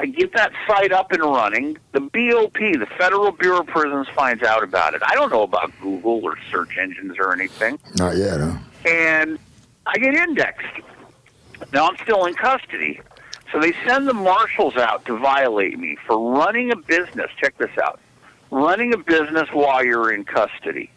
I 0.00 0.06
get 0.06 0.32
that 0.32 0.52
site 0.66 0.90
up 0.90 1.12
and 1.12 1.22
running. 1.22 1.76
The 1.92 2.00
BOP, 2.00 2.54
the 2.54 2.86
Federal 2.96 3.30
Bureau 3.32 3.60
of 3.60 3.66
Prisons, 3.66 4.08
finds 4.14 4.42
out 4.42 4.64
about 4.64 4.94
it. 4.94 5.02
I 5.06 5.14
don't 5.14 5.30
know 5.30 5.42
about 5.42 5.70
Google 5.80 6.24
or 6.24 6.36
search 6.50 6.78
engines 6.80 7.16
or 7.18 7.32
anything 7.32 7.78
Not 7.96 8.16
yet, 8.16 8.40
huh? 8.40 8.56
and 8.86 9.38
I 9.86 9.98
get 9.98 10.14
indexed. 10.14 10.66
Now 11.72 11.88
I'm 11.88 11.96
still 11.98 12.26
in 12.26 12.34
custody. 12.34 13.00
So 13.52 13.60
they 13.60 13.74
send 13.86 14.08
the 14.08 14.14
marshals 14.14 14.76
out 14.76 15.04
to 15.06 15.18
violate 15.18 15.78
me 15.78 15.96
for 16.06 16.18
running 16.18 16.72
a 16.72 16.76
business. 16.76 17.30
Check 17.38 17.56
this 17.58 17.70
out. 17.82 18.00
Running 18.50 18.94
a 18.94 18.98
business 18.98 19.48
while 19.52 19.84
you're 19.84 20.12
in 20.12 20.24
custody. 20.24 20.90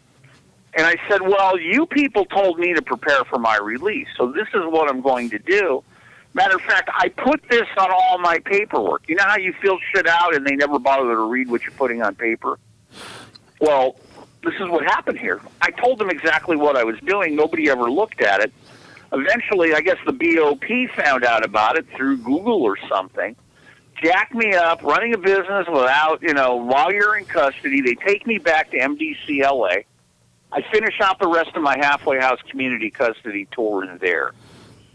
And 0.73 0.85
I 0.85 0.95
said, 1.09 1.21
Well, 1.21 1.59
you 1.59 1.85
people 1.85 2.25
told 2.25 2.59
me 2.59 2.73
to 2.73 2.81
prepare 2.81 3.23
for 3.25 3.39
my 3.39 3.57
release, 3.57 4.07
so 4.17 4.31
this 4.31 4.47
is 4.53 4.61
what 4.65 4.89
I'm 4.89 5.01
going 5.01 5.29
to 5.31 5.39
do. 5.39 5.83
Matter 6.33 6.55
of 6.55 6.61
fact, 6.63 6.89
I 6.93 7.07
put 7.09 7.41
this 7.49 7.67
on 7.77 7.89
all 7.91 8.17
my 8.17 8.39
paperwork. 8.39 9.07
You 9.07 9.15
know 9.15 9.23
how 9.23 9.37
you 9.37 9.53
fill 9.61 9.77
shit 9.93 10.05
out 10.05 10.35
and 10.35 10.45
they 10.45 10.55
never 10.55 10.79
bother 10.79 11.15
to 11.15 11.21
read 11.21 11.49
what 11.49 11.63
you're 11.63 11.71
putting 11.71 12.01
on 12.01 12.13
paper? 12.15 12.59
Well, 13.61 13.95
this 14.43 14.53
is 14.55 14.67
what 14.67 14.83
happened 14.83 15.17
here. 15.17 15.39
I 15.61 15.71
told 15.71 15.97
them 15.97 16.09
exactly 16.09 16.57
what 16.57 16.75
I 16.75 16.83
was 16.83 16.99
doing. 17.05 17.37
Nobody 17.37 17.69
ever 17.69 17.89
looked 17.89 18.21
at 18.21 18.41
it. 18.41 18.53
Eventually, 19.11 19.73
I 19.73 19.81
guess 19.81 19.97
the 20.05 20.13
BOP 20.13 20.95
found 20.95 21.23
out 21.23 21.45
about 21.45 21.77
it 21.77 21.87
through 21.95 22.17
Google 22.17 22.63
or 22.63 22.77
something. 22.89 23.35
Jack 24.03 24.33
me 24.33 24.53
up, 24.53 24.83
running 24.83 25.13
a 25.13 25.17
business 25.17 25.67
without, 25.67 26.21
you 26.21 26.33
know, 26.33 26.55
while 26.55 26.91
you're 26.91 27.17
in 27.17 27.25
custody. 27.25 27.81
They 27.81 27.95
take 27.95 28.27
me 28.27 28.37
back 28.37 28.71
to 28.71 28.77
MDCLA. 28.77 29.85
I 30.51 30.61
finish 30.71 30.99
out 31.01 31.19
the 31.19 31.27
rest 31.27 31.55
of 31.55 31.63
my 31.63 31.77
halfway 31.77 32.19
house 32.19 32.39
community 32.49 32.89
custody 32.89 33.47
tour 33.51 33.87
there. 33.97 34.31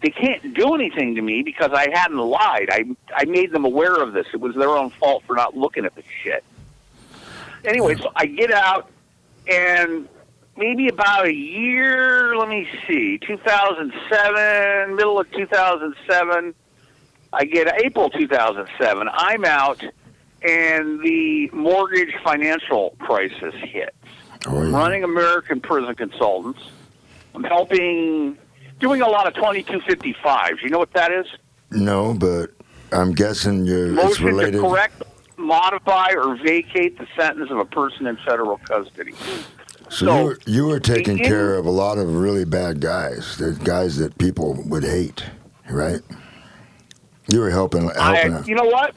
They 0.03 0.11
can't 0.11 0.55
do 0.55 0.75
anything 0.75 1.15
to 1.17 1.23
me 1.23 1.43
because 1.43 1.71
I 1.73 1.89
hadn't 1.93 2.19
lied. 2.19 2.69
I 2.71 2.85
I 3.15 3.25
made 3.27 3.53
them 3.53 3.67
aware 3.67 4.03
of 4.03 4.15
this. 4.15 4.27
It 4.33 4.41
was 4.41 4.55
their 4.55 4.71
own 4.71 4.91
fault 4.91 5.25
for 5.27 5.37
not 5.37 5.55
looking 5.55 5.85
at 5.85 5.95
the 5.95 6.03
shit. 6.23 6.43
Anyway, 7.65 7.97
so 7.97 8.11
I 8.17 8.25
get 8.25 8.51
out 8.51 8.91
and 9.47 10.09
maybe 10.57 10.89
about 10.89 11.27
a 11.27 11.35
year, 11.35 12.37
let 12.37 12.49
me 12.49 12.69
see, 12.87 13.19
2007, 13.19 14.97
middle 14.97 15.21
of 15.21 15.31
2007, 15.33 16.55
I 17.33 17.45
get 17.45 17.69
April 17.83 18.11
2007. 18.11 19.09
I'm 19.13 19.45
out 19.45 19.83
and 20.43 21.01
the 21.03 21.51
mortgage 21.53 22.15
financial 22.25 22.97
crisis 22.99 23.55
hits. 23.55 23.95
Oh, 24.47 24.63
yeah. 24.63 24.77
Running 24.77 25.05
American 25.05 25.61
Prison 25.61 25.95
Consultants. 25.95 26.63
I'm 27.35 27.45
helping, 27.45 28.39
doing 28.81 29.03
a 29.03 29.09
lot 29.09 29.27
of 29.27 29.35
2255s. 29.35 30.63
You 30.63 30.71
know 30.71 30.79
what 30.79 30.93
that 30.95 31.13
is? 31.13 31.27
No, 31.71 32.15
but 32.15 32.51
I'm 32.91 33.13
guessing 33.13 33.65
you're, 33.67 33.93
it's 33.93 34.03
Motion 34.03 34.27
to 34.27 34.33
related. 34.33 34.61
correct, 34.61 35.03
modify, 35.37 36.15
or 36.15 36.37
vacate 36.37 36.99
the 36.99 37.07
sentence 37.17 37.51
of 37.51 37.59
a 37.59 37.65
person 37.65 38.07
in 38.07 38.17
federal 38.17 38.59
custody. 38.59 39.15
So, 39.91 40.07
So, 40.07 40.19
you, 40.19 40.25
were, 40.25 40.39
you 40.47 40.67
were 40.67 40.81
taking 40.81 41.19
in- 41.19 41.25
care 41.25 41.55
of 41.57 41.67
a 41.67 41.71
lot 41.71 41.99
of 41.99 42.15
really 42.15 42.45
bad 42.45 42.81
guys, 42.81 43.37
the 43.37 43.53
guys 43.65 43.97
that 43.99 44.17
people 44.19 44.55
would 44.67 44.85
hate, 44.85 45.25
right? 45.69 46.01
You 47.29 47.41
were 47.41 47.51
helping 47.51 47.89
helping. 47.91 48.35
I, 48.35 48.43
you 48.45 48.55
know 48.55 48.65
what? 48.65 48.95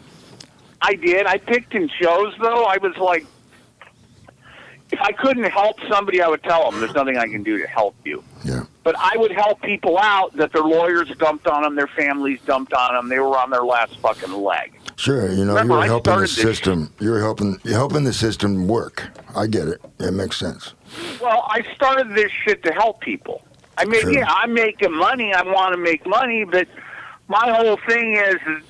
I 0.82 0.94
did. 0.96 1.26
I 1.26 1.38
picked 1.38 1.74
and 1.76 1.90
chose, 2.02 2.34
though. 2.42 2.66
I 2.66 2.78
was 2.78 2.96
like, 2.98 3.26
if 4.92 5.00
I 5.02 5.12
couldn't 5.12 5.46
help 5.50 5.78
somebody, 5.90 6.22
I 6.22 6.28
would 6.28 6.44
tell 6.44 6.70
them, 6.70 6.80
there's 6.80 6.94
nothing 6.94 7.18
I 7.18 7.28
can 7.28 7.42
do 7.42 7.58
to 7.60 7.68
help 7.68 7.96
you. 8.06 8.24
Yeah. 8.44 8.66
But 8.84 8.96
I 9.00 9.14
would 9.18 9.32
help 9.32 9.62
people 9.62 9.98
out 9.98 10.36
that 10.38 10.52
their 10.52 10.62
lawyers 10.64 11.10
dumped 11.18 11.48
on 11.48 11.64
them, 11.64 11.76
their 11.76 11.88
families 11.88 12.40
dumped 12.46 12.74
on 12.74 12.94
them, 12.96 13.08
they 13.10 13.18
were 13.20 13.38
on 13.38 13.50
their 13.50 13.64
last 13.64 13.98
fucking 14.00 14.32
leg. 14.34 14.78
Sure, 14.98 15.32
you 15.32 15.46
know, 15.46 15.54
Remember, 15.56 15.76
you 15.76 15.80
were 15.80 15.86
helping 15.86 16.14
the 16.16 16.22
this- 16.22 16.36
system. 16.36 16.94
You 17.00 17.10
were 17.12 17.20
helping 17.22 17.60
you're 17.64 17.74
helping 17.76 18.04
the 18.04 18.14
system 18.14 18.68
work. 18.68 19.04
I 19.36 19.48
get 19.48 19.68
it. 19.68 19.82
It 20.00 20.12
makes 20.12 20.38
sense. 20.38 20.74
Well, 21.22 21.46
I 21.50 21.64
started 21.76 22.16
this 22.16 22.32
shit 22.44 22.64
to 22.64 22.72
help 22.74 23.02
people. 23.02 23.42
I 23.78 23.86
mean, 23.86 24.02
Sure. 24.02 24.12
yeah, 24.12 24.26
I'm 24.28 24.54
making 24.54 24.94
money. 24.96 25.34
I 25.34 25.42
want 25.42 25.74
to 25.74 25.78
make 25.80 26.06
money, 26.06 26.44
but 26.44 26.68
my 27.28 27.52
whole 27.52 27.78
thing 27.88 28.14
is, 28.16 28.36
is 28.36 28.64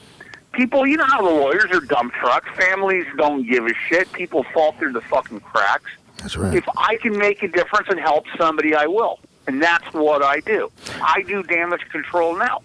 people. 0.53 0.87
You 0.87 0.97
know 0.97 1.05
how 1.05 1.21
the 1.21 1.29
lawyers 1.29 1.65
are 1.71 1.81
dump 1.81 2.13
trucks. 2.13 2.47
Families 2.57 3.05
don't 3.17 3.47
give 3.47 3.65
a 3.65 3.73
shit. 3.89 4.11
People 4.13 4.45
fall 4.53 4.71
through 4.73 4.93
the 4.93 5.01
fucking 5.01 5.41
cracks. 5.41 5.91
That's 6.17 6.37
right. 6.37 6.55
If 6.55 6.63
I 6.77 6.95
can 6.97 7.17
make 7.17 7.43
a 7.43 7.47
difference 7.49 7.87
and 7.89 7.99
help 7.99 8.25
somebody, 8.37 8.73
I 8.75 8.85
will, 8.85 9.19
and 9.47 9.61
that's 9.61 9.91
what 9.93 10.23
I 10.23 10.39
do. 10.39 10.71
I 11.01 11.21
do 11.23 11.43
damage 11.43 11.81
control 11.91 12.37
now. 12.37 12.61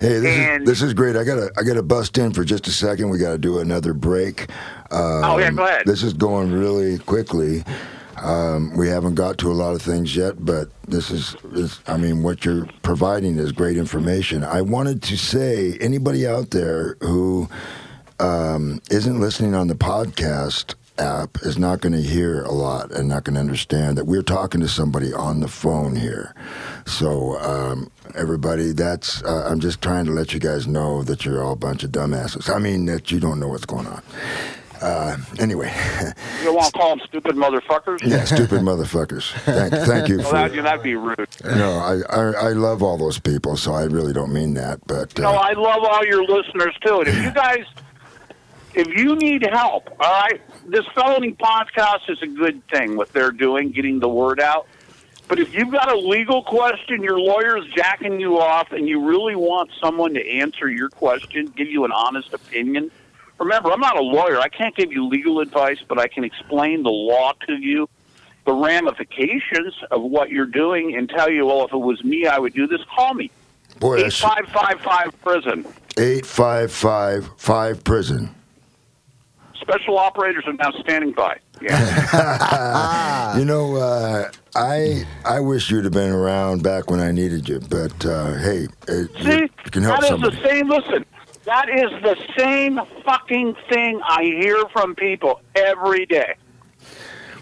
Hey, 0.00 0.18
this 0.18 0.36
and- 0.38 0.62
is 0.62 0.68
this 0.68 0.82
is 0.82 0.94
great. 0.94 1.14
I 1.14 1.22
gotta 1.22 1.52
I 1.56 1.62
gotta 1.62 1.82
bust 1.82 2.18
in 2.18 2.32
for 2.32 2.42
just 2.42 2.66
a 2.66 2.72
second. 2.72 3.10
We 3.10 3.18
gotta 3.18 3.38
do 3.38 3.58
another 3.60 3.92
break. 3.94 4.50
Um, 4.90 5.22
Oh, 5.24 5.38
yeah, 5.38 5.50
go 5.52 5.64
ahead. 5.64 5.82
This 5.86 6.02
is 6.02 6.12
going 6.12 6.50
really 6.50 6.98
quickly. 6.98 7.62
Um, 8.22 8.76
we 8.76 8.88
haven't 8.88 9.16
got 9.16 9.38
to 9.38 9.50
a 9.50 9.52
lot 9.54 9.74
of 9.74 9.82
things 9.82 10.14
yet, 10.14 10.44
but 10.44 10.70
this 10.86 11.10
is, 11.10 11.34
is 11.52 11.80
I 11.86 11.96
mean, 11.96 12.22
what 12.22 12.44
you're 12.44 12.66
providing 12.82 13.36
is 13.36 13.50
great 13.50 13.76
information. 13.76 14.44
I 14.44 14.62
wanted 14.62 15.02
to 15.02 15.16
say, 15.16 15.76
anybody 15.80 16.26
out 16.26 16.50
there 16.50 16.96
who 17.00 17.48
um, 18.20 18.80
isn't 18.90 19.20
listening 19.20 19.54
on 19.54 19.66
the 19.66 19.74
podcast 19.74 20.74
app 20.98 21.38
is 21.42 21.58
not 21.58 21.80
going 21.80 21.94
to 21.94 22.02
hear 22.02 22.42
a 22.42 22.52
lot 22.52 22.92
and 22.92 23.08
not 23.08 23.24
going 23.24 23.34
to 23.34 23.40
understand 23.40 23.98
that 23.98 24.04
we're 24.04 24.22
talking 24.22 24.60
to 24.60 24.68
somebody 24.68 25.12
on 25.12 25.40
the 25.40 25.48
phone 25.48 25.96
here. 25.96 26.34
So, 26.86 27.38
um, 27.40 27.90
everybody, 28.14 28.72
that's 28.72 29.22
uh, 29.24 29.48
I'm 29.50 29.58
just 29.58 29.82
trying 29.82 30.04
to 30.04 30.12
let 30.12 30.32
you 30.32 30.38
guys 30.38 30.66
know 30.66 31.02
that 31.04 31.24
you're 31.24 31.42
all 31.42 31.52
a 31.52 31.56
bunch 31.56 31.82
of 31.82 31.90
dumbasses. 31.90 32.54
I 32.54 32.58
mean, 32.58 32.84
that 32.86 33.10
you 33.10 33.18
don't 33.18 33.40
know 33.40 33.48
what's 33.48 33.64
going 33.64 33.86
on. 33.86 34.02
Uh, 34.82 35.16
anyway, 35.38 35.68
You 36.42 36.52
want 36.52 36.72
to 36.72 36.78
call 36.78 36.96
them 36.96 37.06
stupid 37.06 37.36
motherfuckers? 37.36 38.00
yeah, 38.02 38.24
stupid 38.24 38.60
motherfuckers. 38.70 39.30
Thank, 39.42 39.72
thank 39.86 40.08
you 40.08 40.18
Well, 40.18 40.26
for. 40.30 40.34
that, 40.48 40.62
that'd 40.62 40.82
be 40.82 40.96
rude. 40.96 41.28
No, 41.44 41.72
I, 41.78 42.00
I 42.10 42.22
I 42.32 42.48
love 42.52 42.82
all 42.82 42.98
those 42.98 43.18
people, 43.20 43.56
so 43.56 43.72
I 43.74 43.84
really 43.84 44.12
don't 44.12 44.32
mean 44.32 44.54
that. 44.54 44.80
But 44.86 45.18
uh, 45.18 45.22
No, 45.22 45.30
I 45.32 45.52
love 45.52 45.84
all 45.84 46.04
your 46.04 46.24
listeners 46.24 46.74
too. 46.84 46.98
And 47.00 47.08
if 47.08 47.22
you 47.22 47.30
guys, 47.44 47.64
if 48.74 48.88
you 48.88 49.14
need 49.16 49.46
help, 49.50 49.88
all 50.00 50.20
right, 50.22 50.40
this 50.66 50.84
felony 50.94 51.32
podcast 51.32 52.08
is 52.08 52.20
a 52.22 52.26
good 52.26 52.66
thing. 52.68 52.96
What 52.96 53.12
they're 53.12 53.30
doing, 53.32 53.70
getting 53.70 54.00
the 54.00 54.08
word 54.08 54.40
out. 54.40 54.66
But 55.28 55.38
if 55.38 55.54
you've 55.54 55.70
got 55.70 55.90
a 55.90 55.96
legal 55.96 56.42
question, 56.42 57.02
your 57.02 57.18
lawyer's 57.18 57.64
jacking 57.74 58.18
you 58.20 58.38
off, 58.40 58.72
and 58.72 58.88
you 58.88 59.00
really 59.06 59.36
want 59.36 59.70
someone 59.80 60.12
to 60.14 60.28
answer 60.28 60.68
your 60.68 60.88
question, 60.90 61.46
give 61.56 61.68
you 61.68 61.84
an 61.84 61.92
honest 61.92 62.34
opinion. 62.34 62.90
Remember, 63.42 63.72
I'm 63.72 63.80
not 63.80 63.96
a 63.96 64.02
lawyer. 64.02 64.38
I 64.40 64.48
can't 64.48 64.74
give 64.76 64.92
you 64.92 65.06
legal 65.08 65.40
advice, 65.40 65.78
but 65.88 65.98
I 65.98 66.06
can 66.06 66.22
explain 66.24 66.82
the 66.84 66.90
law 66.90 67.32
to 67.48 67.54
you, 67.54 67.88
the 68.46 68.52
ramifications 68.52 69.74
of 69.90 70.02
what 70.02 70.30
you're 70.30 70.46
doing, 70.46 70.94
and 70.96 71.08
tell 71.08 71.28
you, 71.30 71.46
well, 71.46 71.64
if 71.64 71.72
it 71.72 71.76
was 71.78 72.02
me, 72.04 72.26
I 72.26 72.38
would 72.38 72.54
do 72.54 72.66
this. 72.68 72.80
Call 72.94 73.14
me. 73.14 73.30
boy, 73.80 73.96
Eight 73.96 74.02
that's 74.04 74.18
five 74.20 74.46
five 74.48 74.80
five 74.80 75.20
prison. 75.22 75.66
eight 75.98 76.24
five 76.24 76.70
five 76.72 77.28
five 77.36 77.82
prison. 77.82 78.32
Special 79.60 79.96
operators 79.98 80.44
are 80.46 80.52
now 80.54 80.70
standing 80.80 81.12
by. 81.12 81.38
Yeah. 81.60 83.32
You 83.38 83.46
know, 83.46 83.76
uh, 83.76 84.30
I 84.54 85.04
I 85.24 85.40
wish 85.40 85.70
you'd 85.70 85.84
have 85.84 85.92
been 85.94 86.10
around 86.12 86.62
back 86.62 86.90
when 86.90 87.00
I 87.00 87.12
needed 87.12 87.48
you, 87.48 87.60
but 87.60 88.04
uh, 88.04 88.34
hey, 88.34 88.66
it, 88.88 89.10
See, 89.22 89.40
you 89.64 89.70
can 89.70 89.82
help 89.84 90.00
that 90.00 90.04
is 90.04 90.08
somebody. 90.10 90.36
the 90.36 90.48
same. 90.48 90.68
Listen, 90.68 91.04
that 91.44 91.68
is 91.68 91.90
the 92.02 92.16
same 92.38 92.80
fucking 93.04 93.56
thing 93.68 94.00
I 94.06 94.22
hear 94.22 94.64
from 94.72 94.94
people 94.94 95.40
every 95.54 96.06
day. 96.06 96.34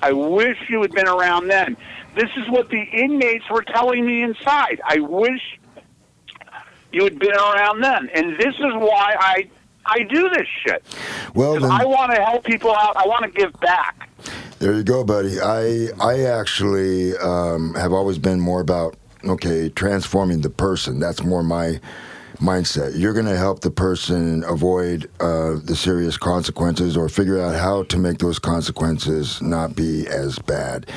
I 0.02 0.12
wish 0.12 0.56
you 0.68 0.80
had 0.80 0.92
been 0.92 1.08
around 1.08 1.48
then. 1.48 1.76
This 2.14 2.30
is 2.36 2.48
what 2.48 2.70
the 2.70 2.82
inmates 2.82 3.44
were 3.50 3.62
telling 3.62 4.06
me 4.06 4.22
inside. 4.22 4.80
I 4.84 5.00
wish 5.00 5.58
you 6.92 7.04
had 7.04 7.18
been 7.18 7.34
around 7.34 7.82
then, 7.82 8.08
and 8.14 8.38
this 8.38 8.54
is 8.54 8.74
why 8.74 9.14
I 9.18 9.50
I 9.86 10.02
do 10.04 10.28
this 10.30 10.46
shit. 10.64 10.84
Well, 11.34 11.58
then, 11.58 11.70
I 11.70 11.84
want 11.84 12.12
to 12.12 12.22
help 12.22 12.44
people 12.44 12.74
out. 12.74 12.96
I 12.96 13.06
want 13.06 13.24
to 13.24 13.30
give 13.30 13.52
back. 13.60 14.08
there 14.58 14.74
you 14.74 14.82
go, 14.82 15.04
buddy. 15.04 15.40
I 15.40 15.88
I 16.00 16.22
actually 16.22 17.16
um, 17.18 17.74
have 17.74 17.92
always 17.92 18.18
been 18.18 18.40
more 18.40 18.60
about 18.60 18.96
okay, 19.24 19.68
transforming 19.68 20.40
the 20.40 20.50
person. 20.50 20.98
That's 20.98 21.22
more 21.22 21.42
my 21.42 21.80
mindset. 22.40 22.98
You're 22.98 23.12
going 23.12 23.26
to 23.26 23.36
help 23.36 23.60
the 23.60 23.70
person 23.70 24.44
avoid 24.44 25.10
uh, 25.20 25.56
the 25.62 25.76
serious 25.76 26.16
consequences 26.16 26.96
or 26.96 27.08
figure 27.08 27.40
out 27.40 27.54
how 27.54 27.84
to 27.84 27.98
make 27.98 28.18
those 28.18 28.38
consequences 28.38 29.40
not 29.40 29.76
be 29.76 30.06
as 30.06 30.38
bad. 30.40 30.90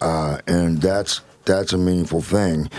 Uh, 0.00 0.38
and 0.46 0.80
that's 0.80 1.20
that's 1.44 1.72
a 1.72 1.78
meaningful 1.78 2.20
thing. 2.20 2.70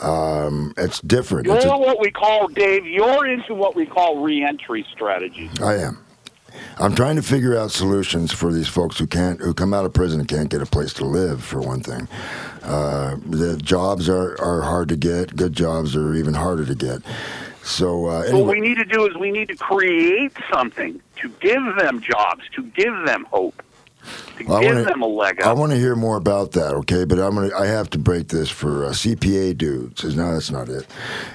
Um, 0.00 0.74
it's 0.76 1.00
different. 1.00 1.46
You're 1.46 1.56
It's 1.56 1.64
a, 1.64 1.76
what 1.76 2.00
we 2.00 2.10
call 2.10 2.48
Dave. 2.48 2.86
You're 2.86 3.26
into 3.26 3.54
what 3.54 3.74
we 3.74 3.86
call 3.86 4.22
reentry 4.22 4.84
strategies. 4.92 5.50
I 5.60 5.76
am. 5.76 6.02
I'm 6.78 6.94
trying 6.94 7.16
to 7.16 7.22
figure 7.22 7.56
out 7.56 7.70
solutions 7.70 8.32
for 8.32 8.52
these 8.52 8.68
folks 8.68 8.98
who 8.98 9.06
can't, 9.06 9.40
who 9.40 9.54
come 9.54 9.72
out 9.72 9.84
of 9.84 9.92
prison 9.92 10.20
and 10.20 10.28
can't 10.28 10.50
get 10.50 10.62
a 10.62 10.66
place 10.66 10.92
to 10.94 11.04
live. 11.04 11.42
For 11.42 11.60
one 11.60 11.80
thing, 11.80 12.08
uh, 12.62 13.16
the 13.26 13.56
jobs 13.56 14.08
are, 14.08 14.40
are 14.40 14.62
hard 14.62 14.88
to 14.90 14.96
get. 14.96 15.36
Good 15.36 15.52
jobs 15.52 15.96
are 15.96 16.14
even 16.14 16.34
harder 16.34 16.66
to 16.66 16.74
get. 16.74 17.02
So 17.66 18.06
uh, 18.06 18.30
What 18.30 18.46
we 18.46 18.60
need 18.60 18.76
to 18.76 18.84
do 18.84 19.06
is 19.06 19.16
we 19.16 19.32
need 19.32 19.48
to 19.48 19.56
create 19.56 20.32
something 20.52 21.00
to 21.20 21.28
give 21.40 21.62
them 21.78 22.00
jobs, 22.00 22.42
to 22.54 22.62
give 22.62 22.94
them 23.04 23.26
hope, 23.30 23.60
to 24.38 24.44
Well, 24.46 24.60
give 24.60 24.74
wanna- 24.76 24.84
them 24.84 25.02
a 25.02 25.06
leg 25.06 25.40
up. 25.42 25.48
I 25.48 25.52
want 25.52 25.72
to 25.72 25.78
hear 25.78 25.96
more 25.96 26.16
about 26.16 26.52
that. 26.52 26.74
Okay, 26.74 27.04
but 27.04 27.18
I'm 27.18 27.34
gonna, 27.34 27.50
I 27.58 27.66
have 27.66 27.90
to 27.90 27.98
break 27.98 28.28
this 28.28 28.48
for 28.50 28.86
uh, 28.86 28.90
CPA 28.90 29.58
dudes. 29.58 30.04
No, 30.14 30.32
that's 30.32 30.50
not 30.50 30.68
it. 30.68 30.86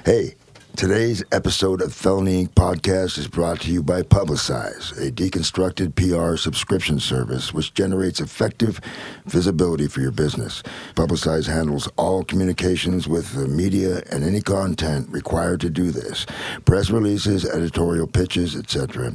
Hey. 0.05 0.35
Today's 0.75 1.23
episode 1.31 1.81
of 1.81 1.93
Felony 1.93 2.45
Inc. 2.45 2.53
podcast 2.53 3.19
is 3.19 3.27
brought 3.27 3.61
to 3.61 3.71
you 3.71 3.83
by 3.83 4.01
Publicize, 4.01 4.97
a 4.97 5.11
deconstructed 5.11 5.93
PR 5.95 6.37
subscription 6.37 6.99
service 6.99 7.53
which 7.53 7.75
generates 7.75 8.19
effective 8.19 8.79
visibility 9.25 9.87
for 9.87 9.99
your 9.99 10.11
business. 10.11 10.63
Publicize 10.95 11.45
handles 11.45 11.87
all 11.97 12.23
communications 12.23 13.07
with 13.07 13.33
the 13.33 13.47
media 13.47 14.01
and 14.09 14.23
any 14.23 14.41
content 14.41 15.07
required 15.09 15.61
to 15.61 15.69
do 15.69 15.91
this 15.91 16.25
press 16.65 16.89
releases, 16.89 17.45
editorial 17.45 18.07
pitches, 18.07 18.55
etc. 18.55 19.13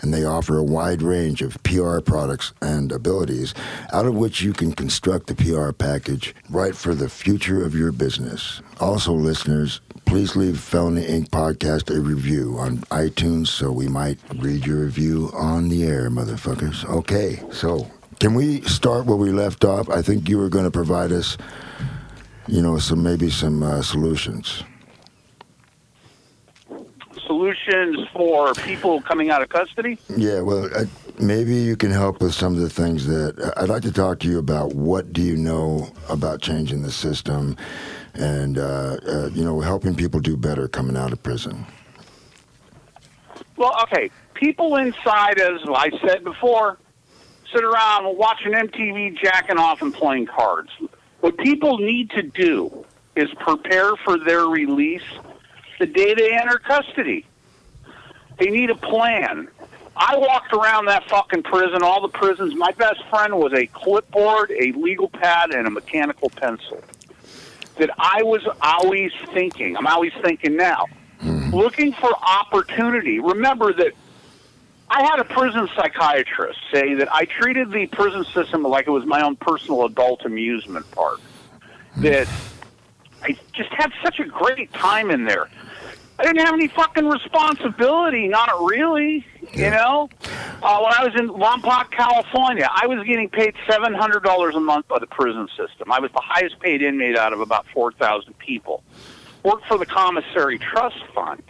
And 0.00 0.14
they 0.14 0.24
offer 0.24 0.56
a 0.56 0.62
wide 0.62 1.02
range 1.02 1.42
of 1.42 1.60
PR 1.64 1.98
products 1.98 2.52
and 2.62 2.92
abilities 2.92 3.54
out 3.92 4.06
of 4.06 4.14
which 4.14 4.42
you 4.42 4.52
can 4.52 4.72
construct 4.72 5.26
the 5.26 5.34
PR 5.34 5.72
package 5.72 6.34
right 6.48 6.76
for 6.76 6.94
the 6.94 7.08
future 7.08 7.64
of 7.64 7.74
your 7.74 7.90
business. 7.90 8.62
Also, 8.78 9.12
listeners, 9.12 9.80
please 10.04 10.36
leave 10.36 10.60
Felony 10.60 10.97
Inc. 11.02 11.28
podcast 11.28 11.94
a 11.94 12.00
review 12.00 12.56
on 12.58 12.78
iTunes 12.90 13.48
so 13.48 13.70
we 13.70 13.88
might 13.88 14.18
read 14.36 14.66
your 14.66 14.84
review 14.84 15.30
on 15.34 15.68
the 15.68 15.84
air, 15.84 16.10
motherfuckers. 16.10 16.84
Okay, 16.88 17.42
so 17.50 17.90
can 18.20 18.34
we 18.34 18.62
start 18.62 19.06
where 19.06 19.16
we 19.16 19.30
left 19.30 19.64
off? 19.64 19.88
I 19.88 20.02
think 20.02 20.28
you 20.28 20.38
were 20.38 20.48
going 20.48 20.64
to 20.64 20.70
provide 20.70 21.12
us, 21.12 21.38
you 22.46 22.60
know, 22.60 22.78
some 22.78 23.02
maybe 23.02 23.30
some 23.30 23.62
uh, 23.62 23.82
solutions. 23.82 24.64
Solutions 27.26 28.08
for 28.12 28.54
people 28.54 29.00
coming 29.02 29.30
out 29.30 29.42
of 29.42 29.50
custody? 29.50 29.98
Yeah, 30.16 30.40
well, 30.40 30.68
uh, 30.74 30.84
maybe 31.20 31.56
you 31.56 31.76
can 31.76 31.90
help 31.90 32.20
with 32.20 32.34
some 32.34 32.54
of 32.54 32.60
the 32.60 32.70
things 32.70 33.06
that 33.06 33.52
I'd 33.56 33.68
like 33.68 33.82
to 33.82 33.92
talk 33.92 34.20
to 34.20 34.28
you 34.28 34.38
about. 34.38 34.74
What 34.74 35.12
do 35.12 35.22
you 35.22 35.36
know 35.36 35.92
about 36.08 36.40
changing 36.40 36.82
the 36.82 36.92
system, 36.92 37.56
and 38.14 38.58
uh, 38.58 38.98
uh, 39.06 39.30
you 39.32 39.44
know, 39.44 39.60
helping 39.60 39.94
people 39.94 40.20
do 40.20 40.36
better 40.36 40.68
coming 40.68 40.96
out 40.96 41.12
of 41.12 41.22
prison? 41.22 41.66
Well, 43.56 43.74
okay. 43.82 44.10
People 44.34 44.76
inside, 44.76 45.40
as 45.40 45.60
I 45.66 45.90
said 46.06 46.22
before, 46.22 46.78
sit 47.52 47.64
around 47.64 48.16
watching 48.16 48.52
MTV, 48.52 49.18
jacking 49.20 49.58
off, 49.58 49.82
and 49.82 49.92
playing 49.92 50.26
cards. 50.26 50.70
What 51.20 51.36
people 51.38 51.78
need 51.78 52.10
to 52.10 52.22
do 52.22 52.84
is 53.16 53.28
prepare 53.40 53.96
for 53.96 54.18
their 54.18 54.46
release 54.46 55.02
the 55.80 55.86
day 55.86 56.14
they 56.14 56.32
enter 56.32 56.58
custody. 56.58 57.26
They 58.38 58.46
need 58.46 58.70
a 58.70 58.76
plan. 58.76 59.48
I 59.96 60.16
walked 60.16 60.52
around 60.52 60.86
that 60.86 61.08
fucking 61.08 61.42
prison, 61.42 61.82
all 61.82 62.00
the 62.00 62.08
prisons. 62.08 62.54
My 62.54 62.70
best 62.72 63.04
friend 63.10 63.34
was 63.34 63.52
a 63.52 63.66
clipboard, 63.66 64.52
a 64.52 64.70
legal 64.72 65.08
pad, 65.08 65.52
and 65.52 65.66
a 65.66 65.70
mechanical 65.70 66.30
pencil. 66.30 66.80
That 67.78 67.90
I 67.98 68.22
was 68.22 68.46
always 68.60 69.12
thinking, 69.32 69.76
I'm 69.76 69.86
always 69.86 70.12
thinking 70.22 70.56
now, 70.56 70.86
hmm. 71.20 71.50
looking 71.50 71.92
for 71.92 72.10
opportunity. 72.22 73.20
Remember 73.20 73.72
that 73.72 73.92
I 74.90 75.02
had 75.02 75.20
a 75.20 75.24
prison 75.24 75.68
psychiatrist 75.76 76.58
say 76.72 76.94
that 76.94 77.12
I 77.12 77.24
treated 77.26 77.70
the 77.70 77.86
prison 77.86 78.24
system 78.24 78.62
like 78.62 78.86
it 78.86 78.90
was 78.90 79.06
my 79.06 79.22
own 79.22 79.36
personal 79.36 79.84
adult 79.84 80.24
amusement 80.24 80.90
park. 80.90 81.20
That 81.98 82.26
hmm. 82.26 83.24
I 83.24 83.36
just 83.52 83.70
had 83.72 83.92
such 84.02 84.20
a 84.20 84.24
great 84.24 84.72
time 84.72 85.10
in 85.10 85.24
there. 85.24 85.48
I 86.18 86.24
didn't 86.24 86.44
have 86.44 86.54
any 86.54 86.66
fucking 86.66 87.06
responsibility, 87.06 88.26
not 88.26 88.50
really. 88.64 89.24
You 89.52 89.70
know, 89.70 90.08
uh, 90.62 90.80
when 90.80 90.92
I 90.92 91.04
was 91.04 91.14
in 91.16 91.28
Lompoc, 91.28 91.92
California, 91.92 92.68
I 92.70 92.86
was 92.88 93.06
getting 93.06 93.28
paid 93.28 93.54
seven 93.68 93.94
hundred 93.94 94.24
dollars 94.24 94.56
a 94.56 94.60
month 94.60 94.88
by 94.88 94.98
the 94.98 95.06
prison 95.06 95.48
system. 95.56 95.92
I 95.92 96.00
was 96.00 96.10
the 96.12 96.20
highest 96.22 96.58
paid 96.58 96.82
inmate 96.82 97.16
out 97.16 97.32
of 97.32 97.40
about 97.40 97.66
four 97.72 97.92
thousand 97.92 98.36
people. 98.38 98.82
Worked 99.44 99.66
for 99.66 99.78
the 99.78 99.86
commissary 99.86 100.58
trust 100.58 100.98
fund. 101.14 101.42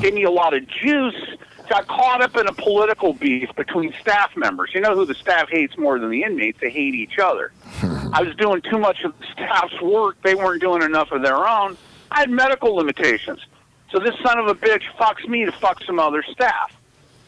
Gave 0.00 0.14
me 0.14 0.22
a 0.24 0.30
lot 0.30 0.54
of 0.54 0.66
juice. 0.66 1.20
Got 1.68 1.86
caught 1.86 2.22
up 2.22 2.36
in 2.36 2.46
a 2.46 2.52
political 2.52 3.12
beef 3.12 3.50
between 3.56 3.92
staff 4.00 4.36
members. 4.36 4.70
You 4.74 4.80
know 4.80 4.94
who 4.94 5.04
the 5.04 5.14
staff 5.14 5.48
hates 5.50 5.76
more 5.76 5.98
than 5.98 6.10
the 6.10 6.22
inmates? 6.22 6.58
They 6.60 6.70
hate 6.70 6.94
each 6.94 7.18
other. 7.18 7.52
I 8.12 8.22
was 8.22 8.34
doing 8.36 8.62
too 8.62 8.78
much 8.78 9.02
of 9.04 9.18
the 9.18 9.26
staff's 9.32 9.80
work. 9.82 10.16
They 10.22 10.34
weren't 10.34 10.60
doing 10.60 10.82
enough 10.82 11.12
of 11.12 11.22
their 11.22 11.46
own. 11.46 11.76
I 12.10 12.20
had 12.20 12.30
medical 12.30 12.74
limitations. 12.74 13.40
So 13.92 13.98
this 13.98 14.14
son 14.24 14.38
of 14.38 14.48
a 14.48 14.54
bitch 14.54 14.84
fucks 14.98 15.28
me 15.28 15.44
to 15.44 15.52
fuck 15.52 15.84
some 15.84 15.98
other 15.98 16.22
staff. 16.22 16.74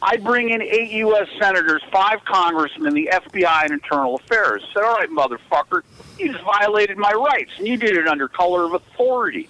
I 0.01 0.17
bring 0.17 0.51
in 0.51 0.63
eight 0.63 0.91
U.S. 0.93 1.29
senators, 1.39 1.83
five 1.93 2.25
congressmen, 2.25 2.95
the 2.95 3.11
FBI, 3.13 3.65
and 3.65 3.73
internal 3.73 4.17
affairs. 4.17 4.63
Said, 4.73 4.83
all 4.83 4.95
right, 4.95 5.09
motherfucker, 5.09 5.83
you 6.19 6.33
just 6.33 6.45
violated 6.45 6.97
my 6.97 7.13
rights, 7.13 7.53
and 7.59 7.67
you 7.67 7.77
did 7.77 7.97
it 7.97 8.07
under 8.07 8.29
color 8.29 8.65
of 8.65 8.75
authority. 8.75 9.49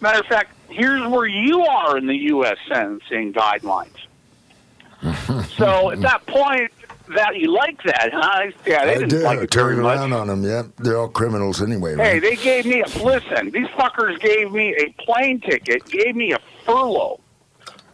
Matter 0.00 0.20
of 0.20 0.26
fact, 0.26 0.54
here's 0.68 1.06
where 1.08 1.26
you 1.26 1.62
are 1.62 1.96
in 1.96 2.06
the 2.06 2.16
U.S. 2.16 2.56
sentencing 2.68 3.32
guidelines. 3.32 3.96
so 5.56 5.90
at 5.90 6.00
that 6.02 6.26
point, 6.26 6.70
that 7.16 7.36
you 7.36 7.52
like 7.52 7.82
that, 7.84 8.10
huh? 8.12 8.50
Yeah, 8.66 8.84
they 8.84 8.90
I 8.92 8.94
didn't 8.94 9.08
did. 9.10 9.22
like 9.22 9.38
I 9.38 9.42
it 9.42 9.54
very 9.54 9.74
turned 9.74 9.82
much. 9.82 9.96
around 9.98 10.12
on 10.12 10.26
them. 10.28 10.42
yeah. 10.44 10.62
they're 10.78 10.98
all 10.98 11.08
criminals 11.08 11.62
anyway. 11.62 11.94
Hey, 11.96 12.14
Right? 12.14 12.22
they 12.22 12.36
gave 12.36 12.66
me 12.66 12.80
a 12.82 12.86
listen. 13.02 13.50
These 13.50 13.68
fuckers 13.68 14.18
gave 14.20 14.52
me 14.52 14.74
a 14.76 14.92
plane 15.02 15.40
ticket, 15.40 15.84
gave 15.86 16.14
me 16.16 16.32
a 16.32 16.38
furlough, 16.64 17.20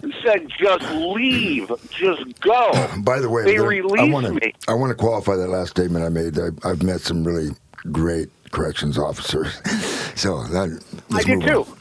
and 0.03 0.15
said, 0.25 0.49
"Just 0.59 0.85
leave, 0.93 1.71
just 1.91 2.41
go." 2.41 2.71
By 2.99 3.21
the 3.21 3.29
way, 3.31 3.45
they 3.45 3.59
I 3.59 3.63
released 3.63 4.13
want 4.13 4.27
to 4.27 4.33
me. 4.35 4.53
I 4.69 4.75
want 4.75 4.91
to 4.91 4.95
qualify 4.97 5.37
that 5.37 5.49
last 5.49 5.71
statement 5.71 6.05
I 6.05 6.09
made. 6.09 6.39
I, 6.39 6.49
I've 6.65 6.83
met 6.83 7.01
some 7.01 7.25
really 7.25 7.51
great 7.93 8.29
corrections 8.53 8.99
officers, 8.99 9.55
so 10.15 10.43
that 10.45 10.83
I 11.13 11.23
did 11.23 11.39
move 11.39 11.49
too. 11.49 11.61
on. 11.63 11.79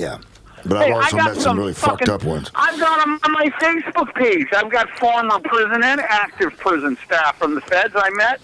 Yeah, 0.00 0.18
but 0.68 0.86
Hey, 0.86 0.92
I've 0.92 1.14
also 1.14 1.16
met 1.16 1.36
some 1.36 1.58
really 1.58 1.74
fucking, 1.74 2.06
fucked 2.06 2.08
up 2.08 2.24
ones. 2.24 2.50
I've 2.54 2.78
got 2.78 3.04
them 3.04 3.18
on 3.24 3.32
my 3.32 3.48
Facebook 3.60 4.14
page. 4.14 4.46
I've 4.54 4.70
got 4.70 4.88
former 4.98 5.38
prison 5.40 5.82
and 5.82 6.00
active 6.00 6.56
prison 6.58 6.96
staff 7.04 7.38
from 7.38 7.54
the 7.54 7.60
feds 7.62 7.94
I 7.96 8.10
met. 8.10 8.40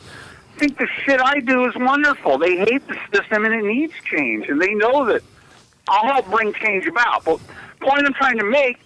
Think 0.56 0.78
the 0.78 0.88
shit 1.04 1.20
I 1.20 1.40
do 1.40 1.66
is 1.66 1.74
wonderful. 1.76 2.38
They 2.38 2.56
hate 2.56 2.86
the 2.86 2.96
system 3.12 3.44
and 3.44 3.54
it 3.54 3.64
needs 3.64 3.92
change, 4.04 4.48
and 4.48 4.60
they 4.60 4.72
know 4.74 5.04
that 5.06 5.22
I'll 5.88 6.12
help 6.12 6.30
bring 6.30 6.52
change 6.54 6.86
about. 6.86 7.24
But 7.24 7.40
point 7.80 8.06
I'm 8.06 8.14
trying 8.14 8.38
to 8.38 8.44
make 8.44 8.78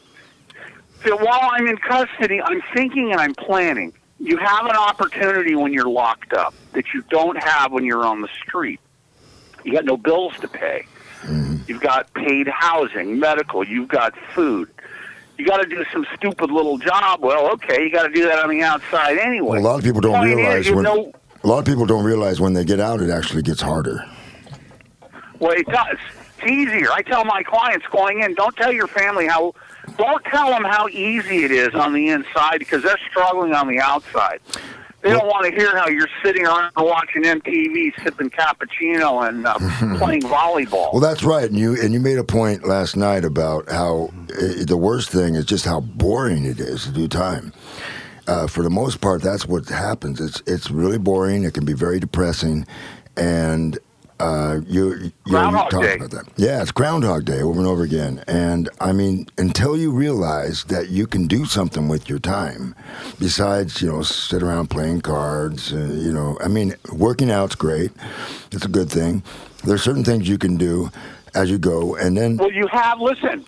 that 1.05 1.20
while 1.20 1.51
I'm 1.53 1.66
in 1.66 1.76
custody, 1.78 2.41
I'm 2.43 2.62
thinking 2.74 3.12
and 3.12 3.20
I'm 3.20 3.34
planning. 3.34 3.93
You 4.20 4.36
have 4.39 4.66
an 4.66 4.76
opportunity 4.76 5.55
when 5.55 5.72
you're 5.72 5.89
locked 5.89 6.32
up 6.32 6.53
that 6.72 6.93
you 6.93 7.03
don't 7.09 7.41
have 7.41 7.70
when 7.70 7.84
you're 7.84 8.05
on 8.05 8.20
the 8.20 8.28
street. 8.43 8.80
You 9.64 9.72
got 9.72 9.84
no 9.84 9.97
bills 9.97 10.32
to 10.41 10.49
pay. 10.49 10.86
You've 11.69 11.83
got 11.83 12.12
paid 12.14 12.49
housing, 12.49 13.21
medical. 13.21 13.62
You've 13.62 13.89
got 13.89 14.14
food. 14.35 14.69
You 15.37 15.47
got 15.47 15.59
to 15.59 15.69
do 15.69 15.85
some 15.93 16.07
stupid 16.16 16.51
little 16.51 16.79
job. 16.79 17.21
Well, 17.23 17.53
okay, 17.53 17.85
you 17.85 17.93
got 17.93 18.09
to 18.09 18.12
do 18.12 18.25
that 18.25 18.39
on 18.41 18.49
the 18.51 18.62
outside 18.62 19.19
anyway. 19.19 19.61
Well, 19.61 19.61
a 19.61 19.69
lot 19.69 19.79
of 19.79 19.85
people 19.85 20.01
don't 20.01 20.14
Point 20.14 20.31
is, 20.31 20.37
realize 20.37 20.66
you 20.66 20.75
when 20.77 20.85
know- 20.85 21.12
a 21.45 21.47
lot 21.47 21.59
of 21.61 21.64
people 21.66 21.87
don't 21.87 22.05
realize 22.05 22.41
when 22.41 22.55
they 22.55 22.64
get 22.64 22.81
out, 22.81 23.01
it 23.01 23.11
actually 23.11 23.43
gets 23.43 23.61
harder. 23.61 24.05
Well, 25.39 25.53
it 25.53 25.66
does. 25.66 25.97
It's 26.39 26.51
easier. 26.51 26.91
I 26.91 27.03
tell 27.03 27.25
my 27.25 27.43
clients 27.45 27.87
going 27.93 28.23
in, 28.23 28.35
don't 28.35 28.57
tell 28.57 28.73
your 28.73 28.89
family 28.89 29.29
how, 29.29 29.55
don't 29.97 30.25
tell 30.25 30.49
them 30.51 30.64
how 30.64 30.89
easy 30.89 31.45
it 31.45 31.53
is 31.53 31.75
on 31.75 31.93
the 31.93 32.09
inside 32.09 32.59
because 32.59 32.83
they're 32.83 32.99
struggling 33.09 33.55
on 33.55 33.69
the 33.69 33.79
outside. 33.79 34.41
They 35.01 35.11
don't 35.11 35.26
want 35.26 35.46
to 35.46 35.53
hear 35.53 35.76
how 35.76 35.88
you're 35.88 36.09
sitting 36.24 36.44
around 36.44 36.72
watching 36.76 37.22
MTV, 37.22 38.03
sipping 38.03 38.30
cappuccino 38.30 39.28
and 39.28 39.46
uh, 39.46 39.59
playing 39.99 40.22
volleyball. 40.22 40.92
Well, 40.92 41.01
that's 41.01 41.22
right, 41.22 41.49
and 41.49 41.57
you 41.59 41.80
and 41.80 41.94
you 41.94 42.01
made 42.01 42.18
a 42.18 42.24
point 42.24 42.66
last 42.66 42.96
night 42.96 43.24
about 43.24 43.70
how 43.70 44.11
uh, 44.30 44.64
the 44.64 44.76
worst 44.76 45.11
thing 45.11 45.36
is 45.36 45.44
just 45.44 45.64
how 45.64 45.80
boring 45.80 46.44
it 46.44 46.59
is 46.59 46.84
to 46.84 46.90
do 46.90 47.07
time. 47.07 47.53
Uh, 48.26 48.46
for 48.46 48.62
the 48.62 48.70
most 48.70 49.01
part, 49.01 49.22
that's 49.22 49.46
what 49.46 49.68
happens. 49.68 50.20
It's 50.20 50.42
it's 50.46 50.70
really 50.70 50.99
boring. 50.99 51.44
It 51.44 51.55
can 51.55 51.64
be 51.64 51.74
very 51.74 52.01
depressing, 52.01 52.66
and 53.16 53.78
uh, 54.21 54.61
you 54.66 54.95
you, 54.95 55.05
you 55.05 55.12
Groundhog 55.25 55.71
talked 55.71 55.83
Day. 55.85 55.95
about 55.97 56.11
that. 56.11 56.25
Yeah, 56.37 56.61
it's 56.62 56.73
Groundhog 56.73 57.25
Day 57.25 57.41
over 57.41 57.59
and 57.59 57.66
over 57.69 57.83
again. 57.83 58.23
And 58.27 58.69
I 58.81 58.93
mean, 58.93 59.27
until 59.39 59.77
you 59.77 59.91
realize 59.91 60.64
that 60.64 60.89
you 60.89 61.07
can 61.07 61.27
do 61.27 61.45
something 61.45 61.89
with 61.89 62.09
your 62.09 62.19
time, 62.19 62.75
besides 63.19 63.81
you 63.83 63.89
know 63.91 64.03
sit 64.03 64.43
around 64.43 64.69
playing 64.71 65.01
cards. 65.03 65.73
Uh, 65.73 65.77
you 65.79 66.12
know, 66.12 66.37
I 66.43 66.49
mean, 66.49 66.75
working 66.93 67.31
out's 67.31 67.55
great. 67.55 67.91
It's 68.53 68.64
a 68.64 68.69
good 68.69 68.91
thing. 68.91 69.23
There's 69.64 69.83
certain 69.83 70.05
things 70.05 70.29
you 70.29 70.39
can 70.39 70.57
do 70.57 70.91
as 71.35 71.51
you 71.51 71.59
go, 71.59 71.95
and 71.97 72.16
then 72.16 72.37
Well, 72.39 72.51
you 72.53 72.66
have, 72.69 73.01
listen, 73.01 73.45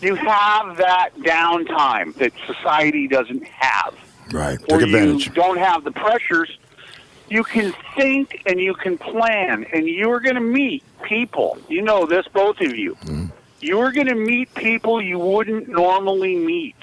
you 0.00 0.14
have 0.16 0.76
that 0.78 1.10
downtime 1.18 2.14
that 2.16 2.32
society 2.46 3.06
doesn't 3.06 3.44
have. 3.44 3.94
right, 4.32 4.58
Or 4.70 4.78
take 4.78 4.86
advantage. 4.88 5.26
you 5.26 5.32
don't 5.32 5.58
have 5.58 5.84
the 5.84 5.92
pressures. 5.92 6.58
You 7.28 7.42
can 7.44 7.74
think 7.96 8.42
and 8.46 8.60
you 8.60 8.74
can 8.74 8.98
plan, 8.98 9.66
and 9.72 9.88
you're 9.88 10.20
going 10.20 10.34
to 10.34 10.40
meet 10.40 10.84
people. 11.02 11.58
You 11.68 11.82
know 11.82 12.06
this, 12.06 12.26
both 12.28 12.60
of 12.60 12.76
you. 12.76 12.94
Mm-hmm. 12.96 13.26
You're 13.60 13.92
going 13.92 14.08
to 14.08 14.14
meet 14.14 14.54
people 14.54 15.00
you 15.00 15.18
wouldn't 15.18 15.68
normally 15.68 16.36
meet, 16.36 16.76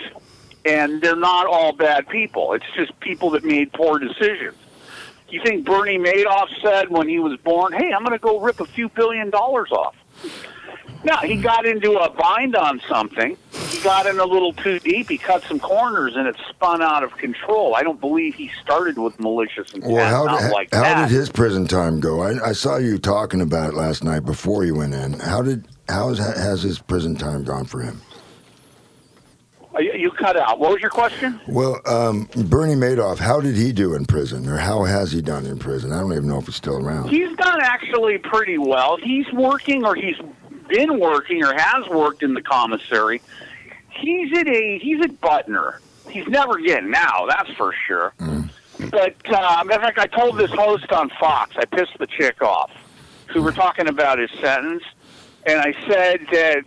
and 0.65 1.01
they're 1.01 1.15
not 1.15 1.45
all 1.45 1.73
bad 1.73 2.07
people. 2.09 2.53
It's 2.53 2.65
just 2.75 2.99
people 2.99 3.29
that 3.31 3.43
made 3.43 3.71
poor 3.71 3.99
decisions. 3.99 4.57
You 5.29 5.41
think 5.43 5.65
Bernie 5.65 5.97
Madoff 5.97 6.47
said 6.61 6.89
when 6.89 7.07
he 7.07 7.19
was 7.19 7.39
born, 7.39 7.71
"Hey, 7.73 7.93
I'm 7.93 8.03
going 8.03 8.17
to 8.17 8.19
go 8.19 8.39
rip 8.39 8.59
a 8.59 8.65
few 8.65 8.89
billion 8.89 9.29
dollars 9.29 9.71
off"? 9.71 9.95
No, 11.03 11.15
he 11.17 11.35
got 11.35 11.65
into 11.65 11.93
a 11.93 12.09
bind 12.09 12.55
on 12.55 12.81
something. 12.89 13.37
Got 13.83 14.05
in 14.05 14.19
a 14.19 14.25
little 14.25 14.53
too 14.53 14.79
deep. 14.79 15.09
He 15.09 15.17
cut 15.17 15.43
some 15.43 15.59
corners, 15.59 16.15
and 16.15 16.27
it 16.27 16.35
spun 16.49 16.83
out 16.83 17.03
of 17.03 17.17
control. 17.17 17.73
I 17.75 17.81
don't 17.81 17.99
believe 17.99 18.35
he 18.35 18.51
started 18.61 18.97
with 18.99 19.19
malicious 19.19 19.73
intent. 19.73 19.91
Well, 19.91 20.27
how, 20.27 20.37
did, 20.37 20.51
like 20.51 20.71
how 20.71 20.81
that. 20.81 21.09
did 21.09 21.15
his 21.15 21.29
prison 21.29 21.65
time 21.65 21.99
go? 21.99 22.21
I, 22.21 22.49
I 22.49 22.51
saw 22.53 22.77
you 22.77 22.99
talking 22.99 23.41
about 23.41 23.73
it 23.73 23.75
last 23.75 24.03
night 24.03 24.19
before 24.19 24.65
you 24.65 24.75
went 24.75 24.93
in. 24.93 25.13
How 25.19 25.41
did 25.41 25.67
how 25.89 26.09
has, 26.09 26.19
has 26.19 26.61
his 26.61 26.77
prison 26.79 27.15
time 27.15 27.43
gone 27.43 27.65
for 27.65 27.81
him? 27.81 27.99
Uh, 29.75 29.79
You 29.79 29.93
you 29.93 30.11
cut 30.11 30.37
out. 30.37 30.59
What 30.59 30.71
was 30.71 30.81
your 30.81 30.91
question? 30.91 31.41
Well, 31.47 31.81
um, 31.87 32.29
Bernie 32.35 32.75
Madoff, 32.75 33.17
how 33.17 33.41
did 33.41 33.55
he 33.55 33.71
do 33.71 33.95
in 33.95 34.05
prison, 34.05 34.47
or 34.47 34.57
how 34.57 34.83
has 34.83 35.11
he 35.11 35.23
done 35.23 35.47
in 35.47 35.57
prison? 35.57 35.91
I 35.91 35.99
don't 36.01 36.11
even 36.11 36.27
know 36.27 36.37
if 36.37 36.45
he's 36.45 36.55
still 36.55 36.77
around. 36.77 37.09
He's 37.09 37.35
done 37.37 37.59
actually 37.61 38.19
pretty 38.19 38.59
well. 38.59 38.97
He's 38.97 39.31
working, 39.33 39.83
or 39.85 39.95
he's 39.95 40.17
been 40.67 40.99
working, 40.99 41.43
or 41.43 41.53
has 41.57 41.87
worked 41.89 42.21
in 42.21 42.35
the 42.35 42.43
commissary. 42.43 43.21
He's 44.01 44.37
at 44.37 44.47
a 44.47 44.79
he's 44.79 45.03
at 45.03 45.21
Butner. 45.21 45.77
He's 46.09 46.27
never 46.27 46.59
getting 46.59 46.93
out. 46.95 47.27
That's 47.29 47.51
for 47.51 47.73
sure. 47.87 48.13
But 48.89 49.15
uh, 49.31 49.63
matter 49.63 49.79
of 49.79 49.81
fact, 49.81 49.99
I 49.99 50.07
told 50.07 50.37
this 50.37 50.51
host 50.51 50.91
on 50.91 51.09
Fox. 51.19 51.55
I 51.57 51.65
pissed 51.65 51.97
the 51.99 52.07
chick 52.07 52.41
off. 52.41 52.71
We 53.33 53.39
were 53.39 53.51
talking 53.51 53.87
about 53.87 54.19
his 54.19 54.31
sentence, 54.41 54.83
and 55.45 55.59
I 55.59 55.73
said 55.87 56.25
that. 56.31 56.63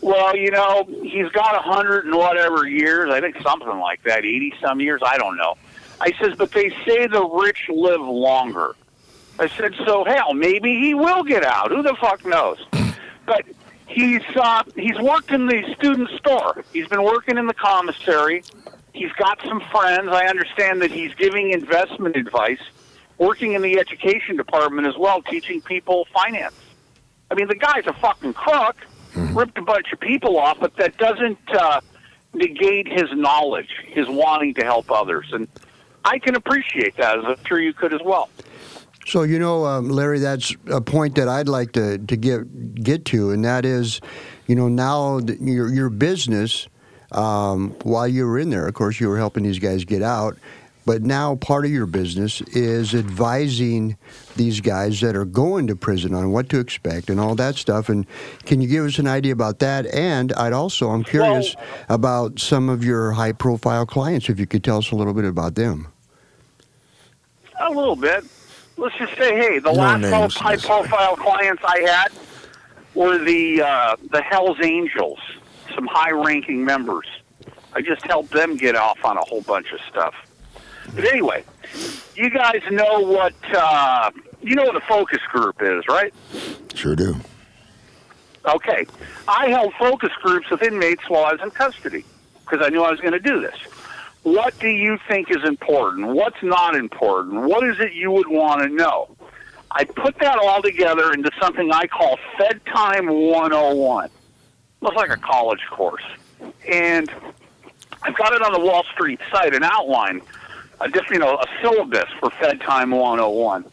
Well, 0.00 0.36
you 0.36 0.52
know, 0.52 0.84
he's 1.02 1.28
got 1.32 1.56
a 1.56 1.58
hundred 1.58 2.06
and 2.06 2.14
whatever 2.14 2.68
years. 2.68 3.10
I 3.10 3.20
think 3.20 3.36
something 3.42 3.78
like 3.80 4.02
that, 4.04 4.20
eighty 4.20 4.54
some 4.62 4.80
years. 4.80 5.00
I 5.04 5.18
don't 5.18 5.36
know. 5.36 5.56
I 6.00 6.12
says, 6.12 6.36
but 6.36 6.52
they 6.52 6.70
say 6.86 7.08
the 7.08 7.24
rich 7.24 7.68
live 7.68 8.00
longer. 8.00 8.76
I 9.40 9.48
said, 9.48 9.74
so 9.84 10.04
hell, 10.04 10.34
maybe 10.34 10.78
he 10.80 10.94
will 10.94 11.22
get 11.22 11.44
out. 11.44 11.70
Who 11.70 11.82
the 11.82 11.94
fuck 12.00 12.24
knows? 12.24 12.64
But 13.26 13.44
he's 13.88 14.22
uh, 14.36 14.62
he's 14.76 14.98
worked 14.98 15.30
in 15.30 15.46
the 15.46 15.74
student 15.76 16.08
store. 16.18 16.62
He's 16.72 16.86
been 16.88 17.02
working 17.02 17.38
in 17.38 17.46
the 17.46 17.54
commissary. 17.54 18.44
He's 18.92 19.12
got 19.12 19.40
some 19.42 19.60
friends. 19.72 20.10
I 20.12 20.26
understand 20.26 20.82
that 20.82 20.90
he's 20.90 21.14
giving 21.14 21.50
investment 21.50 22.16
advice, 22.16 22.60
working 23.16 23.52
in 23.52 23.62
the 23.62 23.78
education 23.78 24.36
department 24.36 24.86
as 24.86 24.96
well, 24.96 25.22
teaching 25.22 25.60
people 25.60 26.06
finance. 26.12 26.54
I 27.30 27.34
mean, 27.34 27.48
the 27.48 27.54
guy's 27.54 27.86
a 27.86 27.92
fucking 27.92 28.32
crook, 28.32 28.76
ripped 29.14 29.58
a 29.58 29.62
bunch 29.62 29.92
of 29.92 30.00
people 30.00 30.38
off, 30.38 30.58
but 30.60 30.74
that 30.76 30.96
doesn't 30.96 31.38
uh, 31.54 31.80
negate 32.32 32.88
his 32.88 33.06
knowledge, 33.12 33.68
his 33.86 34.08
wanting 34.08 34.54
to 34.54 34.64
help 34.64 34.90
others. 34.90 35.26
And 35.32 35.46
I 36.04 36.18
can 36.18 36.34
appreciate 36.34 36.96
that, 36.96 37.18
as 37.18 37.24
I'm 37.26 37.44
sure 37.44 37.60
you 37.60 37.74
could 37.74 37.92
as 37.92 38.00
well. 38.02 38.30
So 39.08 39.22
you 39.22 39.38
know, 39.38 39.64
um, 39.64 39.88
Larry, 39.88 40.18
that's 40.18 40.54
a 40.66 40.82
point 40.82 41.14
that 41.14 41.28
I'd 41.28 41.48
like 41.48 41.72
to, 41.72 41.96
to 41.96 42.16
get 42.16 42.74
get 42.74 43.06
to, 43.06 43.30
and 43.30 43.42
that 43.42 43.64
is, 43.64 44.02
you 44.46 44.54
know, 44.54 44.68
now 44.68 45.20
that 45.20 45.40
your 45.40 45.72
your 45.72 45.88
business, 45.88 46.68
um, 47.12 47.70
while 47.84 48.06
you 48.06 48.26
were 48.26 48.38
in 48.38 48.50
there, 48.50 48.68
of 48.68 48.74
course, 48.74 49.00
you 49.00 49.08
were 49.08 49.16
helping 49.16 49.44
these 49.44 49.58
guys 49.58 49.86
get 49.86 50.02
out, 50.02 50.36
but 50.84 51.00
now 51.00 51.36
part 51.36 51.64
of 51.64 51.70
your 51.70 51.86
business 51.86 52.42
is 52.52 52.94
advising 52.94 53.96
these 54.36 54.60
guys 54.60 55.00
that 55.00 55.16
are 55.16 55.24
going 55.24 55.68
to 55.68 55.74
prison 55.74 56.12
on 56.14 56.30
what 56.30 56.50
to 56.50 56.60
expect 56.60 57.08
and 57.08 57.18
all 57.18 57.34
that 57.34 57.56
stuff. 57.56 57.88
And 57.88 58.06
can 58.44 58.60
you 58.60 58.68
give 58.68 58.84
us 58.84 58.98
an 58.98 59.06
idea 59.06 59.32
about 59.32 59.60
that? 59.60 59.86
And 59.86 60.34
I'd 60.34 60.52
also, 60.52 60.90
I'm 60.90 61.02
curious 61.02 61.56
about 61.88 62.38
some 62.38 62.68
of 62.68 62.84
your 62.84 63.12
high 63.12 63.32
profile 63.32 63.86
clients, 63.86 64.28
if 64.28 64.38
you 64.38 64.46
could 64.46 64.62
tell 64.62 64.78
us 64.78 64.90
a 64.90 64.96
little 64.96 65.14
bit 65.14 65.24
about 65.24 65.54
them. 65.54 65.88
A 67.58 67.70
little 67.70 67.96
bit. 67.96 68.22
Let's 68.78 68.96
just 68.96 69.16
say, 69.16 69.36
hey, 69.36 69.58
the 69.58 69.72
No 69.72 69.80
last 69.80 70.00
names 70.02 70.12
most 70.12 70.38
high-profile 70.38 71.16
clients 71.16 71.62
I 71.66 71.80
had 71.80 72.12
were 72.94 73.18
the 73.18 73.60
uh, 73.60 73.96
the 74.12 74.22
Hell's 74.22 74.58
Angels, 74.62 75.18
some 75.74 75.88
high-ranking 75.88 76.64
members. 76.64 77.06
I 77.74 77.82
just 77.82 78.04
helped 78.04 78.30
them 78.30 78.56
get 78.56 78.76
off 78.76 79.04
on 79.04 79.16
a 79.16 79.22
whole 79.22 79.42
bunch 79.42 79.72
of 79.72 79.80
stuff. 79.90 80.14
But 80.94 81.04
anyway, 81.06 81.44
you 82.14 82.30
guys 82.30 82.62
know 82.70 83.00
what 83.00 83.34
uh, 83.52 84.12
you 84.42 84.54
know 84.54 84.64
what 84.64 84.76
a 84.76 84.86
focus 84.86 85.20
group 85.32 85.56
is, 85.60 85.82
right? 85.88 86.14
Sure 86.74 86.94
do. 86.94 87.16
Okay. 88.46 88.86
I 89.26 89.48
held 89.48 89.74
focus 89.74 90.10
groups 90.22 90.48
with 90.50 90.62
inmates 90.62 91.02
while 91.08 91.24
I 91.24 91.32
was 91.32 91.40
in 91.42 91.50
custody 91.50 92.04
because 92.40 92.64
I 92.64 92.70
knew 92.70 92.84
I 92.84 92.92
was 92.92 93.00
going 93.00 93.12
to 93.12 93.18
do 93.18 93.40
this. 93.40 93.56
What 94.22 94.58
do 94.58 94.68
you 94.68 94.98
think 95.08 95.30
is 95.30 95.44
important? 95.44 96.08
What's 96.08 96.42
not 96.42 96.74
important? 96.74 97.42
What 97.42 97.64
is 97.64 97.78
it 97.80 97.92
you 97.92 98.10
would 98.10 98.28
want 98.28 98.62
to 98.62 98.68
know? 98.68 99.16
I 99.70 99.84
put 99.84 100.18
that 100.18 100.38
all 100.38 100.62
together 100.62 101.12
into 101.12 101.30
something 101.40 101.70
I 101.72 101.86
call 101.86 102.18
Fed 102.36 102.60
Time 102.66 103.06
101. 103.06 104.10
Looks 104.80 104.96
like 104.96 105.10
a 105.10 105.16
college 105.16 105.60
course. 105.70 106.04
And 106.70 107.10
I've 108.02 108.16
got 108.16 108.32
it 108.32 108.42
on 108.42 108.52
the 108.52 108.60
Wall 108.60 108.84
Street 108.92 109.20
site, 109.30 109.54
an 109.54 109.62
outline, 109.62 110.22
a 110.80 110.88
diff- 110.88 111.10
you 111.10 111.18
know, 111.18 111.36
a 111.36 111.46
syllabus 111.60 112.08
for 112.18 112.30
Fed 112.30 112.60
Time 112.60 112.90
101. 112.90 113.64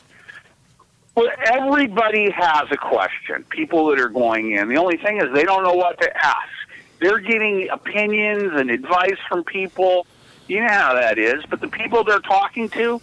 Well, 1.16 1.30
everybody 1.46 2.30
has 2.32 2.70
a 2.72 2.78
question. 2.78 3.46
People 3.50 3.88
that 3.88 4.00
are 4.00 4.10
going 4.10 4.52
in. 4.52 4.68
The 4.68 4.78
only 4.78 4.98
thing 4.98 5.18
is 5.22 5.34
they 5.34 5.43
don't 5.43 5.64
know 5.64 5.74
what 5.74 6.00
to 6.02 6.18
ask. 6.18 6.50
They're 7.00 7.20
getting 7.20 7.70
opinions 7.70 8.52
and 8.56 8.70
advice 8.70 9.18
from 9.30 9.43
people. 9.43 10.08
You 10.48 10.62
know 10.62 10.70
how 10.70 10.93
that 10.93 11.18
is. 11.18 11.43
But 11.50 11.62
the 11.62 11.68
people 11.68 12.04
they're 12.04 12.20
talking 12.20 12.70
to 12.70 13.02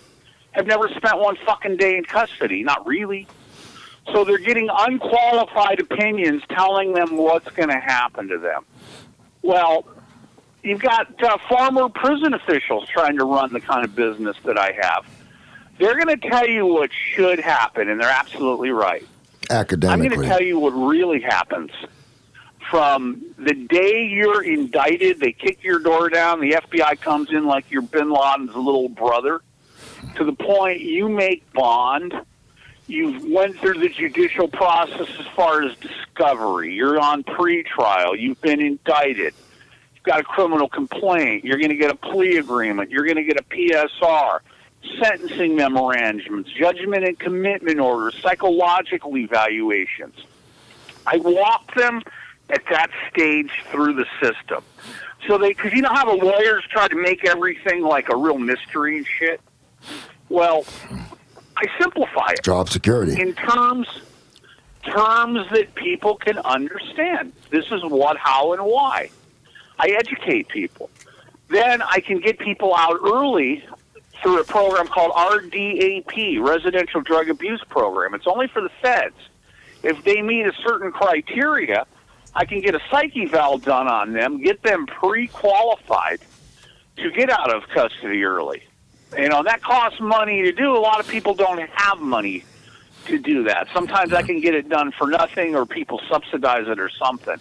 have 0.52 0.66
never 0.66 0.88
spent 0.88 1.18
one 1.18 1.36
fucking 1.44 1.76
day 1.76 1.96
in 1.96 2.04
custody. 2.04 2.62
Not 2.62 2.86
really. 2.86 3.26
So 4.12 4.24
they're 4.24 4.38
getting 4.38 4.68
unqualified 4.70 5.80
opinions 5.80 6.42
telling 6.50 6.92
them 6.92 7.16
what's 7.16 7.48
going 7.50 7.68
to 7.68 7.78
happen 7.78 8.28
to 8.28 8.38
them. 8.38 8.64
Well, 9.42 9.86
you've 10.62 10.80
got 10.80 11.22
uh, 11.22 11.38
former 11.48 11.88
prison 11.88 12.34
officials 12.34 12.88
trying 12.88 13.18
to 13.18 13.24
run 13.24 13.52
the 13.52 13.60
kind 13.60 13.84
of 13.84 13.94
business 13.94 14.36
that 14.44 14.58
I 14.58 14.72
have. 14.80 15.06
They're 15.78 15.94
going 15.94 16.18
to 16.18 16.28
tell 16.28 16.46
you 16.46 16.66
what 16.66 16.90
should 16.92 17.40
happen, 17.40 17.88
and 17.88 18.00
they're 18.00 18.08
absolutely 18.08 18.70
right. 18.70 19.06
Academically. 19.50 20.06
I'm 20.06 20.10
going 20.10 20.22
to 20.22 20.28
tell 20.28 20.42
you 20.42 20.58
what 20.58 20.70
really 20.70 21.20
happens. 21.20 21.70
From 22.72 23.22
the 23.36 23.52
day 23.52 24.06
you're 24.06 24.42
indicted, 24.42 25.20
they 25.20 25.32
kick 25.32 25.62
your 25.62 25.78
door 25.78 26.08
down, 26.08 26.40
the 26.40 26.52
FBI 26.52 26.98
comes 27.02 27.30
in 27.30 27.44
like 27.44 27.70
you're 27.70 27.82
bin 27.82 28.10
Laden's 28.10 28.56
little 28.56 28.88
brother, 28.88 29.42
to 30.16 30.24
the 30.24 30.32
point 30.32 30.80
you 30.80 31.10
make 31.10 31.52
bond. 31.52 32.14
You've 32.86 33.30
went 33.30 33.58
through 33.58 33.80
the 33.80 33.90
judicial 33.90 34.48
process 34.48 35.06
as 35.20 35.26
far 35.36 35.60
as 35.60 35.76
discovery. 35.76 36.74
You're 36.74 36.98
on 36.98 37.24
pretrial. 37.24 38.18
You've 38.18 38.40
been 38.40 38.62
indicted. 38.62 39.34
You've 39.94 40.04
got 40.04 40.20
a 40.20 40.24
criminal 40.24 40.70
complaint. 40.70 41.44
You're 41.44 41.58
going 41.58 41.68
to 41.68 41.76
get 41.76 41.90
a 41.90 41.94
plea 41.94 42.38
agreement. 42.38 42.90
You're 42.90 43.04
going 43.04 43.18
to 43.18 43.24
get 43.24 43.38
a 43.38 43.44
PSR 43.44 44.38
sentencing 44.98 45.56
memorandums, 45.56 46.50
judgment 46.58 47.04
and 47.04 47.18
commitment 47.18 47.80
orders, 47.80 48.16
psychological 48.22 49.14
evaluations. 49.18 50.14
I 51.06 51.18
walk 51.18 51.74
them 51.74 52.00
at 52.52 52.62
that 52.70 52.90
stage 53.10 53.50
through 53.70 53.94
the 53.94 54.06
system. 54.22 54.62
So 55.26 55.38
they, 55.38 55.50
because 55.50 55.72
you 55.72 55.82
know 55.82 55.92
how 55.92 56.04
the 56.04 56.24
lawyers 56.24 56.64
try 56.70 56.88
to 56.88 56.96
make 56.96 57.24
everything 57.24 57.82
like 57.82 58.08
a 58.08 58.16
real 58.16 58.38
mystery 58.38 58.98
and 58.98 59.06
shit? 59.06 59.40
Well, 60.28 60.64
I 61.56 61.66
simplify 61.80 62.32
it 62.32 62.42
Job 62.42 62.68
security. 62.68 63.20
in 63.20 63.34
terms 63.34 63.86
terms 64.82 65.48
that 65.52 65.74
people 65.74 66.16
can 66.16 66.38
understand. 66.38 67.32
This 67.50 67.66
is 67.70 67.82
what, 67.84 68.16
how, 68.16 68.52
and 68.52 68.62
why. 68.62 69.10
I 69.78 69.90
educate 69.90 70.48
people. 70.48 70.90
Then 71.48 71.82
I 71.82 72.00
can 72.00 72.20
get 72.20 72.38
people 72.38 72.74
out 72.74 72.98
early 73.04 73.64
through 74.22 74.40
a 74.40 74.44
program 74.44 74.86
called 74.86 75.12
RDAP, 75.12 76.40
Residential 76.40 77.00
Drug 77.00 77.28
Abuse 77.28 77.62
Program. 77.68 78.14
It's 78.14 78.26
only 78.26 78.48
for 78.48 78.60
the 78.60 78.70
feds. 78.80 79.14
If 79.82 80.02
they 80.04 80.22
meet 80.22 80.46
a 80.46 80.52
certain 80.64 80.92
criteria, 80.92 81.86
I 82.34 82.44
can 82.44 82.60
get 82.60 82.74
a 82.74 82.80
psyche 82.90 83.24
eval 83.24 83.58
done 83.58 83.88
on 83.88 84.12
them, 84.12 84.42
get 84.42 84.62
them 84.62 84.86
pre-qualified 84.86 86.20
to 86.96 87.10
get 87.10 87.30
out 87.30 87.54
of 87.54 87.68
custody 87.68 88.24
early. 88.24 88.62
You 89.16 89.28
know, 89.28 89.42
that 89.42 89.62
costs 89.62 90.00
money 90.00 90.42
to 90.42 90.52
do. 90.52 90.74
A 90.74 90.78
lot 90.78 91.00
of 91.00 91.08
people 91.08 91.34
don't 91.34 91.60
have 91.60 92.00
money 92.00 92.44
to 93.06 93.18
do 93.18 93.44
that. 93.44 93.68
Sometimes 93.74 94.12
I 94.12 94.22
can 94.22 94.40
get 94.40 94.54
it 94.54 94.68
done 94.68 94.92
for 94.92 95.06
nothing 95.06 95.54
or 95.54 95.66
people 95.66 96.00
subsidize 96.08 96.68
it 96.68 96.78
or 96.78 96.88
something. 96.88 97.36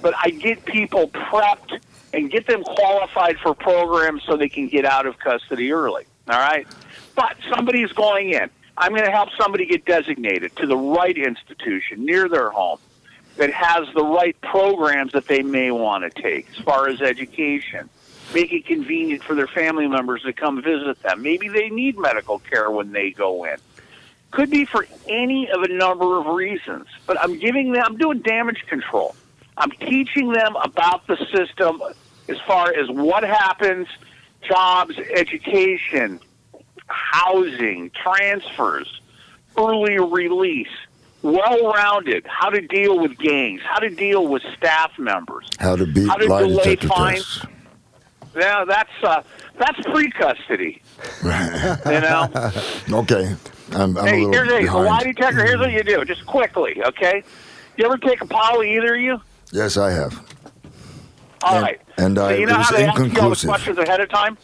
But 0.00 0.14
I 0.16 0.30
get 0.30 0.64
people 0.64 1.08
prepped 1.08 1.80
and 2.14 2.30
get 2.30 2.46
them 2.46 2.62
qualified 2.62 3.38
for 3.38 3.54
programs 3.54 4.22
so 4.24 4.36
they 4.36 4.48
can 4.48 4.68
get 4.68 4.84
out 4.84 5.06
of 5.06 5.18
custody 5.18 5.72
early. 5.72 6.06
All 6.28 6.38
right? 6.38 6.66
But 7.14 7.36
somebody's 7.54 7.92
going 7.92 8.30
in. 8.30 8.48
I'm 8.78 8.92
going 8.92 9.04
to 9.04 9.10
help 9.10 9.28
somebody 9.38 9.66
get 9.66 9.84
designated 9.84 10.56
to 10.56 10.66
the 10.66 10.76
right 10.76 11.16
institution 11.16 12.06
near 12.06 12.28
their 12.28 12.50
home 12.50 12.78
that 13.36 13.52
has 13.52 13.88
the 13.94 14.04
right 14.04 14.38
programs 14.40 15.12
that 15.12 15.26
they 15.26 15.42
may 15.42 15.70
want 15.70 16.04
to 16.04 16.22
take 16.22 16.48
as 16.50 16.64
far 16.64 16.88
as 16.88 17.00
education. 17.00 17.88
Make 18.34 18.52
it 18.52 18.66
convenient 18.66 19.24
for 19.24 19.34
their 19.34 19.46
family 19.46 19.88
members 19.88 20.22
to 20.22 20.32
come 20.32 20.62
visit 20.62 21.02
them. 21.02 21.22
Maybe 21.22 21.48
they 21.48 21.68
need 21.68 21.98
medical 21.98 22.38
care 22.38 22.70
when 22.70 22.92
they 22.92 23.10
go 23.10 23.44
in. 23.44 23.56
Could 24.30 24.50
be 24.50 24.64
for 24.64 24.86
any 25.08 25.50
of 25.50 25.62
a 25.62 25.68
number 25.68 26.18
of 26.18 26.26
reasons. 26.26 26.86
But 27.06 27.20
I'm 27.20 27.38
giving 27.38 27.72
them, 27.72 27.82
I'm 27.84 27.96
doing 27.96 28.20
damage 28.20 28.64
control. 28.68 29.16
I'm 29.56 29.72
teaching 29.72 30.32
them 30.32 30.54
about 30.56 31.06
the 31.08 31.16
system 31.34 31.82
as 32.28 32.38
far 32.46 32.72
as 32.72 32.88
what 32.88 33.24
happens, 33.24 33.88
jobs, 34.42 34.96
education, 34.98 36.20
housing, 36.86 37.90
transfers, 37.90 39.00
early 39.58 39.98
release, 39.98 40.68
well 41.22 41.72
rounded, 41.72 42.26
how 42.26 42.50
to 42.50 42.60
deal 42.60 42.98
with 42.98 43.16
gangs, 43.18 43.60
how 43.64 43.78
to 43.78 43.90
deal 43.90 44.26
with 44.26 44.42
staff 44.56 44.92
members. 44.98 45.48
How 45.58 45.76
to 45.76 45.86
beat 45.86 46.08
How 46.08 46.16
to 46.16 46.26
lie 46.26 46.42
delay 46.42 46.76
fines. 46.76 47.40
Yeah, 48.36 48.64
that's 48.64 48.90
uh, 49.02 49.22
that's 49.58 49.80
pre 49.90 50.10
custody. 50.10 50.80
You 51.24 52.00
know? 52.00 52.28
Okay. 52.92 53.34
I'm, 53.72 53.96
I'm 53.96 54.06
a 54.06 54.08
hey, 54.10 54.24
little 54.26 54.32
here's 54.32 54.68
a, 54.68 54.72
a 54.72 54.78
lie 54.78 55.02
detector. 55.02 55.44
Here's 55.44 55.58
what 55.60 55.72
you 55.72 55.82
do, 55.82 56.04
just 56.04 56.26
quickly, 56.26 56.82
okay? 56.84 57.22
You 57.76 57.84
ever 57.86 57.98
take 57.98 58.20
a 58.20 58.26
poly, 58.26 58.76
either 58.76 58.94
of 58.96 59.00
you? 59.00 59.20
Yes, 59.52 59.76
I 59.76 59.90
have. 59.92 60.24
All 61.42 61.54
And- 61.56 61.62
right. 61.62 61.80
and 61.96 62.16
so 62.16 62.26
I- 62.26 62.34
you 62.34 62.46
know 62.46 62.54
how 62.54 62.70
they 62.76 62.84
ask 62.84 62.98
you 62.98 63.20
all 63.20 63.30
the 63.30 63.46
questions 63.46 63.78
ahead 63.78 64.00
of 64.00 64.08
time? 64.10 64.36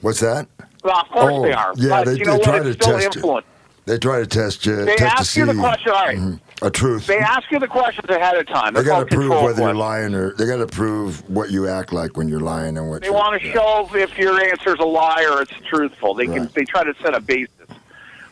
What's 0.00 0.20
that? 0.20 0.46
Well, 0.84 0.98
of 1.00 1.08
course 1.08 1.34
Oh, 1.36 1.42
they 1.42 1.52
are. 1.52 1.72
yeah, 1.76 1.88
but 1.88 2.04
they- 2.06 2.18
you 2.18 2.24
know 2.24 2.32
they 2.32 2.38
what? 2.38 2.44
try 2.44 2.56
It's 2.68 2.76
to 2.76 2.82
still 2.82 2.98
test 2.98 3.16
it. 3.16 3.44
They 3.88 3.98
try 3.98 4.20
to 4.20 4.26
test 4.26 4.66
you. 4.66 4.84
They 4.84 4.96
test 4.96 5.20
ask 5.20 5.36
you 5.36 5.46
the 5.46 5.54
question. 5.54 5.92
All 5.92 6.04
right. 6.06 6.18
mhm, 6.18 6.40
a 6.60 6.70
truth. 6.70 7.06
They 7.06 7.18
ask 7.18 7.50
you 7.50 7.58
the 7.58 7.66
questions 7.66 8.08
ahead 8.10 8.36
of 8.36 8.46
time. 8.46 8.74
They 8.74 8.82
They're 8.82 8.92
got 8.92 9.00
to 9.00 9.06
prove 9.06 9.30
control 9.30 9.44
whether 9.44 9.62
you're 9.62 9.74
questions. 9.74 9.78
lying 9.78 10.14
or 10.14 10.34
they 10.34 10.46
got 10.46 10.58
to 10.58 10.66
prove 10.66 11.28
what 11.30 11.50
you 11.50 11.66
act 11.68 11.92
like 11.94 12.16
when 12.16 12.28
you're 12.28 12.40
lying 12.40 12.76
and 12.76 12.90
what 12.90 13.00
They 13.00 13.06
you- 13.08 13.14
want 13.14 13.40
to 13.40 13.46
yeah. 13.46 13.54
show 13.54 13.88
if 13.94 14.18
your 14.18 14.38
answer 14.40 14.74
is 14.74 14.78
a 14.80 14.84
lie 14.84 15.26
or 15.32 15.40
it's 15.40 15.52
truthful. 15.66 16.12
They 16.14 16.26
can. 16.26 16.42
Right. 16.42 16.54
They 16.54 16.64
try 16.64 16.84
to 16.84 16.94
set 17.02 17.14
a 17.14 17.20
basis. 17.20 17.52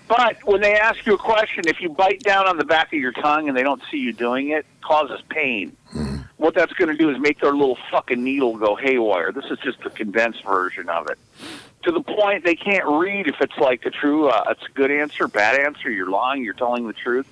But 0.09 0.37
when 0.45 0.61
they 0.61 0.75
ask 0.75 1.05
you 1.07 1.15
a 1.15 1.19
question, 1.19 1.65
if 1.67 1.81
you 1.81 1.89
bite 1.89 2.21
down 2.21 2.47
on 2.47 2.59
the 2.59 2.65
back 2.65 2.93
of 2.93 3.01
your 3.01 3.13
tongue 3.13 3.49
and 3.49 3.57
they 3.57 3.63
don't 3.65 3.83
see 3.91 3.97
you 3.97 4.13
doing 4.13 4.51
it, 4.51 4.59
it 4.59 4.67
causes 4.83 5.21
pain. 5.31 5.75
Mm-hmm. 5.95 6.17
What 6.37 6.55
that's 6.55 6.73
going 6.75 6.91
to 6.91 6.97
do 6.97 7.11
is 7.11 7.19
make 7.19 7.41
their 7.41 7.53
little 7.53 7.79
fucking 7.91 8.23
needle 8.23 8.57
go 8.57 8.77
haywire. 8.77 9.33
This 9.33 9.47
is 9.51 9.59
just 9.65 9.83
the 9.83 9.91
condensed 9.91 10.45
version 10.45 10.89
of 10.91 11.09
it. 11.09 11.19
To 11.87 11.93
the 11.93 12.01
point 12.03 12.43
they 12.43 12.57
can't 12.57 12.85
read 12.85 13.29
if 13.29 13.37
it's 13.41 13.57
like 13.59 13.87
a 13.87 13.91
true, 13.91 14.29
uh, 14.29 14.43
it's 14.51 14.65
a 14.65 14.73
good 14.73 14.91
answer, 14.91 15.29
bad 15.29 15.61
answer, 15.61 15.89
you're 15.89 16.11
lying, 16.11 16.43
you're 16.43 16.53
telling 16.53 16.85
the 16.89 16.93
truth. 16.93 17.29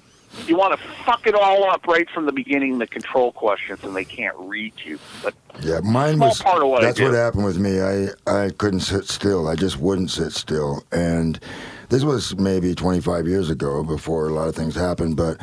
You 0.46 0.56
want 0.56 0.78
to 0.78 0.86
fuck 1.04 1.26
it 1.26 1.34
all 1.34 1.64
up 1.68 1.84
right 1.88 2.08
from 2.10 2.24
the 2.24 2.30
beginning, 2.30 2.78
the 2.78 2.86
control 2.86 3.32
questions, 3.32 3.82
and 3.82 3.96
they 3.96 4.04
can't 4.04 4.36
read 4.38 4.72
you. 4.84 5.00
But 5.24 5.34
Yeah, 5.60 5.80
mine 5.80 6.16
Small 6.16 6.28
was. 6.28 6.40
part 6.40 6.62
of 6.62 6.68
what 6.68 6.82
that's 6.82 7.00
what 7.00 7.14
happened 7.14 7.44
with 7.44 7.58
me. 7.58 7.80
I 7.80 8.10
I 8.28 8.50
couldn't 8.50 8.80
sit 8.80 9.08
still. 9.08 9.48
I 9.48 9.56
just 9.56 9.80
wouldn't 9.80 10.12
sit 10.12 10.32
still. 10.32 10.84
And 10.92 11.40
this 11.88 12.04
was 12.04 12.36
maybe 12.36 12.76
25 12.76 13.26
years 13.26 13.50
ago, 13.50 13.82
before 13.82 14.28
a 14.28 14.32
lot 14.32 14.46
of 14.46 14.54
things 14.54 14.76
happened. 14.76 15.16
But 15.16 15.40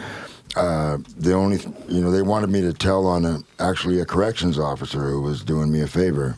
uh, 0.56 1.00
the 1.18 1.34
only, 1.34 1.58
th- 1.58 1.76
you 1.90 2.00
know, 2.02 2.12
they 2.12 2.22
wanted 2.22 2.50
me 2.50 2.62
to 2.62 2.72
tell 2.72 3.06
on 3.08 3.26
a, 3.26 3.40
actually 3.60 4.00
a 4.00 4.06
corrections 4.06 4.58
officer 4.58 5.10
who 5.10 5.22
was 5.22 5.44
doing 5.44 5.70
me 5.70 5.82
a 5.82 5.88
favor, 5.88 6.38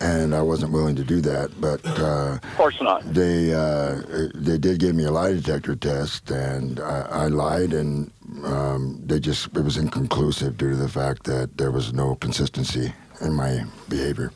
and 0.00 0.34
I 0.34 0.42
wasn't 0.42 0.72
willing 0.72 0.96
to 0.96 1.04
do 1.04 1.20
that. 1.22 1.60
But 1.60 1.84
uh, 1.84 2.38
of 2.42 2.56
course 2.56 2.80
not. 2.80 3.02
they 3.12 3.52
uh, 3.52 4.02
they 4.34 4.58
did 4.58 4.80
give 4.80 4.94
me 4.94 5.04
a 5.04 5.10
lie 5.10 5.32
detector 5.32 5.76
test, 5.76 6.30
and 6.30 6.80
I, 6.80 7.08
I 7.10 7.26
lied, 7.28 7.72
and 7.72 8.10
um, 8.44 9.00
they 9.04 9.20
just 9.20 9.46
it 9.56 9.64
was 9.64 9.76
inconclusive 9.76 10.56
due 10.56 10.70
to 10.70 10.76
the 10.76 10.88
fact 10.88 11.24
that 11.24 11.56
there 11.56 11.70
was 11.70 11.92
no 11.92 12.14
consistency 12.16 12.92
in 13.20 13.34
my 13.34 13.64
behavior. 13.88 14.32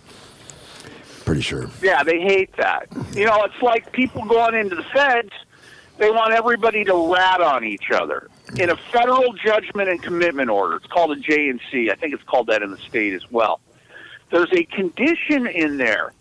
Pretty 1.25 1.41
sure. 1.41 1.71
Yeah, 1.81 2.03
they 2.03 2.21
hate 2.21 2.57
that. 2.57 2.89
You 3.15 3.27
know, 3.27 3.45
it's 3.45 3.63
like 3.63 3.93
people 3.93 4.25
going 4.25 4.55
into 4.55 4.75
the 4.75 4.83
feds. 4.83 5.31
They 5.99 6.11
want 6.11 6.33
everybody 6.33 6.85
to 6.85 7.15
rat 7.15 7.41
on 7.41 7.65
each 7.65 7.93
other. 7.93 8.29
In 8.59 8.71
a 8.71 8.77
federal 8.77 9.33
judgment 9.35 9.89
and 9.89 10.03
commitment 10.03 10.51
order, 10.51 10.77
it's 10.77 10.87
called 10.87 11.13
a 11.13 11.17
J 11.17 11.49
and 11.49 11.61
C. 11.71 11.91
I 11.91 11.95
think 11.95 12.13
it's 12.13 12.25
called 12.25 12.49
that 12.49 12.63
in 12.63 12.73
the 12.73 12.79
state 12.79 13.13
as 13.15 13.31
well. 13.31 13.61
There's 14.33 14.53
a 14.53 14.65
condition 14.65 15.47
in 15.47 15.77
there 15.77 16.15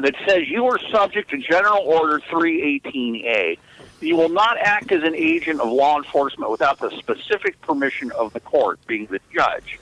that 0.00 0.14
says 0.26 0.48
you 0.48 0.64
are 0.66 0.78
subject 0.90 1.30
to 1.30 1.36
General 1.36 1.82
Order 1.82 2.18
318A. 2.20 3.58
You 4.00 4.16
will 4.16 4.30
not 4.30 4.56
act 4.58 4.90
as 4.92 5.02
an 5.02 5.14
agent 5.14 5.60
of 5.60 5.70
law 5.70 5.98
enforcement 5.98 6.50
without 6.50 6.80
the 6.80 6.90
specific 6.98 7.60
permission 7.60 8.10
of 8.12 8.32
the 8.32 8.40
court, 8.40 8.80
being 8.86 9.06
the 9.06 9.20
judge. 9.32 9.78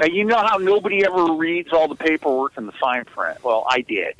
Now, 0.00 0.06
you 0.06 0.24
know 0.24 0.38
how 0.38 0.56
nobody 0.56 1.04
ever 1.06 1.34
reads 1.34 1.72
all 1.72 1.86
the 1.86 1.94
paperwork 1.94 2.54
and 2.56 2.66
the 2.66 2.72
fine 2.72 3.04
print. 3.04 3.44
Well, 3.44 3.64
I 3.68 3.82
did. 3.82 4.16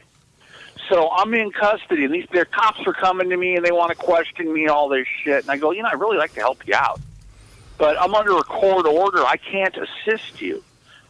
So 0.89 1.11
I'm 1.11 1.35
in 1.35 1.51
custody, 1.51 2.05
and 2.05 2.15
these 2.15 2.27
their 2.31 2.45
cops 2.45 2.87
are 2.87 2.93
coming 2.93 3.29
to 3.31 3.37
me, 3.37 3.57
and 3.57 3.65
they 3.65 3.73
want 3.73 3.91
to 3.91 3.97
question 3.97 4.53
me 4.53 4.69
all 4.69 4.89
this 4.89 5.07
shit. 5.25 5.43
And 5.43 5.51
I 5.51 5.57
go, 5.57 5.73
you 5.73 5.83
know, 5.83 5.89
I 5.89 5.95
really 5.95 6.17
like 6.17 6.35
to 6.35 6.41
help 6.41 6.65
you 6.65 6.75
out, 6.77 7.01
but 7.77 8.01
I'm 8.01 8.15
under 8.15 8.37
a 8.37 8.45
court 8.45 8.87
order. 8.87 9.25
I 9.25 9.37
can't 9.37 9.77
assist 9.77 10.41
you. 10.41 10.63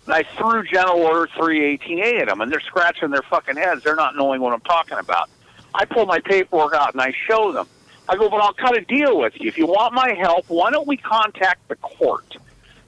And 0.06 0.14
I 0.14 0.22
threw 0.36 0.64
General 0.64 1.00
Order 1.00 1.30
318A 1.36 2.20
at 2.20 2.28
them, 2.28 2.40
and 2.40 2.52
they're 2.52 2.60
scratching 2.60 3.10
their 3.10 3.22
fucking 3.22 3.56
heads. 3.56 3.82
They're 3.82 3.96
not 3.96 4.16
knowing 4.16 4.40
what 4.40 4.52
I'm 4.52 4.60
talking 4.60 4.98
about. 4.98 5.30
I 5.74 5.84
pull 5.84 6.06
my 6.06 6.20
paperwork 6.20 6.74
out 6.74 6.92
and 6.92 7.00
I 7.00 7.12
show 7.26 7.52
them. 7.52 7.66
I 8.08 8.16
go, 8.16 8.28
but 8.28 8.40
I'll 8.40 8.52
cut 8.52 8.76
a 8.76 8.82
deal 8.82 9.18
with 9.18 9.32
you. 9.40 9.48
If 9.48 9.56
you 9.56 9.66
want 9.66 9.94
my 9.94 10.12
help, 10.12 10.44
why 10.48 10.70
don't 10.70 10.86
we 10.86 10.96
contact 10.96 11.68
the 11.68 11.76
court? 11.76 12.36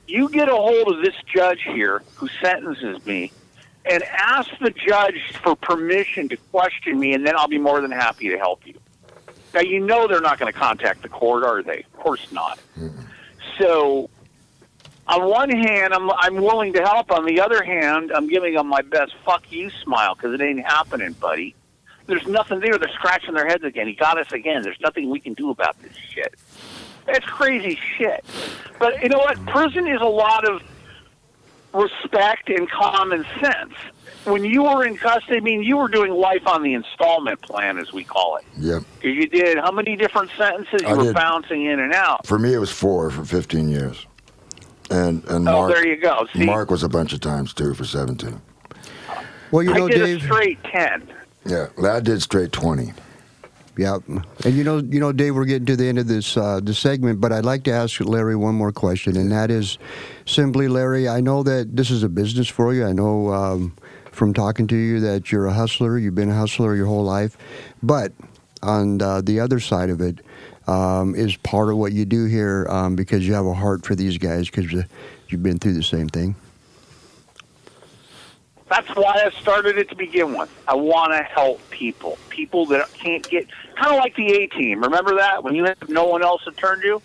You 0.07 0.29
get 0.29 0.49
a 0.49 0.55
hold 0.55 0.95
of 0.95 1.03
this 1.03 1.15
judge 1.35 1.63
here 1.63 2.03
who 2.15 2.29
sentences 2.41 3.05
me 3.07 3.33
and 3.91 4.03
ask 4.05 4.51
the 4.61 4.71
judge 4.71 5.33
for 5.43 5.57
permission 5.57 6.29
to 6.29 6.37
question 6.53 6.99
me, 6.99 7.15
and 7.15 7.27
then 7.27 7.37
I'll 7.37 7.49
be 7.49 7.59
more 7.59 7.81
than 7.81 7.93
happy 7.93 8.29
to 8.29 8.37
help 8.37 8.67
you. 8.67 8.79
Now, 9.55 9.61
you 9.61 9.81
know 9.81 10.07
they're 10.07 10.21
not 10.21 10.39
going 10.39 10.53
to 10.53 10.59
contact 10.59 11.03
the 11.03 11.09
court, 11.09 11.45
are 11.45 11.63
they? 11.63 11.79
Of 11.79 11.93
course 11.95 12.31
not. 12.31 12.59
So, 13.59 14.11
on 15.09 15.29
one 15.29 15.51
hand, 15.51 15.95
I'm, 15.95 16.11
I'm 16.11 16.37
willing 16.37 16.73
to 16.75 16.83
help. 16.83 17.11
On 17.13 17.25
the 17.25 17.41
other 17.41 17.63
hand, 17.63 18.11
I'm 18.15 18.29
giving 18.29 18.55
them 18.55 18.67
my 18.67 18.83
best 18.83 19.15
fuck 19.25 19.51
you 19.51 19.71
smile 19.71 20.15
because 20.15 20.35
it 20.35 20.41
ain't 20.41 20.65
happening, 20.65 21.13
buddy. 21.13 21.55
There's 22.07 22.27
nothing 22.27 22.61
there. 22.61 22.79
They're 22.79 22.93
scratching 22.95 23.35
their 23.35 23.47
heads 23.47 23.65
again. 23.65 23.87
He 23.87 23.95
got 23.95 24.19
us 24.19 24.31
again. 24.33 24.63
There's 24.63 24.81
nothing 24.81 25.11
we 25.11 25.21
can 25.21 25.35
do 25.35 25.51
about 25.51 25.81
this 25.83 25.97
shit. 25.97 26.35
That's 27.07 27.25
crazy 27.25 27.79
shit. 27.97 28.25
But 28.79 29.03
you 29.03 29.09
know 29.09 29.19
what? 29.19 29.45
Prison 29.47 29.87
is 29.87 30.01
a 30.01 30.07
lot 30.07 30.49
of 30.49 30.63
respect 31.73 32.49
and 32.49 32.69
common 32.71 33.25
sense. 33.41 33.75
When 34.25 34.45
you 34.45 34.65
were 34.65 34.85
in 34.85 34.97
custody, 34.97 35.37
I 35.37 35.41
mean, 35.41 35.63
you 35.63 35.77
were 35.77 35.89
doing 35.89 36.13
life 36.13 36.47
on 36.47 36.63
the 36.65 36.75
installment 36.75 37.41
plan, 37.43 37.79
as 37.79 37.93
we 37.93 38.03
call 38.03 38.37
it. 38.37 38.45
Yep. 38.59 38.83
you 39.03 39.29
did 39.29 39.59
how 39.59 39.71
many 39.71 39.95
different 39.95 40.31
sentences? 40.37 40.83
You 40.83 40.89
I 40.89 40.95
were 40.95 41.05
did. 41.05 41.15
bouncing 41.15 41.65
in 41.65 41.79
and 41.79 41.93
out. 41.93 42.27
For 42.27 42.39
me, 42.39 42.53
it 42.53 42.59
was 42.59 42.73
four 42.73 43.11
for 43.11 43.25
15 43.25 43.69
years. 43.69 44.05
And 44.91 45.25
and 45.25 45.49
Oh, 45.49 45.53
Mark 45.53 45.73
there 45.73 45.87
you 45.87 45.97
go. 46.01 46.27
See, 46.35 46.45
Mark 46.45 46.71
was 46.71 46.83
a 46.83 46.89
bunch 46.89 47.13
of 47.13 47.21
times 47.21 47.53
too 47.53 47.75
for 47.75 47.85
17. 47.85 48.41
Well, 49.51 49.63
you 49.63 49.75
know, 49.75 49.87
I 49.87 49.91
did 49.91 49.99
Dave. 50.05 50.19
a 50.19 50.25
straight 50.25 50.63
ten. 50.65 51.09
Yeah, 51.45 51.67
Ladd 51.77 52.05
did 52.05 52.23
straight 52.23 52.53
20. 52.53 52.93
Yeah, 53.79 53.99
and 54.07 54.55
you 54.55 54.65
know, 54.65 54.79
you 54.79 54.99
know, 55.01 55.13
Dave, 55.13 55.35
we're 55.35 55.45
getting 55.45 55.67
to 55.67 55.77
the 55.77 55.87
end 55.87 55.99
of 55.99 56.07
this 56.09 56.37
uh, 56.37 56.61
the 56.63 56.73
segment, 56.73 57.21
but 57.21 57.31
I'd 57.31 57.45
like 57.45 57.63
to 57.65 57.73
ask 57.73 58.01
Larry 58.01 58.35
one 58.35 58.55
more 58.55 58.73
question, 58.73 59.17
and 59.17 59.31
that 59.33 59.51
is 59.51 59.77
simply, 60.25 60.67
Larry. 60.67 61.09
I 61.11 61.21
know 61.21 61.43
that 61.43 61.77
this 61.77 61.91
is 61.91 62.03
a 62.03 62.09
business 62.09 62.49
for 62.49 62.73
you. 62.73 62.87
I 62.87 62.93
know 62.93 63.33
um, 63.35 63.77
from 64.13 64.33
talking 64.33 64.67
to 64.69 64.77
you 64.77 64.99
that 65.01 65.31
you're 65.31 65.47
a 65.47 65.53
hustler. 65.53 65.99
You've 65.99 66.15
been 66.15 66.31
a 66.31 66.35
hustler 66.35 66.75
your 66.75 66.87
whole 66.87 67.05
life, 67.05 67.37
but 67.83 68.13
on 68.63 69.03
uh, 69.03 69.21
the 69.21 69.39
other 69.41 69.61
side 69.61 69.91
of 69.91 70.01
it 70.01 70.21
um, 70.67 71.15
is 71.15 71.37
part 71.37 71.71
of 71.71 71.77
what 71.77 71.93
you 71.93 72.05
do 72.05 72.25
here 72.25 72.67
um, 72.69 72.97
because 72.97 73.27
you 73.27 73.35
have 73.35 73.47
a 73.47 73.55
heart 73.55 73.85
for 73.85 73.95
these 73.95 74.19
guys 74.19 74.51
because 74.51 74.73
you've 75.29 75.43
been 75.43 75.59
through 75.59 75.75
the 75.75 75.83
same 75.83 76.09
thing. 76.09 76.35
That's 78.69 78.89
why 78.97 79.23
I 79.25 79.31
started 79.41 79.79
it 79.79 79.89
to 79.91 79.95
begin 79.95 80.37
with. 80.37 80.51
I 80.67 80.75
want 80.75 81.13
to 81.13 81.23
help 81.23 81.61
people, 81.71 82.19
people 82.31 82.67
that 82.67 82.93
can't 82.95 83.29
get, 83.29 83.47
kind 83.77 83.95
of 83.95 83.99
like 83.99 84.17
the 84.17 84.27
A 84.33 84.49
team. 84.49 84.83
Remember 84.83 85.17
that 85.17 85.45
when 85.45 85.55
you 85.55 85.65
have 85.65 85.89
no 85.89 86.07
one 86.07 86.25
else 86.25 86.43
to 86.45 86.51
turn 86.51 86.81
to? 86.83 87.01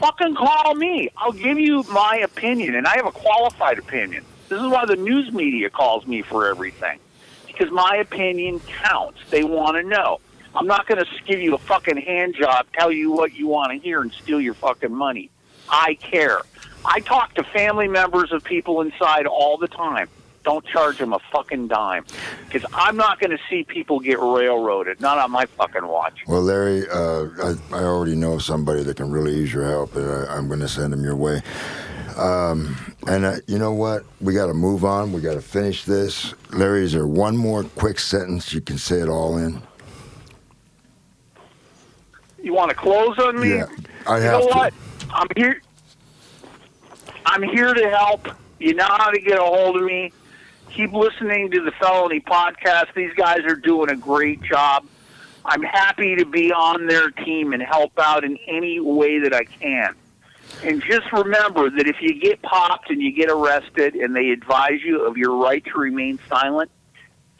Fucking 0.00 0.34
call 0.34 0.74
me. 0.74 1.10
I'll 1.16 1.30
give 1.30 1.60
you 1.60 1.84
my 1.84 2.16
opinion, 2.24 2.74
and 2.74 2.88
I 2.88 2.96
have 2.96 3.06
a 3.06 3.12
qualified 3.12 3.78
opinion. 3.78 4.24
This 4.48 4.60
is 4.60 4.66
why 4.66 4.84
the 4.84 4.96
news 4.96 5.32
media 5.32 5.70
calls 5.70 6.04
me 6.08 6.22
for 6.22 6.48
everything, 6.48 6.98
because 7.46 7.70
my 7.70 7.96
opinion 7.98 8.58
counts. 8.60 9.20
They 9.30 9.44
want 9.44 9.76
to 9.76 9.84
know. 9.84 10.18
I'm 10.56 10.66
not 10.66 10.86
going 10.86 11.04
to 11.04 11.06
give 11.26 11.40
you 11.40 11.54
a 11.54 11.58
fucking 11.58 11.98
hand 11.98 12.34
job, 12.34 12.66
tell 12.72 12.90
you 12.90 13.12
what 13.12 13.34
you 13.34 13.46
want 13.46 13.72
to 13.72 13.78
hear, 13.78 14.00
and 14.00 14.10
steal 14.12 14.40
your 14.40 14.54
fucking 14.54 14.94
money. 14.94 15.30
I 15.68 15.94
care. 15.94 16.40
I 16.84 17.00
talk 17.00 17.34
to 17.34 17.44
family 17.44 17.88
members 17.88 18.32
of 18.32 18.42
people 18.42 18.80
inside 18.80 19.26
all 19.26 19.58
the 19.58 19.68
time. 19.68 20.08
Don't 20.44 20.64
charge 20.64 20.98
them 20.98 21.12
a 21.12 21.18
fucking 21.32 21.66
dime, 21.66 22.04
because 22.46 22.64
I'm 22.72 22.96
not 22.96 23.18
going 23.18 23.32
to 23.32 23.38
see 23.50 23.64
people 23.64 23.98
get 23.98 24.20
railroaded. 24.20 25.00
Not 25.00 25.18
on 25.18 25.32
my 25.32 25.46
fucking 25.46 25.86
watch. 25.86 26.20
Well, 26.28 26.42
Larry, 26.42 26.88
uh, 26.88 27.26
I, 27.42 27.54
I 27.72 27.82
already 27.82 28.14
know 28.14 28.38
somebody 28.38 28.84
that 28.84 28.96
can 28.96 29.10
really 29.10 29.34
use 29.34 29.52
your 29.52 29.66
help, 29.66 29.96
and 29.96 30.08
I, 30.08 30.36
I'm 30.36 30.46
going 30.46 30.60
to 30.60 30.68
send 30.68 30.94
him 30.94 31.02
your 31.02 31.16
way. 31.16 31.42
Um, 32.16 32.76
and 33.08 33.24
uh, 33.24 33.36
you 33.48 33.58
know 33.58 33.72
what? 33.72 34.04
We 34.20 34.34
got 34.34 34.46
to 34.46 34.54
move 34.54 34.84
on. 34.84 35.12
We 35.12 35.20
got 35.20 35.34
to 35.34 35.42
finish 35.42 35.84
this. 35.84 36.32
Larry, 36.50 36.84
is 36.84 36.92
there 36.92 37.08
one 37.08 37.36
more 37.36 37.64
quick 37.64 37.98
sentence 37.98 38.54
you 38.54 38.60
can 38.60 38.78
say 38.78 39.00
it 39.00 39.08
all 39.08 39.36
in? 39.36 39.60
You 42.46 42.54
want 42.54 42.70
to 42.70 42.76
close 42.76 43.18
on 43.18 43.40
me? 43.40 43.56
Yeah, 43.56 43.66
I 44.06 44.18
you 44.18 44.22
have 44.22 44.40
know 44.40 44.46
to. 44.46 44.54
what? 44.54 44.74
I'm 45.10 45.26
here. 45.34 45.60
I'm 47.24 47.42
here 47.42 47.74
to 47.74 47.90
help. 47.90 48.28
You 48.60 48.72
know 48.74 48.86
how 48.86 49.10
to 49.10 49.20
get 49.20 49.36
a 49.40 49.42
hold 49.42 49.76
of 49.76 49.82
me. 49.82 50.12
Keep 50.70 50.92
listening 50.92 51.50
to 51.50 51.64
the 51.64 51.72
Felony 51.72 52.20
Podcast. 52.20 52.94
These 52.94 53.12
guys 53.14 53.40
are 53.40 53.56
doing 53.56 53.90
a 53.90 53.96
great 53.96 54.40
job. 54.42 54.86
I'm 55.44 55.64
happy 55.64 56.14
to 56.14 56.24
be 56.24 56.52
on 56.52 56.86
their 56.86 57.10
team 57.10 57.52
and 57.52 57.60
help 57.60 57.98
out 57.98 58.22
in 58.22 58.38
any 58.46 58.78
way 58.78 59.18
that 59.18 59.34
I 59.34 59.42
can. 59.42 59.96
And 60.62 60.80
just 60.84 61.12
remember 61.12 61.68
that 61.68 61.88
if 61.88 61.96
you 62.00 62.14
get 62.14 62.42
popped 62.42 62.90
and 62.90 63.02
you 63.02 63.10
get 63.10 63.28
arrested 63.28 63.96
and 63.96 64.14
they 64.14 64.30
advise 64.30 64.82
you 64.84 65.04
of 65.04 65.16
your 65.16 65.34
right 65.34 65.64
to 65.64 65.78
remain 65.80 66.20
silent, 66.28 66.70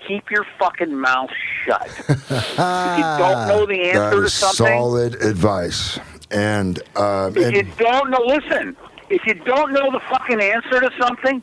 keep 0.06 0.30
your 0.30 0.46
fucking 0.58 0.94
mouth 0.94 1.30
shut. 1.64 1.86
if 1.86 2.08
you 2.08 3.04
don't 3.18 3.48
know 3.48 3.66
the 3.66 3.82
answer 3.92 4.22
to 4.22 4.30
something, 4.30 4.66
solid 4.66 5.14
advice. 5.22 5.98
And, 6.30 6.80
uh, 6.96 7.30
if 7.34 7.54
you 7.54 7.62
don't 7.78 8.10
know, 8.10 8.22
listen. 8.24 8.76
If 9.08 9.24
you 9.24 9.34
don't 9.34 9.72
know 9.72 9.90
the 9.92 10.00
fucking 10.00 10.40
answer 10.40 10.80
to 10.80 10.90
something, 10.98 11.40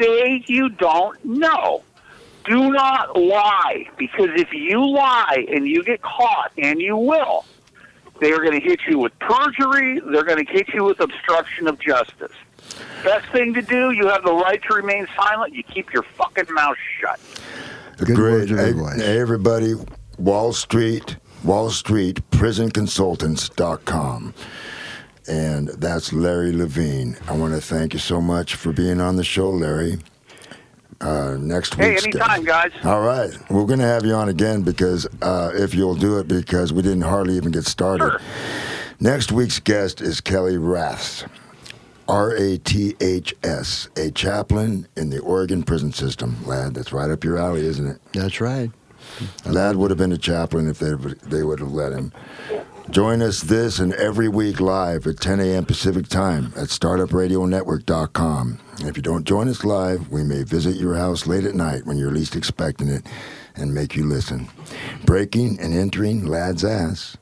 say 0.00 0.42
you 0.46 0.70
don't 0.70 1.22
know. 1.24 1.82
Do 2.44 2.70
not 2.70 3.14
lie 3.14 3.90
because 3.98 4.30
if 4.36 4.54
you 4.54 4.82
lie 4.90 5.46
and 5.50 5.66
you 5.68 5.84
get 5.84 6.00
caught, 6.00 6.50
and 6.56 6.80
you 6.80 6.96
will, 6.96 7.44
they 8.20 8.32
are 8.32 8.38
going 8.38 8.58
to 8.58 8.66
hit 8.66 8.80
you 8.88 8.98
with 8.98 9.16
perjury. 9.18 10.00
They're 10.00 10.24
going 10.24 10.44
to 10.44 10.50
hit 10.50 10.68
you 10.72 10.84
with 10.84 11.00
obstruction 11.00 11.68
of 11.68 11.78
justice. 11.78 12.32
Best 13.04 13.30
thing 13.32 13.54
to 13.54 13.62
do, 13.62 13.92
you 13.92 14.08
have 14.08 14.24
the 14.24 14.32
right 14.32 14.60
to 14.62 14.74
remain 14.74 15.06
silent. 15.14 15.54
You 15.54 15.62
keep 15.62 15.92
your 15.92 16.02
fucking 16.02 16.52
mouth 16.52 16.76
shut. 17.00 17.20
Good 17.98 18.16
Great. 18.16 18.32
words 18.32 18.50
of 18.52 18.58
advice. 18.58 19.00
everybody, 19.00 19.74
Wall 20.18 20.52
Street, 20.52 21.16
Wall 21.44 21.70
Street 21.70 22.20
prisonconsultants.com. 22.30 24.34
And 25.26 25.68
that's 25.68 26.12
Larry 26.12 26.52
Levine. 26.52 27.16
I 27.28 27.36
want 27.36 27.54
to 27.54 27.60
thank 27.60 27.92
you 27.92 27.98
so 27.98 28.20
much 28.20 28.54
for 28.54 28.72
being 28.72 29.00
on 29.00 29.16
the 29.16 29.24
show, 29.24 29.50
Larry. 29.50 29.98
Uh, 31.00 31.36
next 31.38 31.76
week. 31.76 31.86
Hey, 31.86 31.96
anytime, 31.96 32.44
guys. 32.44 32.72
All 32.82 33.02
right. 33.02 33.30
We're 33.50 33.66
going 33.66 33.78
to 33.78 33.86
have 33.86 34.04
you 34.04 34.14
on 34.14 34.28
again 34.30 34.62
because 34.62 35.06
uh, 35.22 35.52
if 35.54 35.72
you'll 35.74 35.94
do 35.94 36.18
it, 36.18 36.26
because 36.26 36.72
we 36.72 36.82
didn't 36.82 37.02
hardly 37.02 37.36
even 37.36 37.52
get 37.52 37.66
started. 37.66 38.10
Sure. 38.10 38.20
Next 39.00 39.30
week's 39.30 39.60
guest 39.60 40.00
is 40.00 40.20
Kelly 40.20 40.58
Raths, 40.58 41.24
R 42.08 42.34
A 42.34 42.58
T 42.58 42.96
H 43.00 43.34
S, 43.42 43.88
a 43.96 44.10
chaplain 44.10 44.88
in 44.96 45.10
the 45.10 45.18
Oregon 45.20 45.62
prison 45.62 45.92
system. 45.92 46.38
Ladd, 46.46 46.74
that's 46.74 46.92
right 46.92 47.10
up 47.10 47.22
your 47.22 47.38
alley, 47.38 47.66
isn't 47.66 47.86
it? 47.86 48.00
That's 48.12 48.40
right. 48.40 48.70
Ladd 49.44 49.76
would 49.76 49.90
have 49.90 49.98
been 49.98 50.12
a 50.12 50.18
chaplain 50.18 50.68
if 50.68 50.78
they 50.78 50.94
they 51.22 51.42
would 51.42 51.60
have 51.60 51.72
let 51.72 51.92
him. 51.92 52.12
Join 52.90 53.20
us 53.20 53.42
this 53.42 53.78
and 53.78 53.92
every 53.94 54.28
week 54.28 54.60
live 54.60 55.06
at 55.06 55.20
10 55.20 55.40
a.m. 55.40 55.66
Pacific 55.66 56.08
Time 56.08 56.54
at 56.56 56.68
startupradionetwork.com. 56.68 58.58
And 58.78 58.88
if 58.88 58.96
you 58.96 59.02
don't 59.02 59.26
join 59.26 59.46
us 59.48 59.62
live, 59.62 60.08
we 60.08 60.24
may 60.24 60.42
visit 60.42 60.76
your 60.76 60.94
house 60.94 61.26
late 61.26 61.44
at 61.44 61.54
night 61.54 61.84
when 61.84 61.98
you're 61.98 62.10
least 62.10 62.34
expecting 62.34 62.88
it 62.88 63.04
and 63.54 63.74
make 63.74 63.94
you 63.94 64.06
listen. 64.06 64.48
Breaking 65.04 65.60
and 65.60 65.74
entering 65.74 66.24
Ladd's 66.24 66.64
ass. 66.64 67.18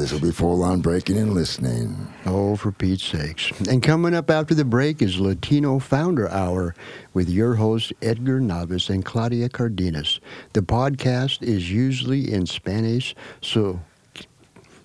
This 0.00 0.14
will 0.14 0.20
be 0.20 0.32
full 0.32 0.62
on 0.62 0.80
breaking 0.80 1.18
and 1.18 1.34
listening. 1.34 1.94
Oh, 2.24 2.56
for 2.56 2.72
Pete's 2.72 3.04
sakes. 3.04 3.50
And 3.68 3.82
coming 3.82 4.14
up 4.14 4.30
after 4.30 4.54
the 4.54 4.64
break 4.64 5.02
is 5.02 5.20
Latino 5.20 5.78
Founder 5.78 6.26
Hour 6.30 6.74
with 7.12 7.28
your 7.28 7.56
host, 7.56 7.92
Edgar 8.00 8.40
Navas 8.40 8.88
and 8.88 9.04
Claudia 9.04 9.50
Cardenas. 9.50 10.18
The 10.54 10.62
podcast 10.62 11.42
is 11.42 11.70
usually 11.70 12.32
in 12.32 12.46
Spanish, 12.46 13.14
so 13.42 13.80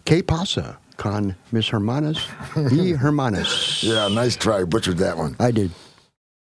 que 0.03 0.22
pasa 0.22 0.80
con 0.97 1.38
mis 1.53 1.70
hermanas 1.70 2.18
y 2.57 2.97
hermanas? 2.97 3.84
Yeah, 3.84 4.09
nice 4.09 4.36
try. 4.36 4.66
Butchered 4.66 4.97
that 4.97 5.18
one. 5.18 5.38
I 5.39 5.51
did. 5.51 5.72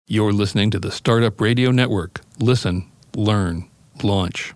You're 0.07 0.34
listening 0.34 0.71
to 0.71 0.80
the 0.80 0.89
Startup 0.91 1.39
Radio 1.39 1.69
Network. 1.69 2.21
Listen, 2.39 2.89
learn, 3.15 3.69
launch. 4.01 4.55